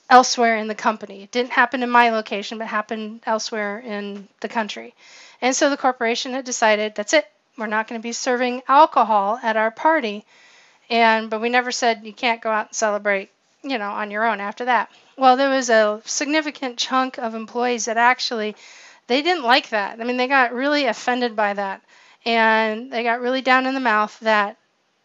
elsewhere 0.09 0.57
in 0.57 0.68
the 0.68 0.75
company. 0.75 1.22
It 1.22 1.33
didn't 1.33 1.53
happen 1.53 1.83
in 1.83 1.90
my 1.90 2.11
location, 2.11 2.59
but 2.59 2.68
happened 2.68 3.22
elsewhere 3.27 3.79
in 3.81 4.29
the 4.40 4.48
country. 4.48 4.94
And 5.40 5.57
so 5.57 5.70
the 5.70 5.77
corporation 5.77 6.33
had 6.33 6.44
decided 6.44 6.94
that's 6.94 7.14
it. 7.14 7.27
We're 7.59 7.66
not 7.66 7.88
going 7.88 8.01
to 8.01 8.03
be 8.03 8.12
serving 8.12 8.62
alcohol 8.68 9.38
at 9.42 9.57
our 9.57 9.70
party. 9.70 10.25
And 10.88 11.31
but 11.31 11.40
we 11.40 11.48
never 11.48 11.72
said 11.72 12.05
you 12.05 12.12
can't 12.12 12.42
go 12.42 12.51
out 12.51 12.68
and 12.68 12.77
celebrate, 12.77 13.31
you 13.62 13.79
know, 13.79 13.90
on 13.90 14.11
your 14.11 14.25
own 14.25 14.40
after 14.40 14.64
that. 14.64 14.90
Well, 15.16 15.37
there 15.37 15.51
was 15.51 15.70
a 15.70 16.01
significant 16.05 16.79
chunk 16.79 17.18
of 17.18 17.35
employees 17.35 17.85
that 17.85 17.96
actually 17.96 18.57
they 19.07 19.22
didn't 19.22 19.44
like 19.44 19.70
that. 19.70 20.01
I 20.01 20.05
mean, 20.05 20.16
they 20.16 20.29
got 20.29 20.53
really 20.53 20.87
offended 20.87 21.37
by 21.37 21.55
that. 21.55 21.83
And 22.25 22.92
they 22.92 23.03
got 23.03 23.20
really 23.20 23.42
down 23.42 23.66
in 23.66 23.75
the 23.75 23.81
mouth 23.81 24.18
that 24.20 24.57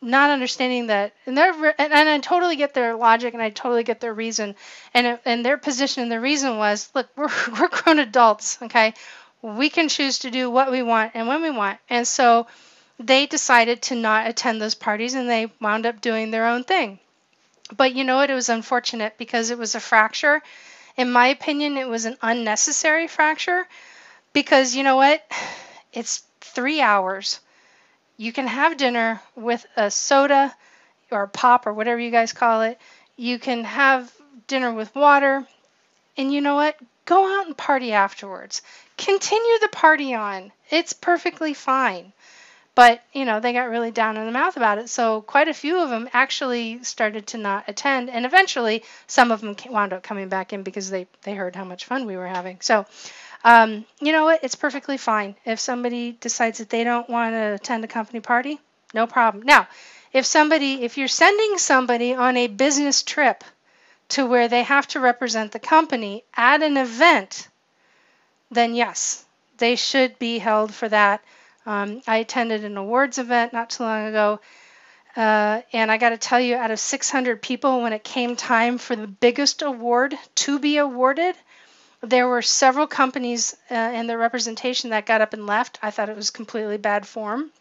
not 0.01 0.29
understanding 0.29 0.87
that 0.87 1.13
and 1.25 1.35
they're 1.35 1.51
and, 1.51 1.91
and 1.91 2.09
I 2.09 2.19
totally 2.19 2.55
get 2.55 2.73
their 2.73 2.95
logic 2.95 3.33
and 3.33 3.41
I 3.41 3.49
totally 3.49 3.83
get 3.83 3.99
their 3.99 4.13
reason 4.13 4.55
and 4.93 5.19
and 5.25 5.43
their 5.43 5.57
position 5.57 6.03
and 6.03 6.11
the 6.11 6.19
reason 6.19 6.57
was 6.57 6.89
look 6.93 7.09
we're 7.15 7.29
we're 7.59 7.67
grown 7.67 7.97
adults 7.97 8.59
okay 8.61 8.93
we 9.41 9.69
can 9.69 9.89
choose 9.89 10.19
to 10.19 10.29
do 10.29 10.51
what 10.51 10.71
we 10.71 10.83
want 10.83 11.13
and 11.15 11.27
when 11.27 11.41
we 11.41 11.49
want 11.49 11.79
and 11.89 12.07
so 12.07 12.45
they 12.99 13.25
decided 13.25 13.81
to 13.81 13.95
not 13.95 14.27
attend 14.27 14.61
those 14.61 14.75
parties 14.75 15.15
and 15.15 15.27
they 15.27 15.51
wound 15.59 15.87
up 15.87 15.99
doing 15.99 16.29
their 16.29 16.47
own 16.47 16.63
thing 16.63 16.99
but 17.75 17.93
you 17.93 18.03
know 18.03 18.17
what? 18.17 18.29
It 18.29 18.35
was 18.35 18.49
unfortunate 18.49 19.17
because 19.17 19.49
it 19.49 19.57
was 19.57 19.75
a 19.75 19.79
fracture. 19.79 20.41
In 20.95 21.11
my 21.11 21.27
opinion, 21.27 21.77
it 21.77 21.87
was 21.87 22.05
an 22.05 22.17
unnecessary 22.21 23.07
fracture 23.07 23.67
because 24.33 24.75
you 24.75 24.83
know 24.83 24.95
what? 24.95 25.23
It's 25.93 26.21
three 26.41 26.79
hours. 26.81 27.39
You 28.17 28.31
can 28.31 28.45
have 28.45 28.77
dinner 28.77 29.19
with 29.35 29.65
a 29.75 29.89
soda 29.89 30.53
or 31.09 31.23
a 31.23 31.27
pop 31.27 31.65
or 31.65 31.73
whatever 31.73 31.99
you 31.99 32.11
guys 32.11 32.33
call 32.33 32.61
it. 32.61 32.79
You 33.15 33.39
can 33.39 33.63
have 33.63 34.13
dinner 34.45 34.71
with 34.71 34.93
water. 34.93 35.47
And 36.17 36.31
you 36.31 36.41
know 36.41 36.55
what? 36.55 36.77
Go 37.05 37.39
out 37.39 37.47
and 37.47 37.57
party 37.57 37.93
afterwards. 37.93 38.61
Continue 38.97 39.59
the 39.59 39.69
party 39.69 40.13
on. 40.13 40.51
It's 40.69 40.93
perfectly 40.93 41.53
fine. 41.53 42.11
But, 42.77 43.01
you 43.11 43.25
know, 43.25 43.39
they 43.39 43.53
got 43.53 43.71
really 43.71 43.89
down 43.89 44.17
in 44.17 44.27
the 44.27 44.31
mouth 44.31 44.55
about 44.55 44.77
it. 44.77 44.87
So 44.87 45.21
quite 45.21 45.47
a 45.47 45.53
few 45.55 45.79
of 45.79 45.89
them 45.89 46.07
actually 46.13 46.83
started 46.83 47.25
to 47.29 47.39
not 47.39 47.63
attend. 47.67 48.11
And 48.11 48.23
eventually, 48.23 48.83
some 49.07 49.31
of 49.31 49.41
them 49.41 49.55
wound 49.71 49.93
up 49.93 50.03
coming 50.03 50.29
back 50.29 50.53
in 50.53 50.61
because 50.61 50.91
they, 50.91 51.07
they 51.23 51.33
heard 51.33 51.55
how 51.55 51.63
much 51.63 51.85
fun 51.85 52.05
we 52.05 52.15
were 52.15 52.27
having. 52.27 52.59
So, 52.61 52.85
um, 53.43 53.83
you 53.99 54.11
know 54.11 54.25
what? 54.25 54.43
It's 54.43 54.53
perfectly 54.53 54.97
fine. 54.97 55.35
If 55.43 55.59
somebody 55.59 56.11
decides 56.11 56.59
that 56.59 56.69
they 56.69 56.83
don't 56.83 57.09
want 57.09 57.33
to 57.33 57.55
attend 57.55 57.83
a 57.83 57.87
company 57.87 58.19
party, 58.19 58.59
no 58.93 59.07
problem. 59.07 59.43
Now, 59.43 59.67
if 60.13 60.27
somebody, 60.27 60.83
if 60.83 60.99
you're 60.99 61.07
sending 61.07 61.57
somebody 61.57 62.13
on 62.13 62.37
a 62.37 62.45
business 62.45 63.01
trip 63.01 63.43
to 64.09 64.27
where 64.27 64.49
they 64.49 64.61
have 64.61 64.85
to 64.89 64.99
represent 64.99 65.51
the 65.51 65.57
company 65.57 66.25
at 66.35 66.61
an 66.61 66.77
event, 66.77 67.47
then 68.51 68.75
yes, 68.75 69.25
they 69.57 69.75
should 69.75 70.19
be 70.19 70.37
held 70.37 70.71
for 70.71 70.87
that 70.89 71.23
um, 71.67 72.01
I 72.07 72.17
attended 72.17 72.63
an 72.63 72.77
awards 72.77 73.17
event 73.17 73.51
not 73.51 73.69
too 73.69 73.83
long 73.83 74.07
ago, 74.07 74.39
uh, 75.17 75.61
and 75.73 75.91
I 75.91 75.97
got 75.97 76.09
to 76.09 76.17
tell 76.17 76.39
you, 76.39 76.55
out 76.55 76.71
of 76.71 76.79
600 76.79 77.41
people, 77.41 77.81
when 77.81 77.91
it 77.91 78.03
came 78.03 78.35
time 78.35 78.77
for 78.77 78.95
the 78.95 79.07
biggest 79.07 79.61
award 79.61 80.17
to 80.35 80.59
be 80.59 80.77
awarded, 80.77 81.35
there 82.01 82.27
were 82.27 82.41
several 82.41 82.87
companies 82.87 83.55
uh, 83.69 83.73
and 83.73 84.09
their 84.09 84.17
representation 84.17 84.91
that 84.91 85.05
got 85.05 85.21
up 85.21 85.33
and 85.33 85.45
left. 85.45 85.77
I 85.81 85.91
thought 85.91 86.09
it 86.09 86.15
was 86.15 86.29
completely 86.29 86.77
bad 86.77 87.05
form 87.05 87.51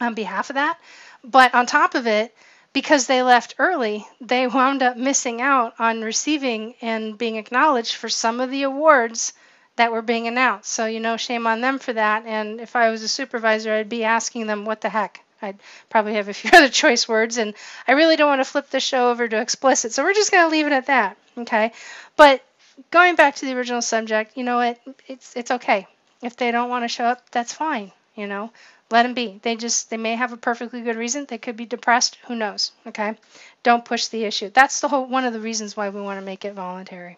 on 0.00 0.14
behalf 0.14 0.50
of 0.50 0.54
that. 0.54 0.78
But 1.24 1.52
on 1.54 1.66
top 1.66 1.96
of 1.96 2.06
it, 2.06 2.36
because 2.72 3.06
they 3.06 3.22
left 3.22 3.56
early, 3.58 4.06
they 4.20 4.46
wound 4.58 4.82
up 4.84 4.96
missing 4.96 5.40
out 5.40 5.74
on 5.80 6.02
receiving 6.02 6.74
and 6.80 7.18
being 7.18 7.36
acknowledged 7.36 7.96
for 7.96 8.08
some 8.08 8.38
of 8.38 8.50
the 8.50 8.62
awards 8.62 9.32
that 9.78 9.92
were 9.92 10.02
being 10.02 10.26
announced. 10.26 10.70
So, 10.70 10.86
you 10.86 11.00
know, 11.00 11.16
shame 11.16 11.46
on 11.46 11.60
them 11.60 11.78
for 11.78 11.92
that. 11.92 12.26
And 12.26 12.60
if 12.60 12.76
I 12.76 12.90
was 12.90 13.02
a 13.02 13.08
supervisor, 13.08 13.72
I'd 13.72 13.88
be 13.88 14.04
asking 14.04 14.46
them, 14.46 14.64
what 14.64 14.80
the 14.80 14.88
heck? 14.88 15.24
I'd 15.40 15.58
probably 15.88 16.14
have 16.14 16.28
a 16.28 16.34
few 16.34 16.50
other 16.54 16.68
choice 16.68 17.08
words. 17.08 17.38
And 17.38 17.54
I 17.86 17.92
really 17.92 18.16
don't 18.16 18.28
want 18.28 18.40
to 18.40 18.44
flip 18.44 18.70
the 18.70 18.80
show 18.80 19.10
over 19.10 19.26
to 19.26 19.40
explicit. 19.40 19.92
So 19.92 20.02
we're 20.02 20.14
just 20.14 20.32
going 20.32 20.44
to 20.44 20.50
leave 20.50 20.66
it 20.66 20.72
at 20.72 20.86
that. 20.86 21.16
Okay. 21.38 21.72
But 22.16 22.42
going 22.90 23.14
back 23.14 23.36
to 23.36 23.46
the 23.46 23.56
original 23.56 23.80
subject, 23.80 24.36
you 24.36 24.44
know 24.44 24.56
what? 24.56 24.78
It's, 25.06 25.34
it's 25.36 25.52
okay. 25.52 25.86
If 26.22 26.36
they 26.36 26.50
don't 26.50 26.70
want 26.70 26.84
to 26.84 26.88
show 26.88 27.04
up, 27.04 27.30
that's 27.30 27.52
fine. 27.52 27.92
You 28.16 28.26
know, 28.26 28.50
let 28.90 29.04
them 29.04 29.14
be. 29.14 29.38
They 29.42 29.54
just, 29.54 29.90
they 29.90 29.96
may 29.96 30.16
have 30.16 30.32
a 30.32 30.36
perfectly 30.36 30.80
good 30.80 30.96
reason. 30.96 31.26
They 31.26 31.38
could 31.38 31.56
be 31.56 31.66
depressed. 31.66 32.18
Who 32.26 32.34
knows? 32.34 32.72
Okay. 32.88 33.16
Don't 33.62 33.84
push 33.84 34.08
the 34.08 34.24
issue. 34.24 34.50
That's 34.52 34.80
the 34.80 34.88
whole, 34.88 35.06
one 35.06 35.24
of 35.24 35.32
the 35.32 35.40
reasons 35.40 35.76
why 35.76 35.88
we 35.88 36.00
want 36.00 36.18
to 36.18 36.26
make 36.26 36.44
it 36.44 36.54
voluntary. 36.54 37.16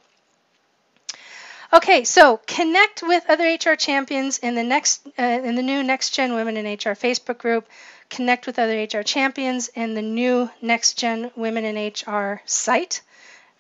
Okay, 1.73 2.03
so 2.03 2.41
connect 2.49 3.01
with 3.01 3.23
other 3.29 3.45
HR 3.45 3.77
champions 3.77 4.39
in 4.39 4.57
the 4.57 4.65
next 4.65 5.07
uh, 5.17 5.23
in 5.23 5.55
the 5.55 5.63
new 5.63 5.85
Next 5.85 6.11
Gen 6.11 6.35
Women 6.35 6.57
in 6.57 6.67
HR 6.67 6.97
Facebook 6.97 7.39
group. 7.39 7.69
Connect 8.09 8.49
with 8.49 8.59
other 8.59 8.83
HR 8.83 9.03
champions 9.03 9.69
in 9.69 9.95
the 9.95 10.03
new 10.03 10.51
Next 10.61 10.99
Gen 10.99 11.31
Women 11.37 11.65
in 11.65 11.77
HR 11.77 12.43
site. 12.45 13.03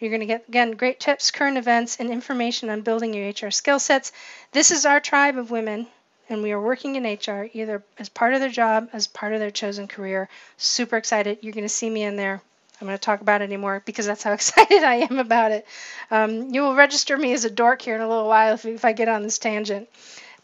You're 0.00 0.10
going 0.10 0.20
to 0.22 0.26
get 0.26 0.48
again 0.48 0.72
great 0.72 0.98
tips, 0.98 1.30
current 1.30 1.56
events, 1.56 2.00
and 2.00 2.10
information 2.10 2.68
on 2.68 2.80
building 2.80 3.14
your 3.14 3.28
HR 3.28 3.52
skill 3.52 3.78
sets. 3.78 4.10
This 4.50 4.72
is 4.72 4.84
our 4.84 4.98
tribe 4.98 5.38
of 5.38 5.52
women, 5.52 5.86
and 6.28 6.42
we 6.42 6.50
are 6.50 6.60
working 6.60 6.96
in 6.96 7.04
HR 7.04 7.48
either 7.52 7.84
as 7.96 8.08
part 8.08 8.34
of 8.34 8.40
their 8.40 8.48
job, 8.48 8.88
as 8.92 9.06
part 9.06 9.34
of 9.34 9.38
their 9.38 9.52
chosen 9.52 9.86
career. 9.86 10.28
Super 10.56 10.96
excited. 10.96 11.38
You're 11.42 11.52
going 11.52 11.62
to 11.62 11.68
see 11.68 11.88
me 11.88 12.02
in 12.02 12.16
there 12.16 12.42
I'm 12.80 12.86
going 12.86 12.96
to 12.98 13.02
talk 13.02 13.20
about 13.20 13.42
it 13.42 13.44
anymore 13.44 13.82
because 13.84 14.06
that's 14.06 14.22
how 14.22 14.32
excited 14.40 14.82
I 14.82 15.06
am 15.10 15.18
about 15.18 15.52
it. 15.52 15.66
Um, 16.10 16.52
you 16.54 16.62
will 16.62 16.74
register 16.74 17.16
me 17.16 17.32
as 17.32 17.44
a 17.44 17.50
dork 17.50 17.82
here 17.82 17.94
in 17.94 18.00
a 18.00 18.08
little 18.08 18.28
while 18.28 18.54
if, 18.54 18.64
if 18.64 18.84
I 18.84 18.92
get 18.92 19.08
on 19.08 19.22
this 19.22 19.38
tangent. 19.38 19.88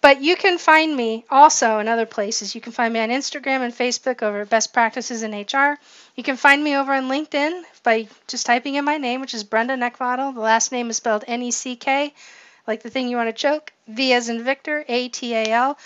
But 0.03 0.20
you 0.22 0.37
can 0.37 0.59
find 0.59 0.95
me 0.95 1.24
also 1.30 1.78
in 1.78 1.89
other 1.89 2.07
places. 2.07 2.55
You 2.55 2.61
can 2.61 2.72
find 2.72 2.93
me 2.93 3.01
on 3.01 3.09
Instagram 3.09 3.61
and 3.61 3.74
Facebook 3.74 4.22
over 4.22 4.45
Best 4.45 4.72
Practices 4.72 5.22
in 5.22 5.32
HR. 5.32 5.78
You 6.14 6.22
can 6.22 6.37
find 6.37 6.62
me 6.62 6.76
over 6.76 6.93
on 6.93 7.09
LinkedIn 7.09 7.62
by 7.82 8.07
just 8.28 8.47
typing 8.47 8.74
in 8.74 8.84
my 8.84 8.99
name, 8.99 9.20
which 9.20 9.34
is 9.34 9.43
Brenda 9.43 9.74
Neckvatal. 9.74 10.34
The 10.34 10.41
last 10.41 10.70
name 10.70 10.91
is 10.91 10.99
spelled 10.99 11.24
N 11.26 11.43
E 11.43 11.51
C 11.51 11.76
K. 11.76 12.12
like 12.66 12.82
the 12.82 12.91
thing 12.91 13.09
you 13.09 13.16
want 13.16 13.28
to 13.28 13.32
choke, 13.32 13.72
V 13.89 14.12
as 14.12 14.28
in 14.28 14.45
Victor, 14.45 14.84
A 14.87 15.09
T 15.09 15.34
A 15.34 15.47
L. 15.47 15.78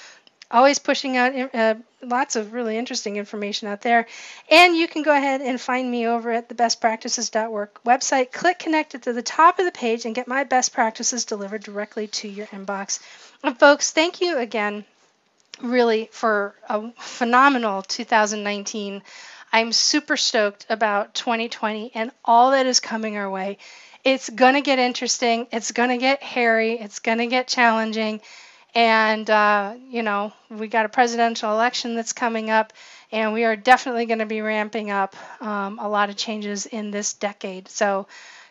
Always 0.50 0.78
pushing 0.78 1.16
out 1.16 1.54
uh, 1.54 1.74
lots 2.02 2.34
of 2.36 2.52
really 2.52 2.76
interesting 2.76 3.16
information 3.16 3.68
out 3.68 3.82
there. 3.82 4.06
And 4.50 4.76
you 4.76 4.88
can 4.88 5.02
go 5.02 5.14
ahead 5.14 5.40
and 5.40 5.60
find 5.60 5.90
me 5.90 6.06
over 6.06 6.30
at 6.32 6.48
the 6.48 6.54
bestpractices.org 6.54 7.70
website. 7.86 8.32
Click 8.32 8.58
connect 8.58 8.94
at 8.94 9.02
the 9.02 9.22
top 9.22 9.58
of 9.58 9.64
the 9.64 9.72
page 9.72 10.04
and 10.04 10.14
get 10.14 10.26
my 10.26 10.44
best 10.44 10.72
practices 10.72 11.24
delivered 11.24 11.62
directly 11.62 12.08
to 12.08 12.28
your 12.28 12.46
inbox. 12.48 13.00
And 13.42 13.58
folks, 13.58 13.92
thank 13.92 14.20
you 14.20 14.38
again 14.38 14.84
really 15.62 16.08
for 16.12 16.54
a 16.68 16.90
phenomenal 16.92 17.82
2019. 17.82 19.02
I'm 19.52 19.72
super 19.72 20.16
stoked 20.16 20.66
about 20.68 21.14
2020 21.14 21.92
and 21.94 22.10
all 22.24 22.52
that 22.52 22.66
is 22.66 22.80
coming 22.80 23.16
our 23.16 23.28
way. 23.28 23.58
It's 24.04 24.30
going 24.30 24.54
to 24.54 24.60
get 24.60 24.78
interesting. 24.78 25.46
It's 25.52 25.72
going 25.72 25.90
to 25.90 25.98
get 25.98 26.22
hairy. 26.22 26.78
It's 26.78 27.00
going 27.00 27.18
to 27.18 27.26
get 27.26 27.48
challenging. 27.48 28.20
And, 28.74 29.28
uh, 29.28 29.74
you 29.88 30.02
know, 30.02 30.32
we 30.48 30.68
got 30.68 30.86
a 30.86 30.88
presidential 30.88 31.52
election 31.52 31.96
that's 31.96 32.12
coming 32.12 32.50
up, 32.50 32.72
and 33.10 33.32
we 33.32 33.44
are 33.44 33.56
definitely 33.56 34.06
going 34.06 34.20
to 34.20 34.26
be 34.26 34.40
ramping 34.40 34.90
up 34.90 35.16
um, 35.42 35.78
a 35.80 35.88
lot 35.88 36.10
of 36.10 36.16
changes 36.16 36.66
in 36.66 36.90
this 36.90 37.14
decade. 37.14 37.68
So, 37.68 38.06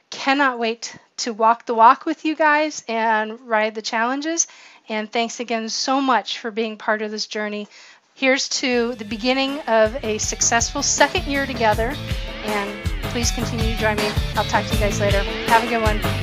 cannot 0.09 0.59
wait 0.59 0.95
to 1.17 1.33
walk 1.33 1.65
the 1.65 1.73
walk 1.73 2.05
with 2.05 2.25
you 2.25 2.35
guys 2.35 2.83
and 2.87 3.39
ride 3.41 3.75
the 3.75 3.81
challenges. 3.81 4.47
And 4.87 5.11
thanks 5.11 5.39
again 5.39 5.69
so 5.69 6.01
much 6.01 6.39
for 6.39 6.51
being 6.51 6.77
part 6.77 7.01
of 7.01 7.11
this 7.11 7.27
journey. 7.27 7.67
Here's 8.15 8.49
to 8.49 8.95
the 8.95 9.05
beginning 9.05 9.59
of 9.61 10.03
a 10.03 10.17
successful 10.17 10.83
second 10.83 11.25
year 11.25 11.45
together. 11.45 11.93
And 12.43 12.83
please 13.03 13.31
continue 13.31 13.73
to 13.73 13.77
join 13.79 13.97
me. 13.97 14.11
I'll 14.35 14.43
talk 14.45 14.65
to 14.65 14.73
you 14.73 14.79
guys 14.79 14.99
later. 14.99 15.19
Have 15.47 15.63
a 15.63 15.67
good 15.67 15.81
one. 15.81 16.18